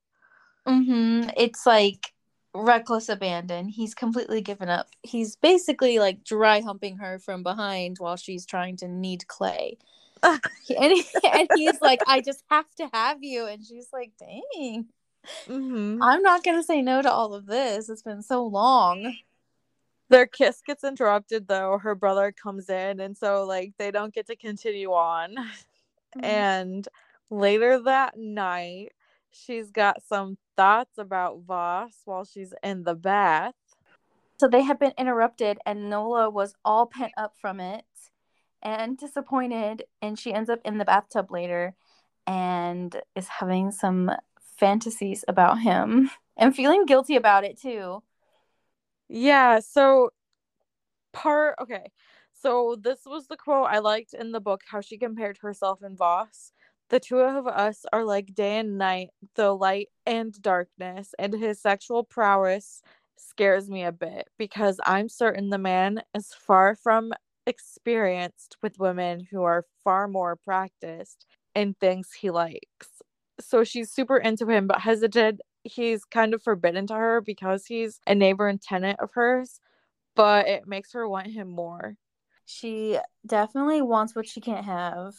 Mm-hmm. 0.67 1.31
It's 1.35 1.65
like 1.65 2.13
reckless 2.53 3.09
abandon. 3.09 3.67
He's 3.67 3.93
completely 3.93 4.41
given 4.41 4.69
up. 4.69 4.89
He's 5.03 5.35
basically 5.35 5.99
like 5.99 6.23
dry 6.23 6.61
humping 6.61 6.97
her 6.97 7.19
from 7.19 7.43
behind 7.43 7.97
while 7.99 8.15
she's 8.15 8.45
trying 8.45 8.77
to 8.77 8.87
knead 8.87 9.27
clay. 9.27 9.77
and, 10.23 10.39
he, 10.69 11.05
and 11.31 11.47
he's 11.55 11.79
like, 11.81 12.01
I 12.07 12.21
just 12.21 12.43
have 12.49 12.65
to 12.75 12.89
have 12.93 13.23
you. 13.23 13.45
And 13.45 13.65
she's 13.65 13.87
like, 13.93 14.11
dang. 14.19 14.87
Mm-hmm. 15.47 16.01
I'm 16.01 16.21
not 16.21 16.43
gonna 16.43 16.63
say 16.63 16.81
no 16.81 17.01
to 17.01 17.11
all 17.11 17.33
of 17.33 17.45
this. 17.45 17.89
It's 17.89 18.01
been 18.01 18.23
so 18.23 18.45
long. 18.45 19.15
Their 20.09 20.25
kiss 20.25 20.61
gets 20.65 20.83
interrupted 20.83 21.47
though. 21.47 21.77
Her 21.77 21.93
brother 21.93 22.31
comes 22.31 22.69
in, 22.69 22.99
and 22.99 23.15
so 23.15 23.45
like 23.45 23.73
they 23.77 23.91
don't 23.91 24.13
get 24.13 24.27
to 24.27 24.35
continue 24.35 24.91
on. 24.91 25.35
Mm-hmm. 25.35 26.25
And 26.25 26.87
later 27.29 27.79
that 27.83 28.17
night, 28.17 28.93
she's 29.31 29.71
got 29.71 30.03
some 30.03 30.37
thoughts 30.55 30.97
about 30.97 31.41
Voss 31.47 32.01
while 32.05 32.25
she's 32.25 32.53
in 32.63 32.83
the 32.83 32.95
bath. 32.95 33.53
So 34.39 34.47
they 34.47 34.61
have 34.61 34.79
been 34.79 34.93
interrupted, 34.97 35.57
and 35.65 35.89
Nola 35.89 36.29
was 36.29 36.55
all 36.63 36.85
pent 36.85 37.11
up 37.17 37.33
from 37.39 37.59
it 37.59 37.85
and 38.61 38.97
disappointed. 38.97 39.83
And 40.01 40.17
she 40.17 40.33
ends 40.33 40.49
up 40.49 40.59
in 40.63 40.77
the 40.77 40.85
bathtub 40.85 41.31
later 41.31 41.75
and 42.25 43.01
is 43.15 43.27
having 43.27 43.71
some 43.71 44.11
fantasies 44.57 45.25
about 45.27 45.59
him 45.59 46.09
and 46.37 46.55
feeling 46.55 46.85
guilty 46.85 47.15
about 47.15 47.43
it 47.43 47.59
too. 47.59 48.03
Yeah, 49.09 49.59
so 49.59 50.11
part 51.11 51.55
okay. 51.61 51.91
So 52.33 52.77
this 52.79 52.99
was 53.05 53.27
the 53.27 53.35
quote 53.35 53.67
I 53.69 53.79
liked 53.79 54.13
in 54.13 54.31
the 54.31 54.39
book 54.39 54.61
how 54.65 54.79
she 54.79 54.97
compared 54.97 55.37
herself 55.39 55.81
and 55.81 55.97
Voss. 55.97 56.53
The 56.89 56.99
two 56.99 57.19
of 57.19 57.47
us 57.47 57.85
are 57.93 58.03
like 58.03 58.33
day 58.35 58.57
and 58.57 58.77
night, 58.77 59.09
the 59.35 59.55
light 59.55 59.89
and 60.05 60.33
darkness, 60.41 61.13
and 61.19 61.33
his 61.33 61.61
sexual 61.61 62.03
prowess 62.03 62.81
scares 63.17 63.69
me 63.69 63.83
a 63.83 63.91
bit 63.91 64.27
because 64.37 64.79
I'm 64.85 65.09
certain 65.09 65.49
the 65.49 65.57
man 65.57 66.01
is 66.15 66.33
far 66.33 66.75
from 66.75 67.13
experienced 67.45 68.57
with 68.61 68.79
women 68.79 69.27
who 69.31 69.43
are 69.43 69.65
far 69.83 70.07
more 70.07 70.35
practiced 70.35 71.25
in 71.55 71.75
things 71.75 72.13
he 72.13 72.31
likes. 72.31 72.89
So 73.39 73.63
she's 73.63 73.91
super 73.91 74.17
into 74.17 74.47
him 74.47 74.67
but 74.67 74.81
hesitant. 74.81 75.41
He's 75.63 76.05
kind 76.05 76.33
of 76.33 76.41
forbidden 76.41 76.87
to 76.87 76.95
her 76.95 77.21
because 77.21 77.65
he's 77.65 77.99
a 78.07 78.15
neighbor 78.15 78.47
and 78.47 78.61
tenant 78.61 78.99
of 78.99 79.11
hers 79.13 79.59
but 80.15 80.47
it 80.49 80.67
makes 80.67 80.91
her 80.91 81.07
want 81.07 81.27
him 81.27 81.49
more. 81.49 81.95
She 82.45 82.97
definitely 83.25 83.81
wants 83.81 84.15
what 84.15 84.27
she 84.27 84.41
can't 84.41 84.65
have 84.65 85.15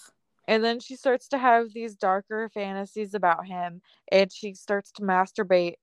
and 0.51 0.65
then 0.65 0.81
she 0.81 0.97
starts 0.97 1.29
to 1.29 1.39
have 1.39 1.73
these 1.73 1.95
darker 1.95 2.51
fantasies 2.53 3.15
about 3.15 3.47
him 3.47 3.81
and 4.11 4.33
she 4.33 4.53
starts 4.53 4.91
to 4.91 5.03
masturbate 5.03 5.77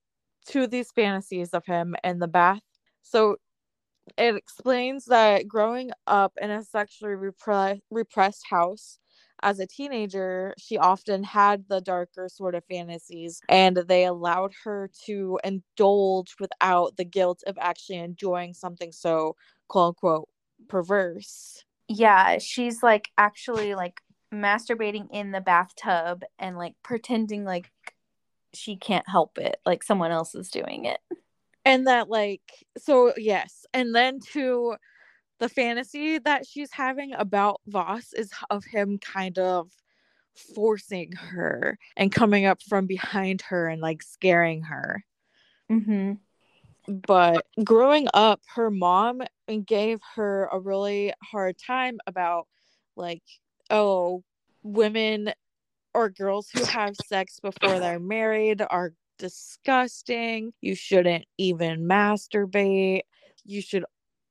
to 0.46 0.66
these 0.66 0.92
fantasies 0.92 1.54
of 1.54 1.64
him 1.64 1.96
in 2.04 2.18
the 2.18 2.28
bath 2.28 2.62
so 3.02 3.36
it 4.18 4.36
explains 4.36 5.06
that 5.06 5.48
growing 5.48 5.90
up 6.06 6.32
in 6.40 6.50
a 6.50 6.62
sexually 6.62 7.14
repre- 7.14 7.80
repressed 7.90 8.44
house 8.48 8.98
as 9.42 9.60
a 9.60 9.66
teenager, 9.66 10.54
she 10.58 10.78
often 10.78 11.22
had 11.22 11.64
the 11.68 11.80
darker 11.80 12.28
sort 12.28 12.54
of 12.56 12.64
fantasies, 12.64 13.40
and 13.48 13.76
they 13.76 14.04
allowed 14.04 14.52
her 14.64 14.90
to 15.06 15.38
indulge 15.44 16.34
without 16.40 16.96
the 16.96 17.04
guilt 17.04 17.42
of 17.46 17.56
actually 17.60 17.98
enjoying 17.98 18.52
something 18.52 18.90
so 18.90 19.36
quote 19.68 19.88
unquote 19.88 20.28
perverse. 20.68 21.64
Yeah, 21.86 22.38
she's 22.38 22.82
like 22.82 23.10
actually 23.16 23.74
like 23.74 24.00
masturbating 24.32 25.08
in 25.10 25.32
the 25.32 25.40
bathtub 25.40 26.22
and 26.38 26.56
like 26.56 26.74
pretending 26.82 27.44
like 27.44 27.70
she 28.54 28.76
can't 28.76 29.08
help 29.08 29.38
it, 29.38 29.60
like 29.64 29.82
someone 29.82 30.10
else 30.10 30.34
is 30.34 30.50
doing 30.50 30.84
it. 30.84 31.00
And 31.64 31.86
that, 31.86 32.08
like, 32.08 32.66
so 32.78 33.12
yes. 33.16 33.66
And 33.74 33.94
then 33.94 34.20
to 34.32 34.76
the 35.38 35.48
fantasy 35.48 36.18
that 36.18 36.46
she's 36.46 36.72
having 36.72 37.12
about 37.12 37.60
Voss 37.66 38.12
is 38.12 38.30
of 38.50 38.64
him 38.64 38.98
kind 38.98 39.38
of 39.38 39.70
forcing 40.54 41.12
her 41.12 41.78
and 41.96 42.10
coming 42.10 42.46
up 42.46 42.62
from 42.62 42.86
behind 42.86 43.42
her 43.42 43.68
and 43.68 43.82
like 43.82 44.02
scaring 44.02 44.62
her. 44.62 45.04
Mm-hmm. 45.70 46.14
But 47.06 47.44
growing 47.62 48.08
up, 48.14 48.40
her 48.54 48.70
mom 48.70 49.22
gave 49.66 50.00
her 50.14 50.48
a 50.50 50.58
really 50.58 51.12
hard 51.22 51.56
time 51.58 51.98
about 52.06 52.46
like, 52.96 53.22
oh, 53.70 54.22
women 54.62 55.32
or 55.94 56.10
girls 56.10 56.48
who 56.50 56.64
have 56.64 56.94
sex 57.06 57.40
before 57.40 57.78
they're 57.78 58.00
married 58.00 58.62
are 58.68 58.92
disgusting. 59.18 60.52
You 60.60 60.74
shouldn't 60.74 61.24
even 61.38 61.80
masturbate. 61.88 63.02
You 63.44 63.62
should 63.62 63.84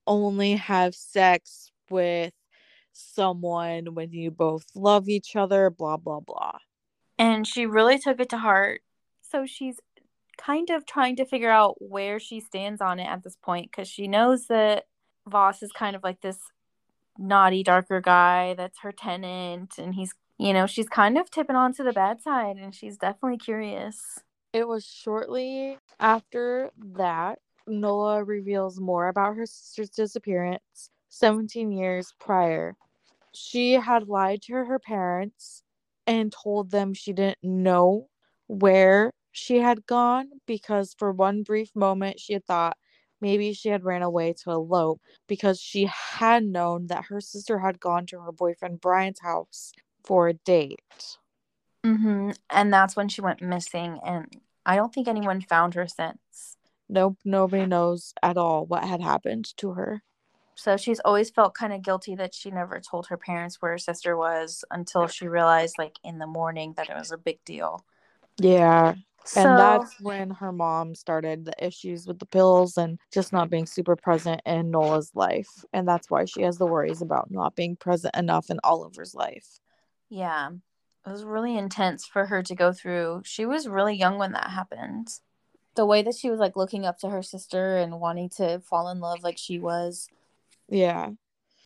only 0.05 0.53
have 0.53 0.95
sex 0.95 1.71
with 1.89 2.33
someone 2.93 3.93
when 3.93 4.11
you 4.11 4.31
both 4.31 4.65
love 4.75 5.09
each 5.09 5.35
other, 5.35 5.69
blah, 5.69 5.97
blah, 5.97 6.21
blah. 6.21 6.57
And 7.19 7.45
she 7.45 7.65
really 7.65 7.99
took 7.99 8.19
it 8.19 8.29
to 8.29 8.37
heart. 8.37 8.81
So 9.21 9.45
she's 9.45 9.79
kind 10.37 10.69
of 10.69 10.85
trying 10.85 11.17
to 11.17 11.25
figure 11.25 11.49
out 11.49 11.75
where 11.79 12.19
she 12.19 12.39
stands 12.39 12.81
on 12.81 12.99
it 12.99 13.07
at 13.07 13.23
this 13.23 13.35
point 13.43 13.69
because 13.71 13.87
she 13.87 14.07
knows 14.07 14.47
that 14.47 14.85
Voss 15.27 15.61
is 15.61 15.71
kind 15.71 15.95
of 15.95 16.03
like 16.03 16.21
this 16.21 16.37
naughty, 17.17 17.63
darker 17.63 18.01
guy 18.01 18.53
that's 18.55 18.79
her 18.79 18.91
tenant. 18.91 19.77
And 19.77 19.95
he's, 19.95 20.13
you 20.37 20.53
know, 20.53 20.67
she's 20.67 20.89
kind 20.89 21.17
of 21.17 21.29
tipping 21.29 21.55
onto 21.55 21.83
the 21.83 21.93
bad 21.93 22.21
side 22.21 22.57
and 22.57 22.73
she's 22.73 22.97
definitely 22.97 23.37
curious. 23.37 24.19
It 24.53 24.67
was 24.67 24.85
shortly 24.85 25.77
after 25.99 26.71
that 26.95 27.39
Nola 27.67 28.23
reveals 28.23 28.79
more 28.79 29.07
about 29.07 29.35
her 29.35 29.45
sister's 29.45 29.89
disappearance 29.89 30.89
17 31.09 31.71
years 31.71 32.13
prior. 32.19 32.75
She 33.33 33.73
had 33.73 34.07
lied 34.07 34.41
to 34.43 34.53
her 34.53 34.79
parents 34.79 35.63
and 36.05 36.31
told 36.31 36.71
them 36.71 36.93
she 36.93 37.13
didn't 37.13 37.43
know 37.43 38.09
where 38.47 39.11
she 39.31 39.59
had 39.59 39.85
gone 39.85 40.29
because 40.47 40.95
for 40.97 41.11
one 41.11 41.43
brief 41.43 41.75
moment 41.75 42.19
she 42.19 42.33
had 42.33 42.45
thought 42.45 42.77
maybe 43.21 43.53
she 43.53 43.69
had 43.69 43.83
ran 43.83 44.01
away 44.01 44.33
to 44.43 44.51
elope 44.51 45.01
because 45.27 45.59
she 45.59 45.85
had 45.85 46.43
known 46.43 46.87
that 46.87 47.05
her 47.05 47.21
sister 47.21 47.59
had 47.59 47.79
gone 47.79 48.05
to 48.07 48.19
her 48.19 48.31
boyfriend 48.31 48.81
Brian's 48.81 49.19
house 49.19 49.71
for 50.03 50.27
a 50.27 50.33
date. 50.33 51.17
Mm-hmm. 51.85 52.31
And 52.49 52.73
that's 52.73 52.95
when 52.95 53.07
she 53.09 53.21
went 53.21 53.41
missing, 53.41 53.99
and 54.05 54.25
I 54.65 54.75
don't 54.75 54.93
think 54.93 55.07
anyone 55.07 55.41
found 55.41 55.75
her 55.75 55.87
since. 55.87 56.57
Nope, 56.89 57.17
nobody 57.23 57.65
knows 57.65 58.13
at 58.21 58.37
all 58.37 58.65
what 58.65 58.83
had 58.83 59.01
happened 59.01 59.55
to 59.57 59.71
her. 59.71 60.01
So 60.55 60.75
she's 60.75 60.99
always 61.01 61.29
felt 61.29 61.53
kind 61.53 61.71
of 61.71 61.83
guilty 61.83 62.15
that 62.15 62.33
she 62.33 62.49
never 62.49 62.79
told 62.79 63.07
her 63.07 63.17
parents 63.17 63.61
where 63.61 63.73
her 63.73 63.77
sister 63.77 64.17
was 64.17 64.65
until 64.71 65.07
she 65.07 65.27
realized, 65.27 65.75
like, 65.77 65.97
in 66.03 66.17
the 66.17 66.25
morning 66.25 66.73
that 66.77 66.89
it 66.89 66.95
was 66.95 67.11
a 67.11 67.17
big 67.17 67.37
deal. 67.45 67.85
Yeah. 68.37 68.95
So, 69.27 69.41
and 69.41 69.59
that's 69.59 69.99
when 69.99 70.29
her 70.31 70.51
mom 70.53 70.95
started 70.95 71.45
the 71.45 71.65
issues 71.65 72.07
with 72.07 72.19
the 72.19 72.25
pills 72.25 72.77
and 72.77 72.97
just 73.11 73.33
not 73.33 73.49
being 73.49 73.65
super 73.65 73.95
present 73.97 74.41
in 74.45 74.71
Nola's 74.71 75.11
life. 75.15 75.65
And 75.73 75.87
that's 75.87 76.09
why 76.09 76.25
she 76.25 76.43
has 76.43 76.57
the 76.57 76.65
worries 76.67 77.01
about 77.01 77.29
not 77.29 77.55
being 77.55 77.75
present 77.75 78.15
enough 78.15 78.49
in 78.49 78.59
Oliver's 78.63 79.13
life. 79.13 79.59
yeah, 80.09 80.49
it 81.05 81.09
was 81.09 81.23
really 81.23 81.57
intense 81.57 82.05
for 82.05 82.25
her 82.27 82.43
to 82.43 82.55
go 82.55 82.73
through. 82.73 83.21
She 83.25 83.45
was 83.45 83.67
really 83.67 83.95
young 83.95 84.17
when 84.17 84.33
that 84.33 84.49
happened. 84.51 85.09
The 85.75 85.85
way 85.85 86.01
that 86.03 86.15
she 86.15 86.29
was 86.29 86.39
like 86.39 86.55
looking 86.55 86.85
up 86.85 86.99
to 86.99 87.09
her 87.09 87.21
sister 87.23 87.77
and 87.77 87.99
wanting 87.99 88.29
to 88.37 88.59
fall 88.59 88.89
in 88.89 88.99
love 88.99 89.23
like 89.23 89.37
she 89.37 89.59
was. 89.59 90.09
Yeah. 90.69 91.11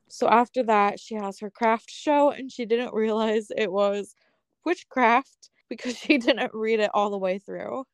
So 0.10 0.28
after 0.28 0.64
that, 0.64 1.00
she 1.00 1.16
has 1.16 1.40
her 1.40 1.50
craft 1.50 1.90
show 1.90 2.32
and 2.32 2.52
she 2.52 2.66
didn't 2.66 2.94
realize 2.94 3.52
it 3.56 3.72
was 3.72 4.14
witchcraft 4.66 5.50
because 5.72 5.98
she 5.98 6.20
didn't 6.20 6.54
read 6.54 6.80
it 6.80 6.92
all 6.94 7.10
the 7.10 7.18
way 7.18 7.40
through. 7.40 7.86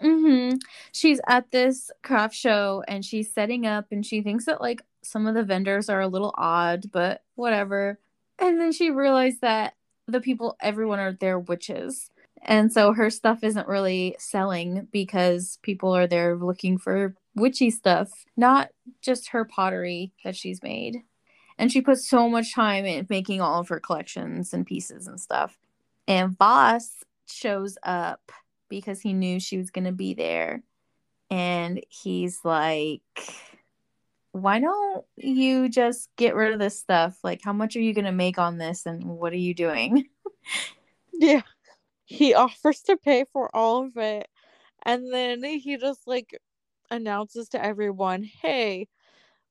Mm-hmm. 0.00 0.58
She's 0.92 1.20
at 1.26 1.50
this 1.50 1.90
craft 2.02 2.34
show 2.34 2.84
and 2.86 3.02
she's 3.02 3.32
setting 3.32 3.66
up 3.66 3.86
and 3.90 4.04
she 4.04 4.20
thinks 4.20 4.44
that 4.44 4.60
like 4.60 4.82
some 5.02 5.26
of 5.26 5.34
the 5.34 5.42
vendors 5.42 5.88
are 5.88 6.02
a 6.02 6.08
little 6.08 6.34
odd, 6.36 6.92
but 6.92 7.22
whatever. 7.34 7.98
And 8.38 8.60
then 8.60 8.72
she 8.72 8.90
realized 8.90 9.40
that 9.40 9.74
the 10.06 10.20
people, 10.20 10.56
everyone 10.60 10.98
are 11.00 11.14
there 11.14 11.38
witches. 11.38 12.10
And 12.42 12.70
so 12.70 12.92
her 12.92 13.08
stuff 13.08 13.42
isn't 13.42 13.66
really 13.66 14.16
selling 14.18 14.86
because 14.92 15.58
people 15.62 15.96
are 15.96 16.06
there 16.06 16.36
looking 16.36 16.76
for 16.76 17.14
witchy 17.34 17.70
stuff, 17.70 18.10
not 18.36 18.68
just 19.00 19.30
her 19.30 19.46
pottery 19.46 20.12
that 20.22 20.36
she's 20.36 20.62
made. 20.62 20.98
And 21.58 21.72
she 21.72 21.80
puts 21.80 22.06
so 22.06 22.28
much 22.28 22.54
time 22.54 22.84
in 22.84 23.06
making 23.08 23.40
all 23.40 23.60
of 23.60 23.68
her 23.68 23.80
collections 23.80 24.52
and 24.52 24.66
pieces 24.66 25.06
and 25.06 25.18
stuff. 25.18 25.56
And 26.06 26.36
Voss 26.36 27.02
shows 27.26 27.78
up 27.82 28.32
because 28.68 29.00
he 29.00 29.12
knew 29.12 29.40
she 29.40 29.58
was 29.58 29.70
going 29.70 29.84
to 29.84 29.92
be 29.92 30.14
there. 30.14 30.62
And 31.30 31.80
he's 31.88 32.40
like, 32.44 33.02
why 34.32 34.60
don't 34.60 35.04
you 35.16 35.68
just 35.68 36.08
get 36.16 36.34
rid 36.34 36.52
of 36.52 36.58
this 36.58 36.78
stuff? 36.78 37.18
Like, 37.24 37.40
how 37.42 37.52
much 37.52 37.74
are 37.76 37.80
you 37.80 37.94
going 37.94 38.04
to 38.04 38.12
make 38.12 38.38
on 38.38 38.58
this? 38.58 38.86
And 38.86 39.04
what 39.04 39.32
are 39.32 39.36
you 39.36 39.54
doing? 39.54 40.04
Yeah. 41.18 41.42
He 42.04 42.34
offers 42.34 42.82
to 42.82 42.96
pay 42.98 43.24
for 43.32 43.54
all 43.56 43.86
of 43.86 43.96
it. 43.96 44.28
And 44.84 45.12
then 45.12 45.42
he 45.42 45.78
just 45.78 46.06
like 46.06 46.38
announces 46.90 47.48
to 47.50 47.64
everyone, 47.64 48.22
hey, 48.22 48.88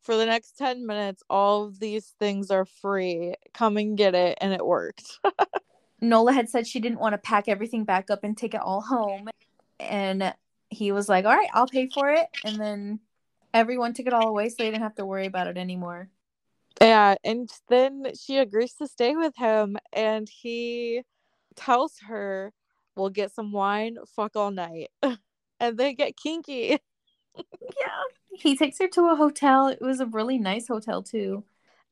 for 0.01 0.15
the 0.15 0.27
next 0.27 0.57
10 0.57 0.85
minutes, 0.85 1.23
all 1.29 1.65
of 1.65 1.79
these 1.79 2.13
things 2.19 2.51
are 2.51 2.65
free. 2.65 3.33
Come 3.53 3.77
and 3.77 3.97
get 3.97 4.13
it. 4.13 4.37
And 4.39 4.53
it 4.53 4.65
worked. 4.65 5.19
Nola 6.01 6.33
had 6.33 6.49
said 6.49 6.67
she 6.67 6.79
didn't 6.79 6.99
want 6.99 7.13
to 7.13 7.17
pack 7.17 7.47
everything 7.47 7.83
back 7.83 8.09
up 8.09 8.23
and 8.23 8.37
take 8.37 8.53
it 8.53 8.61
all 8.61 8.81
home. 8.81 9.29
And 9.79 10.33
he 10.69 10.91
was 10.91 11.09
like, 11.09 11.25
all 11.25 11.35
right, 11.35 11.49
I'll 11.53 11.67
pay 11.67 11.87
for 11.87 12.09
it. 12.09 12.27
And 12.43 12.59
then 12.59 12.99
everyone 13.53 13.93
took 13.93 14.07
it 14.07 14.13
all 14.13 14.27
away 14.27 14.49
so 14.49 14.55
they 14.59 14.65
didn't 14.65 14.83
have 14.83 14.95
to 14.95 15.05
worry 15.05 15.25
about 15.25 15.47
it 15.47 15.57
anymore. 15.57 16.09
Yeah, 16.81 17.15
and 17.23 17.49
then 17.69 18.07
she 18.19 18.37
agrees 18.37 18.73
to 18.73 18.87
stay 18.87 19.15
with 19.15 19.33
him, 19.37 19.77
and 19.93 20.27
he 20.27 21.03
tells 21.55 21.99
her, 21.99 22.51
"We'll 22.95 23.09
get 23.09 23.33
some 23.33 23.53
wine, 23.53 23.97
fuck 24.13 24.35
all 24.35 24.51
night, 24.51 24.91
and 25.01 25.77
then 25.77 25.95
get 25.95 26.17
kinky." 26.17 26.79
Yeah. 27.81 28.01
He 28.37 28.55
takes 28.55 28.79
her 28.79 28.87
to 28.89 29.09
a 29.09 29.15
hotel. 29.15 29.67
It 29.67 29.81
was 29.81 29.99
a 29.99 30.05
really 30.05 30.37
nice 30.37 30.69
hotel, 30.69 31.03
too. 31.03 31.43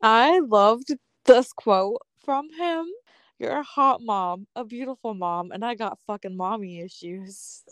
I 0.01 0.39
loved 0.39 0.95
this 1.25 1.51
quote 1.51 2.01
from 2.23 2.49
him. 2.53 2.85
You're 3.39 3.59
a 3.59 3.63
hot 3.63 4.01
mom, 4.01 4.47
a 4.55 4.63
beautiful 4.63 5.13
mom, 5.13 5.51
and 5.51 5.65
I 5.65 5.75
got 5.75 5.99
fucking 6.07 6.37
mommy 6.37 6.79
issues. 6.81 7.63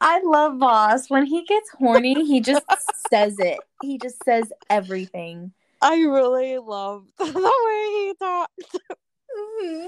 I 0.00 0.20
love 0.22 0.58
Voss. 0.58 1.10
When 1.10 1.26
he 1.26 1.44
gets 1.44 1.70
horny, 1.70 2.26
he 2.26 2.40
just 2.40 2.64
says 3.10 3.38
it. 3.38 3.58
He 3.82 3.98
just 3.98 4.24
says 4.24 4.52
everything. 4.70 5.52
I 5.82 5.96
really 6.00 6.58
love 6.58 7.06
the 7.18 7.24
way 7.24 8.06
he 8.06 8.14
talks. 8.18 8.76
Mm-hmm. 9.38 9.86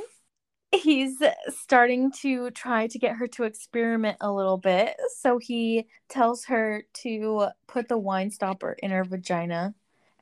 He's 0.74 1.22
starting 1.48 2.12
to 2.22 2.50
try 2.50 2.86
to 2.86 2.98
get 2.98 3.16
her 3.16 3.26
to 3.28 3.44
experiment 3.44 4.16
a 4.20 4.32
little 4.32 4.57
bit. 4.57 4.96
So 5.18 5.38
he 5.38 5.86
tells 6.09 6.46
her 6.46 6.84
to 7.03 7.48
put 7.66 7.88
the 7.88 7.98
wine 7.98 8.30
stopper 8.30 8.76
in 8.82 8.90
her 8.90 9.05
vagina. 9.05 9.74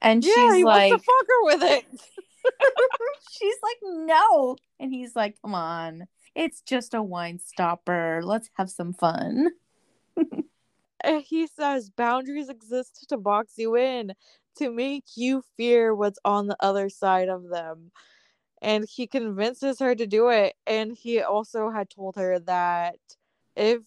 And 0.02 0.24
yeah, 0.24 0.32
she's 0.34 0.54
he 0.56 0.64
like, 0.64 0.90
wants 0.90 1.04
to 1.04 1.12
fuck 1.12 1.26
her 1.28 1.44
with 1.44 1.62
it. 1.62 2.00
She's 3.30 3.56
like, 3.62 3.78
no. 3.82 4.56
And 4.78 4.92
he's 4.92 5.14
like, 5.16 5.36
come 5.42 5.54
on. 5.54 6.06
It's 6.34 6.60
just 6.60 6.94
a 6.94 7.02
wine 7.02 7.38
stopper. 7.38 8.20
Let's 8.22 8.50
have 8.56 8.70
some 8.70 8.92
fun. 8.92 9.50
And 11.02 11.22
he 11.22 11.46
says 11.46 11.90
boundaries 11.90 12.48
exist 12.48 13.06
to 13.08 13.16
box 13.16 13.54
you 13.56 13.76
in, 13.76 14.14
to 14.58 14.70
make 14.70 15.04
you 15.16 15.42
fear 15.56 15.94
what's 15.94 16.18
on 16.24 16.46
the 16.46 16.56
other 16.60 16.88
side 16.88 17.28
of 17.28 17.48
them. 17.48 17.90
And 18.62 18.84
he 18.88 19.06
convinces 19.06 19.78
her 19.78 19.94
to 19.94 20.06
do 20.06 20.28
it. 20.28 20.54
And 20.66 20.92
he 20.92 21.22
also 21.22 21.70
had 21.70 21.88
told 21.88 22.16
her 22.16 22.38
that 22.40 22.96
if 23.56 23.80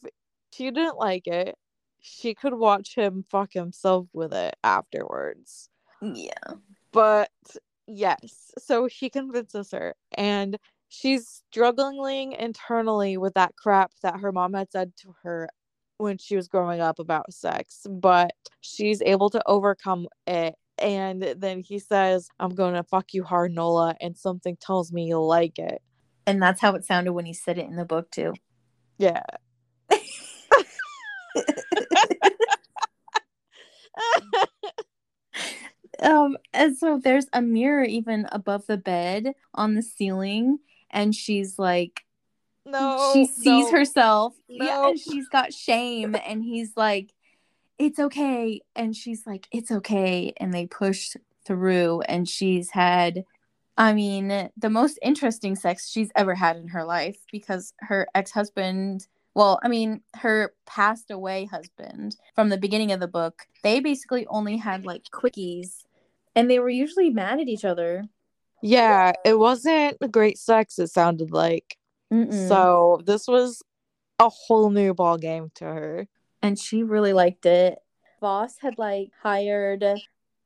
she 0.52 0.72
didn't 0.72 0.98
like 0.98 1.28
it, 1.28 1.56
she 2.00 2.34
could 2.34 2.56
watch 2.56 2.96
him 2.96 3.24
fuck 3.30 3.54
himself 3.54 4.08
with 4.14 4.34
it 4.34 4.56
afterwards. 4.64 5.70
Yeah. 6.02 6.56
But 6.92 7.30
yes, 7.88 8.52
so 8.58 8.88
he 8.88 9.10
convinces 9.10 9.72
her, 9.72 9.96
and 10.18 10.58
she's 10.90 11.44
struggling 11.50 12.34
internally 12.34 13.18
with 13.18 13.34
that 13.34 13.56
crap 13.56 13.92
that 14.04 14.20
her 14.20 14.32
mom 14.32 14.54
had 14.54 14.72
said 14.72 14.94
to 14.98 15.16
her 15.24 15.50
when 15.98 16.18
she 16.18 16.36
was 16.36 16.48
growing 16.48 16.82
up 16.82 17.00
about 17.00 17.34
sex, 17.34 17.86
but 17.90 18.32
she's 18.62 19.02
able 19.02 19.30
to 19.30 19.42
overcome 19.48 20.08
it. 20.28 20.56
And 20.80 21.36
then 21.38 21.62
he 21.62 21.80
says, 21.80 22.30
I'm 22.40 22.54
going 22.56 22.74
to 22.74 22.84
fuck 22.84 23.14
you 23.14 23.24
hard, 23.24 23.52
Nola, 23.54 23.96
and 24.02 24.18
something 24.18 24.58
tells 24.58 24.92
me 24.92 25.06
you'll 25.06 25.28
like 25.28 25.60
it. 25.60 25.82
And 26.26 26.42
that's 26.42 26.62
how 26.62 26.76
it 26.76 26.86
sounded 26.86 27.14
when 27.14 27.26
he 27.26 27.34
said 27.34 27.58
it 27.58 27.66
in 27.68 27.76
the 27.76 27.86
book, 27.86 28.10
too. 28.12 28.34
Yeah. 28.98 29.22
um 36.04 36.38
and 36.54 36.78
so 36.78 37.00
there's 37.04 37.28
a 37.34 37.42
mirror 37.42 37.84
even 37.84 38.28
above 38.32 38.68
the 38.68 38.78
bed 38.78 39.34
on 39.54 39.74
the 39.74 39.82
ceiling 39.82 40.60
and 40.92 41.16
she's 41.16 41.58
like 41.58 42.02
no. 42.66 43.12
she 43.14 43.26
sees 43.26 43.66
no, 43.66 43.72
herself. 43.72 44.34
Yeah 44.48 44.88
and 44.88 45.00
she's 45.00 45.28
got 45.28 45.54
shame 45.54 46.16
and 46.26 46.44
he's 46.44 46.78
like 46.78 47.12
it's 47.80 48.00
okay. 48.00 48.62
And 48.76 48.96
she's 48.96 49.26
like 49.26 49.48
it's 49.52 49.72
okay. 49.72 50.34
And 50.38 50.54
they 50.54 50.68
push 50.68 51.16
through 51.46 52.02
and 52.02 52.28
she's 52.30 52.70
had 52.70 53.26
i 53.78 53.92
mean 53.92 54.50
the 54.56 54.70
most 54.70 54.98
interesting 55.02 55.56
sex 55.56 55.90
she's 55.90 56.10
ever 56.16 56.36
had 56.36 56.56
in 56.56 56.70
her 56.70 56.86
life 56.86 57.18
because 57.32 57.74
her 57.80 58.08
ex-husband 58.16 59.08
well 59.34 59.60
i 59.62 59.68
mean 59.68 60.00
her 60.16 60.54
passed 60.66 61.12
away 61.12 61.44
husband 61.46 62.16
from 62.36 62.48
the 62.50 62.58
beginning 62.58 62.92
of 62.92 63.00
the 63.00 63.08
book. 63.08 63.46
They 63.64 63.80
basically 63.80 64.26
only 64.28 64.58
had 64.58 64.86
like 64.86 65.04
quickies 65.14 65.84
and 66.36 66.50
they 66.50 66.60
were 66.60 66.70
usually 66.70 67.10
mad 67.10 67.40
at 67.40 67.48
each 67.48 67.66
other 67.66 68.04
Yeah, 68.62 69.14
it 69.26 69.38
wasn't 69.38 69.98
great 70.12 70.38
sex, 70.38 70.80
it 70.80 70.88
sounded 70.88 71.32
like. 71.32 71.78
Mm-mm. 72.12 72.48
So 72.48 73.02
this 73.06 73.28
was 73.28 73.62
a 74.20 74.30
whole 74.30 74.70
new 74.70 74.94
ball 74.94 75.18
game 75.18 75.52
to 75.56 75.66
her. 75.66 76.08
and 76.42 76.58
she 76.58 76.84
really 76.84 77.14
liked 77.14 77.46
it. 77.46 77.80
Voss 78.22 78.58
had 78.60 78.78
like 78.78 79.10
hired 79.22 79.84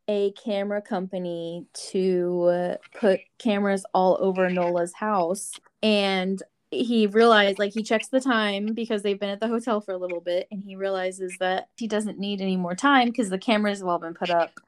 a 0.10 0.32
camera 0.32 0.82
company 0.82 1.66
to 1.92 2.76
put 3.00 3.20
cameras 3.38 3.86
all 3.94 4.18
over 4.20 4.50
Nola's 4.50 4.94
house 4.94 5.52
and 5.84 6.42
he 6.72 7.08
realized 7.08 7.60
like 7.60 7.74
he 7.74 7.84
checks 7.84 8.08
the 8.08 8.20
time 8.20 8.74
because 8.74 9.02
they've 9.04 9.20
been 9.20 9.30
at 9.30 9.40
the 9.40 9.48
hotel 9.48 9.80
for 9.80 9.92
a 9.94 9.98
little 9.98 10.22
bit 10.22 10.48
and 10.52 10.64
he 10.64 10.76
realizes 10.76 11.36
that 11.40 11.70
he 11.78 11.88
doesn't 11.88 12.20
need 12.20 12.42
any 12.42 12.58
more 12.58 12.76
time 12.76 13.08
because 13.10 13.30
the 13.30 13.38
cameras 13.38 13.80
have 13.80 13.88
all 13.88 14.00
been 14.00 14.14
put 14.14 14.30
up. 14.30 14.60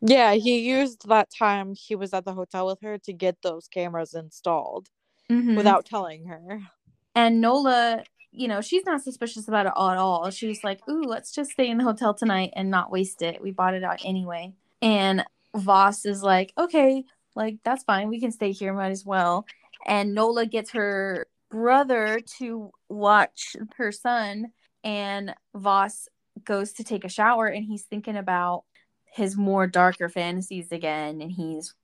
Yeah, 0.00 0.34
he 0.34 0.58
used 0.60 1.08
that 1.08 1.28
time 1.36 1.74
he 1.74 1.94
was 1.94 2.14
at 2.14 2.24
the 2.24 2.32
hotel 2.32 2.66
with 2.66 2.80
her 2.82 2.98
to 2.98 3.12
get 3.12 3.42
those 3.42 3.68
cameras 3.68 4.14
installed 4.14 4.88
Mhm. 5.28 5.56
without 5.56 5.84
telling 5.84 6.26
her. 6.26 6.60
and 7.16 7.40
Nola, 7.40 8.04
you 8.30 8.46
know, 8.46 8.60
she's 8.60 8.86
not 8.86 9.02
suspicious 9.02 9.48
about 9.48 9.66
it 9.66 9.72
at 9.76 9.98
all. 9.98 10.30
She's 10.30 10.62
like, 10.62 10.80
"Ooh, 10.88 11.02
let's 11.02 11.32
just 11.32 11.50
stay 11.50 11.68
in 11.68 11.78
the 11.78 11.84
hotel 11.84 12.14
tonight 12.14 12.52
and 12.54 12.70
not 12.70 12.90
waste 12.92 13.20
it. 13.20 13.42
We 13.42 13.50
bought 13.50 13.74
it 13.74 13.82
out 13.82 14.00
anyway." 14.04 14.54
And 14.80 15.24
Voss 15.54 16.06
is 16.06 16.22
like, 16.22 16.52
"Okay, 16.56 17.04
like 17.34 17.58
that's 17.64 17.82
fine. 17.82 18.08
We 18.08 18.20
can 18.20 18.30
stay 18.30 18.52
here. 18.52 18.72
Might 18.72 18.92
as 18.92 19.04
well." 19.04 19.44
And 19.86 20.14
Nola 20.14 20.46
gets 20.46 20.70
her 20.70 21.26
brother 21.50 22.20
to 22.38 22.70
watch 22.88 23.56
her 23.76 23.90
son, 23.90 24.52
and 24.84 25.34
Voss 25.54 26.08
goes 26.44 26.72
to 26.74 26.84
take 26.84 27.04
a 27.04 27.08
shower, 27.08 27.46
and 27.48 27.64
he's 27.64 27.84
thinking 27.84 28.16
about 28.16 28.64
his 29.12 29.36
more 29.36 29.66
darker 29.66 30.08
fantasies 30.08 30.72
again, 30.72 31.20
and 31.20 31.32
he's 31.32 31.74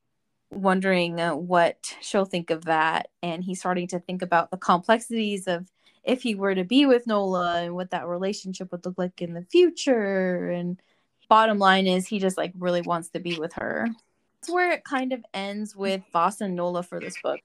wondering 0.50 1.20
uh, 1.20 1.34
what 1.34 1.94
she'll 2.00 2.24
think 2.24 2.50
of 2.50 2.64
that 2.66 3.08
and 3.22 3.42
he's 3.42 3.58
starting 3.58 3.88
to 3.88 3.98
think 3.98 4.22
about 4.22 4.50
the 4.50 4.56
complexities 4.56 5.48
of 5.48 5.68
if 6.04 6.22
he 6.22 6.36
were 6.36 6.54
to 6.54 6.62
be 6.62 6.86
with 6.86 7.06
Nola 7.06 7.62
and 7.62 7.74
what 7.74 7.90
that 7.90 8.06
relationship 8.06 8.70
would 8.70 8.86
look 8.86 8.96
like 8.96 9.20
in 9.20 9.34
the 9.34 9.42
future 9.42 10.50
and 10.50 10.80
bottom 11.28 11.58
line 11.58 11.88
is 11.88 12.06
he 12.06 12.20
just 12.20 12.36
like 12.38 12.52
really 12.56 12.80
wants 12.80 13.08
to 13.08 13.18
be 13.18 13.36
with 13.36 13.52
her 13.54 13.88
that's 14.40 14.48
where 14.48 14.70
it 14.70 14.84
kind 14.84 15.12
of 15.12 15.24
ends 15.34 15.74
with 15.74 16.02
Voss 16.12 16.40
and 16.40 16.54
Nola 16.54 16.84
for 16.84 17.00
this 17.00 17.16
book 17.20 17.40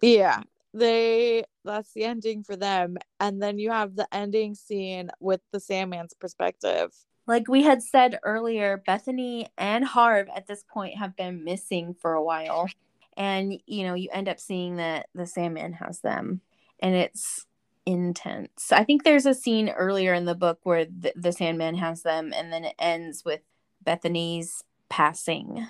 Yeah, 0.00 0.42
they 0.72 1.44
that's 1.64 1.92
the 1.92 2.04
ending 2.04 2.42
for 2.44 2.56
them. 2.56 2.96
And 3.20 3.42
then 3.42 3.58
you 3.58 3.70
have 3.70 3.96
the 3.96 4.06
ending 4.12 4.54
scene 4.54 5.10
with 5.20 5.40
the 5.52 5.58
Sandman's 5.58 6.14
perspective. 6.14 6.92
Like 7.26 7.48
we 7.48 7.62
had 7.62 7.82
said 7.82 8.18
earlier 8.22 8.82
Bethany 8.86 9.48
and 9.58 9.84
Harv 9.84 10.28
at 10.34 10.46
this 10.46 10.64
point 10.68 10.98
have 10.98 11.16
been 11.16 11.44
missing 11.44 11.94
for 12.00 12.14
a 12.14 12.22
while 12.22 12.68
and 13.16 13.60
you 13.66 13.84
know 13.84 13.94
you 13.94 14.08
end 14.12 14.28
up 14.28 14.40
seeing 14.40 14.76
that 14.76 15.06
the 15.14 15.26
Sandman 15.26 15.74
has 15.74 16.00
them 16.00 16.40
and 16.80 16.94
it's 16.94 17.46
intense. 17.86 18.72
I 18.72 18.84
think 18.84 19.04
there's 19.04 19.26
a 19.26 19.34
scene 19.34 19.68
earlier 19.70 20.12
in 20.12 20.24
the 20.24 20.34
book 20.34 20.58
where 20.64 20.84
the, 20.84 21.12
the 21.16 21.32
Sandman 21.32 21.76
has 21.76 22.02
them, 22.02 22.32
and 22.34 22.52
then 22.52 22.64
it 22.64 22.74
ends 22.78 23.24
with 23.24 23.40
Bethany's 23.82 24.64
passing. 24.88 25.66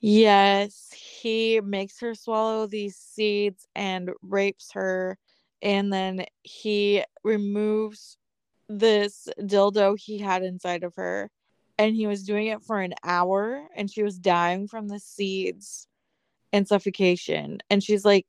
Yes, 0.00 0.92
he 0.92 1.60
makes 1.60 1.98
her 2.00 2.14
swallow 2.14 2.66
these 2.66 2.96
seeds 2.96 3.66
and 3.74 4.10
rapes 4.22 4.70
her. 4.72 5.18
And 5.60 5.92
then 5.92 6.24
he 6.44 7.02
removes 7.24 8.16
this 8.68 9.28
dildo 9.40 9.98
he 9.98 10.18
had 10.18 10.42
inside 10.42 10.84
of 10.84 10.94
her. 10.96 11.30
And 11.78 11.94
he 11.94 12.06
was 12.08 12.24
doing 12.24 12.48
it 12.48 12.62
for 12.64 12.80
an 12.80 12.94
hour 13.04 13.66
and 13.76 13.90
she 13.90 14.02
was 14.02 14.18
dying 14.18 14.66
from 14.66 14.88
the 14.88 14.98
seeds 14.98 15.86
and 16.52 16.66
suffocation. 16.66 17.58
And 17.70 17.82
she's 17.84 18.04
like, 18.04 18.26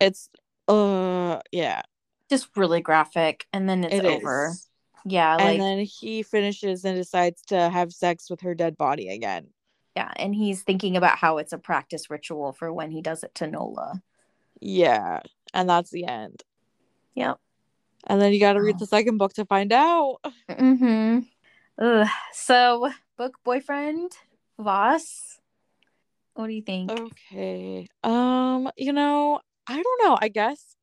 it's, 0.00 0.28
uh, 0.66 1.40
yeah, 1.52 1.82
Just 2.28 2.48
really 2.56 2.80
graphic, 2.80 3.46
and 3.52 3.68
then 3.68 3.84
it's 3.84 3.94
it 3.94 4.04
over. 4.04 4.48
is. 4.50 4.68
Yeah, 5.04 5.36
like 5.36 5.46
And 5.52 5.60
then 5.60 5.78
he 5.80 6.22
finishes 6.22 6.84
and 6.84 6.96
decides 6.96 7.42
to 7.48 7.70
have 7.70 7.92
sex 7.92 8.28
with 8.30 8.40
her 8.42 8.54
dead 8.54 8.76
body 8.76 9.08
again. 9.08 9.48
yeah, 9.96 10.12
and 10.16 10.34
he's 10.34 10.62
thinking 10.62 10.96
about 10.96 11.18
how 11.18 11.38
it's 11.38 11.52
a 11.52 11.58
practice 11.58 12.10
ritual 12.10 12.52
for 12.52 12.72
when 12.72 12.90
he 12.90 13.02
does 13.02 13.22
it 13.24 13.34
to 13.36 13.46
Nola. 13.46 14.02
Yeah. 14.60 15.20
And 15.54 15.68
that's 15.68 15.90
the 15.90 16.04
end. 16.06 16.42
Yep. 17.14 17.38
And 18.06 18.20
then 18.20 18.32
you 18.32 18.40
got 18.40 18.54
to 18.54 18.62
read 18.62 18.78
the 18.78 18.86
second 18.86 19.18
book 19.18 19.34
to 19.34 19.44
find 19.44 19.72
out. 19.72 20.18
Mm-hmm. 20.50 21.20
Ugh. 21.78 22.08
So, 22.32 22.90
book 23.16 23.38
boyfriend 23.44 24.12
Voss. 24.58 25.38
What 26.34 26.48
do 26.48 26.52
you 26.52 26.62
think? 26.62 26.90
Okay. 26.90 27.86
Um, 28.02 28.70
you 28.76 28.92
know, 28.92 29.40
I 29.66 29.82
don't 29.82 30.02
know. 30.02 30.18
I 30.20 30.28
guess 30.28 30.76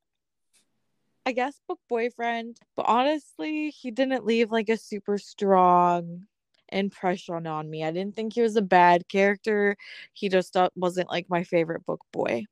I 1.27 1.33
guess 1.33 1.59
book 1.67 1.79
boyfriend, 1.89 2.57
but 2.77 2.85
honestly, 2.87 3.69
he 3.71 3.91
didn't 3.91 4.25
leave 4.25 4.49
like 4.49 4.69
a 4.69 4.77
super 4.77 5.17
strong 5.17 6.25
impression 6.71 7.45
on 7.45 7.69
me. 7.69 7.83
I 7.83 7.91
didn't 7.91 8.15
think 8.15 8.33
he 8.33 8.41
was 8.41 8.55
a 8.55 8.61
bad 8.61 9.09
character. 9.09 9.75
He 10.13 10.29
just 10.29 10.55
uh, 10.55 10.69
wasn't 10.75 11.09
like 11.09 11.29
my 11.29 11.43
favorite 11.43 11.85
book 11.85 11.99
boy. 12.13 12.45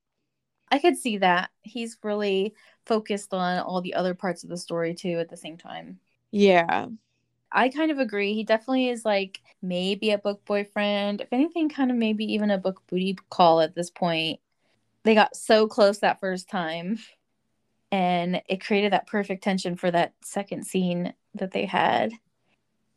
I 0.71 0.79
could 0.79 0.97
see 0.97 1.19
that. 1.19 1.51
He's 1.61 1.97
really 2.03 2.53
focused 2.85 3.33
on 3.33 3.59
all 3.59 3.81
the 3.81 3.93
other 3.93 4.13
parts 4.13 4.43
of 4.43 4.49
the 4.49 4.57
story 4.57 4.93
too 4.93 5.19
at 5.19 5.29
the 5.29 5.37
same 5.37 5.57
time. 5.57 5.99
Yeah. 6.31 6.87
I 7.51 7.69
kind 7.69 7.91
of 7.91 7.99
agree. 7.99 8.33
He 8.33 8.43
definitely 8.43 8.89
is 8.89 9.05
like 9.05 9.39
maybe 9.61 10.11
a 10.11 10.17
book 10.17 10.43
boyfriend. 10.45 11.21
If 11.21 11.29
anything, 11.31 11.69
kind 11.69 11.89
of 11.89 11.97
maybe 11.97 12.25
even 12.33 12.51
a 12.51 12.57
book 12.57 12.81
booty 12.87 13.17
call 13.29 13.61
at 13.61 13.75
this 13.75 13.89
point. 13.89 14.39
They 15.03 15.15
got 15.15 15.35
so 15.35 15.67
close 15.67 15.99
that 15.99 16.19
first 16.19 16.49
time. 16.49 16.99
And 17.91 18.41
it 18.49 18.65
created 18.65 18.91
that 18.91 19.07
perfect 19.07 19.43
tension 19.43 19.77
for 19.77 19.89
that 19.91 20.13
second 20.23 20.65
scene 20.65 21.13
that 21.35 21.51
they 21.51 21.65
had. 21.65 22.11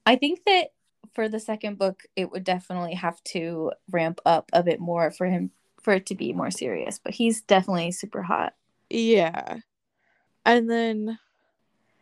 I 0.04 0.16
think 0.16 0.40
that 0.46 0.72
for 1.14 1.28
the 1.28 1.38
second 1.38 1.78
book, 1.78 2.02
it 2.16 2.32
would 2.32 2.44
definitely 2.44 2.94
have 2.94 3.22
to 3.24 3.72
ramp 3.90 4.20
up 4.26 4.50
a 4.52 4.62
bit 4.62 4.80
more 4.80 5.10
for 5.10 5.26
him 5.26 5.50
for 5.82 5.92
it 5.94 6.06
to 6.06 6.14
be 6.14 6.32
more 6.32 6.50
serious. 6.50 6.98
But 6.98 7.14
he's 7.14 7.42
definitely 7.42 7.92
super 7.92 8.22
hot. 8.22 8.54
Yeah. 8.90 9.58
And 10.48 10.70
then 10.70 11.18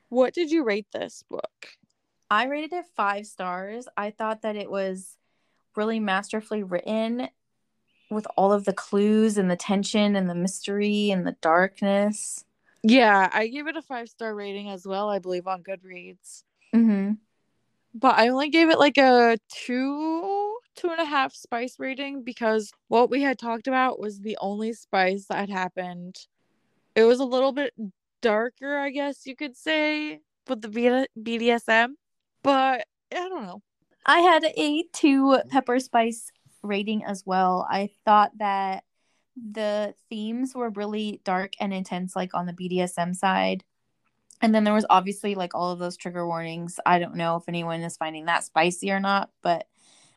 what 0.08 0.32
did 0.32 0.52
you 0.52 0.62
rate 0.62 0.86
this 0.92 1.24
book? 1.28 1.66
I 2.30 2.44
rated 2.46 2.72
it 2.72 2.86
five 2.94 3.26
stars. 3.26 3.88
I 3.96 4.10
thought 4.10 4.42
that 4.42 4.54
it 4.54 4.70
was 4.70 5.16
really 5.74 5.98
masterfully 5.98 6.62
written 6.62 7.28
with 8.08 8.24
all 8.36 8.52
of 8.52 8.64
the 8.64 8.72
clues 8.72 9.36
and 9.36 9.50
the 9.50 9.56
tension 9.56 10.14
and 10.14 10.30
the 10.30 10.34
mystery 10.34 11.10
and 11.10 11.26
the 11.26 11.36
darkness. 11.40 12.44
Yeah, 12.84 13.28
I 13.32 13.48
gave 13.48 13.66
it 13.66 13.76
a 13.76 13.82
five 13.82 14.08
star 14.08 14.32
rating 14.32 14.70
as 14.70 14.86
well, 14.86 15.10
I 15.10 15.18
believe, 15.18 15.48
on 15.48 15.64
Goodreads. 15.64 16.44
Mm-hmm. 16.72 17.14
But 17.94 18.16
I 18.16 18.28
only 18.28 18.50
gave 18.50 18.70
it 18.70 18.78
like 18.78 18.96
a 18.96 19.38
two, 19.50 20.56
two 20.76 20.90
and 20.90 21.00
a 21.00 21.04
half 21.04 21.34
spice 21.34 21.80
rating 21.80 22.22
because 22.22 22.70
what 22.86 23.10
we 23.10 23.22
had 23.22 23.40
talked 23.40 23.66
about 23.66 23.98
was 23.98 24.20
the 24.20 24.38
only 24.40 24.72
spice 24.72 25.26
that 25.26 25.38
had 25.38 25.50
happened. 25.50 26.16
It 26.94 27.02
was 27.02 27.18
a 27.18 27.24
little 27.24 27.50
bit 27.50 27.74
darker, 28.26 28.76
I 28.76 28.90
guess 28.90 29.24
you 29.24 29.36
could 29.36 29.56
say, 29.56 30.20
with 30.48 30.60
the 30.60 30.68
B- 30.68 31.06
BDSM. 31.38 31.90
But 32.42 32.84
I 33.12 33.28
don't 33.28 33.44
know. 33.44 33.62
I 34.04 34.18
had 34.18 34.44
a 34.44 34.84
two 34.92 35.38
pepper 35.48 35.78
spice 35.78 36.32
rating 36.62 37.04
as 37.04 37.22
well. 37.24 37.66
I 37.70 37.90
thought 38.04 38.32
that 38.38 38.82
the 39.36 39.94
themes 40.10 40.56
were 40.56 40.70
really 40.70 41.20
dark 41.22 41.52
and 41.60 41.72
intense, 41.72 42.16
like 42.16 42.34
on 42.34 42.46
the 42.46 42.52
BDSM 42.52 43.14
side. 43.14 43.62
And 44.42 44.52
then 44.52 44.64
there 44.64 44.74
was 44.74 44.86
obviously 44.90 45.36
like 45.36 45.54
all 45.54 45.70
of 45.70 45.78
those 45.78 45.96
trigger 45.96 46.26
warnings. 46.26 46.80
I 46.84 46.98
don't 46.98 47.14
know 47.14 47.36
if 47.36 47.44
anyone 47.46 47.80
is 47.82 47.96
finding 47.96 48.24
that 48.24 48.42
spicy 48.42 48.90
or 48.90 48.98
not, 48.98 49.30
but 49.40 49.68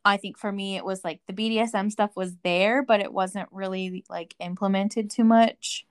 I 0.04 0.18
think 0.18 0.36
for 0.38 0.52
me 0.52 0.78
it 0.78 0.86
was 0.86 1.04
like 1.04 1.22
the 1.28 1.34
BDSM 1.34 1.92
stuff 1.92 2.16
was 2.16 2.38
there, 2.44 2.82
but 2.82 3.02
it 3.02 3.14
wasn't 3.14 3.50
really 3.52 4.04
like 4.10 4.34
implemented 4.40 5.12
too 5.12 5.24
much. 5.24 5.86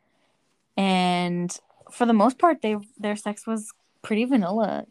And 0.76 1.56
for 1.90 2.06
the 2.06 2.12
most 2.12 2.38
part, 2.38 2.62
they 2.62 2.76
their 2.98 3.16
sex 3.16 3.46
was 3.46 3.72
pretty 4.02 4.24
vanilla. 4.24 4.86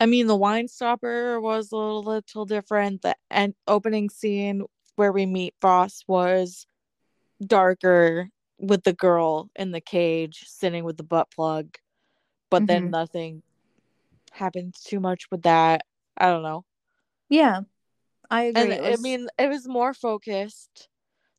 I 0.00 0.06
mean, 0.06 0.26
the 0.26 0.36
wine 0.36 0.68
stopper 0.68 1.40
was 1.40 1.72
a 1.72 1.76
little 1.76 2.44
different. 2.44 3.02
The 3.02 3.16
end 3.30 3.54
opening 3.66 4.10
scene 4.10 4.62
where 4.96 5.12
we 5.12 5.26
meet 5.26 5.54
Voss 5.60 6.04
was 6.06 6.66
darker 7.44 8.28
with 8.58 8.82
the 8.84 8.92
girl 8.92 9.50
in 9.56 9.70
the 9.70 9.80
cage 9.80 10.44
sitting 10.46 10.84
with 10.84 10.96
the 10.96 11.04
butt 11.04 11.30
plug, 11.30 11.76
but 12.50 12.58
mm-hmm. 12.58 12.66
then 12.66 12.90
nothing 12.90 13.42
happens 14.32 14.82
too 14.82 15.00
much 15.00 15.30
with 15.30 15.42
that. 15.42 15.82
I 16.16 16.26
don't 16.26 16.42
know. 16.42 16.64
Yeah, 17.28 17.60
I 18.30 18.44
agree. 18.44 18.72
And 18.72 18.82
was... 18.82 18.98
I 18.98 19.02
mean, 19.02 19.28
it 19.38 19.48
was 19.48 19.68
more 19.68 19.94
focused. 19.94 20.88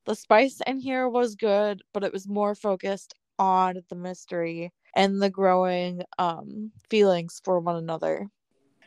The 0.05 0.15
spice 0.15 0.61
in 0.65 0.79
here 0.79 1.07
was 1.07 1.35
good, 1.35 1.81
but 1.93 2.03
it 2.03 2.13
was 2.13 2.27
more 2.27 2.55
focused 2.55 3.13
on 3.37 3.81
the 3.89 3.95
mystery 3.95 4.71
and 4.95 5.21
the 5.21 5.29
growing 5.29 6.03
um 6.17 6.71
feelings 6.89 7.41
for 7.43 7.59
one 7.59 7.75
another. 7.75 8.27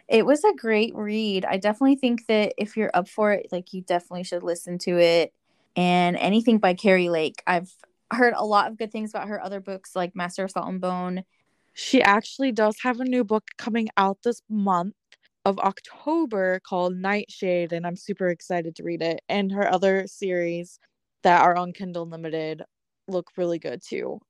It 0.08 0.26
was 0.26 0.44
a 0.44 0.54
great 0.54 0.94
read. 0.94 1.44
I 1.44 1.56
definitely 1.56 1.96
think 1.96 2.26
that 2.26 2.54
if 2.58 2.76
you're 2.76 2.90
up 2.92 3.08
for 3.08 3.32
it, 3.32 3.46
like 3.50 3.72
you 3.72 3.82
definitely 3.82 4.24
should 4.24 4.42
listen 4.42 4.78
to 4.80 4.98
it. 4.98 5.32
And 5.74 6.16
anything 6.16 6.58
by 6.58 6.74
Keri 6.74 7.08
Lake. 7.08 7.42
I've 7.46 7.72
heard 8.12 8.34
a 8.36 8.44
lot 8.44 8.70
of 8.70 8.76
good 8.76 8.92
things 8.92 9.10
about 9.10 9.28
her 9.28 9.42
other 9.42 9.60
books 9.60 9.96
like 9.96 10.14
Master 10.14 10.44
of 10.44 10.50
Salt 10.50 10.68
and 10.68 10.80
Bone. 10.80 11.24
She 11.72 12.02
actually 12.02 12.52
does 12.52 12.76
have 12.82 13.00
a 13.00 13.04
new 13.04 13.24
book 13.24 13.44
coming 13.56 13.88
out 13.96 14.18
this 14.22 14.42
month 14.50 14.94
of 15.44 15.58
October 15.58 16.60
called 16.60 16.94
Nightshade, 16.94 17.72
and 17.72 17.86
I'm 17.86 17.96
super 17.96 18.28
excited 18.28 18.76
to 18.76 18.82
read 18.82 19.02
it. 19.02 19.22
And 19.28 19.50
her 19.52 19.72
other 19.72 20.06
series 20.06 20.78
that 21.22 21.42
are 21.42 21.56
on 21.56 21.72
Kindle 21.72 22.06
Limited 22.06 22.62
look 23.08 23.30
really 23.36 23.58
good 23.58 23.82
too. 23.82 24.20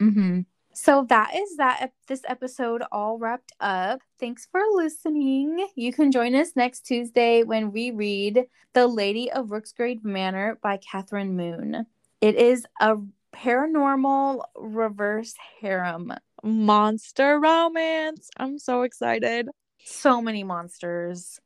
Mm-hmm. 0.00 0.40
So 0.72 1.04
that 1.08 1.34
is 1.34 1.56
that 1.56 1.92
this 2.06 2.22
episode 2.26 2.82
all 2.92 3.18
wrapped 3.18 3.52
up. 3.60 4.00
Thanks 4.18 4.46
for 4.50 4.60
listening. 4.74 5.66
You 5.74 5.92
can 5.92 6.12
join 6.12 6.34
us 6.34 6.52
next 6.54 6.86
Tuesday 6.86 7.42
when 7.42 7.72
we 7.72 7.90
read 7.90 8.44
The 8.72 8.86
Lady 8.86 9.30
of 9.30 9.48
Rooksgrave 9.48 10.04
Manor 10.04 10.58
by 10.62 10.78
Kathryn 10.78 11.32
Moon. 11.32 11.86
It 12.20 12.36
is 12.36 12.66
a 12.80 12.96
paranormal 13.34 14.42
reverse 14.56 15.34
harem 15.60 16.12
monster 16.42 17.38
romance. 17.38 18.30
I'm 18.36 18.58
so 18.58 18.82
excited. 18.82 19.48
So 19.84 20.22
many 20.22 20.44
monsters. 20.44 21.40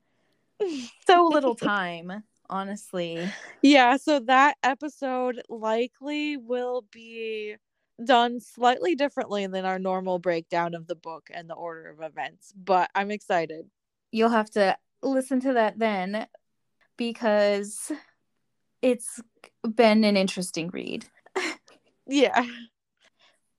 so 1.06 1.28
little 1.28 1.54
time, 1.54 2.22
honestly. 2.48 3.28
Yeah, 3.62 3.96
so 3.96 4.20
that 4.20 4.56
episode 4.62 5.42
likely 5.48 6.36
will 6.36 6.84
be 6.92 7.56
done 8.02 8.40
slightly 8.40 8.94
differently 8.94 9.46
than 9.46 9.64
our 9.64 9.78
normal 9.78 10.18
breakdown 10.18 10.74
of 10.74 10.86
the 10.86 10.94
book 10.94 11.28
and 11.32 11.48
the 11.48 11.54
order 11.54 11.90
of 11.90 12.00
events, 12.00 12.52
but 12.56 12.90
I'm 12.94 13.10
excited. 13.10 13.66
You'll 14.10 14.30
have 14.30 14.50
to 14.50 14.76
listen 15.02 15.40
to 15.40 15.54
that 15.54 15.78
then 15.78 16.26
because 16.96 17.92
it's 18.82 19.20
been 19.74 20.04
an 20.04 20.16
interesting 20.16 20.70
read. 20.70 21.06
yeah. 22.06 22.46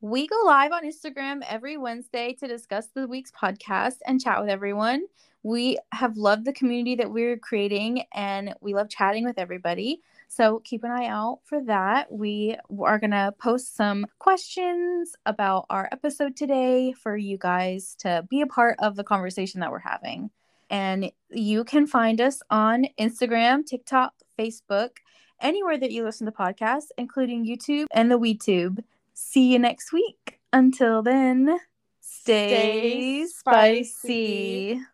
We 0.01 0.27
go 0.27 0.35
live 0.45 0.71
on 0.71 0.85
Instagram 0.85 1.43
every 1.47 1.77
Wednesday 1.77 2.35
to 2.39 2.47
discuss 2.47 2.87
the 2.93 3.07
week's 3.07 3.31
podcast 3.31 3.97
and 4.05 4.21
chat 4.21 4.39
with 4.39 4.49
everyone. 4.49 5.05
We 5.41 5.79
have 5.91 6.17
loved 6.17 6.45
the 6.45 6.53
community 6.53 6.95
that 6.95 7.11
we're 7.11 7.37
creating 7.37 8.03
and 8.13 8.53
we 8.61 8.73
love 8.73 8.89
chatting 8.89 9.25
with 9.25 9.39
everybody. 9.39 10.01
So 10.27 10.61
keep 10.63 10.83
an 10.83 10.91
eye 10.91 11.07
out 11.07 11.39
for 11.43 11.63
that. 11.63 12.11
We 12.11 12.57
are 12.79 12.99
going 12.99 13.11
to 13.11 13.33
post 13.39 13.75
some 13.75 14.05
questions 14.19 15.15
about 15.25 15.65
our 15.69 15.87
episode 15.91 16.35
today 16.35 16.93
for 16.93 17.15
you 17.15 17.37
guys 17.37 17.95
to 17.99 18.25
be 18.29 18.41
a 18.41 18.47
part 18.47 18.75
of 18.79 18.95
the 18.95 19.03
conversation 19.03 19.61
that 19.61 19.71
we're 19.71 19.79
having. 19.79 20.29
And 20.69 21.11
you 21.29 21.63
can 21.63 21.87
find 21.87 22.19
us 22.19 22.41
on 22.49 22.87
Instagram, 22.99 23.65
TikTok, 23.65 24.13
Facebook, 24.37 24.97
anywhere 25.41 25.77
that 25.77 25.91
you 25.91 26.03
listen 26.03 26.25
to 26.25 26.31
podcasts, 26.31 26.87
including 26.97 27.45
YouTube 27.45 27.85
and 27.91 28.11
the 28.11 28.19
WeTube. 28.19 28.83
See 29.13 29.53
you 29.53 29.59
next 29.59 29.93
week. 29.93 30.39
Until 30.51 31.01
then, 31.01 31.59
stay, 31.99 33.25
stay 33.25 33.25
spicy. 33.27 33.83
spicy. 34.73 34.85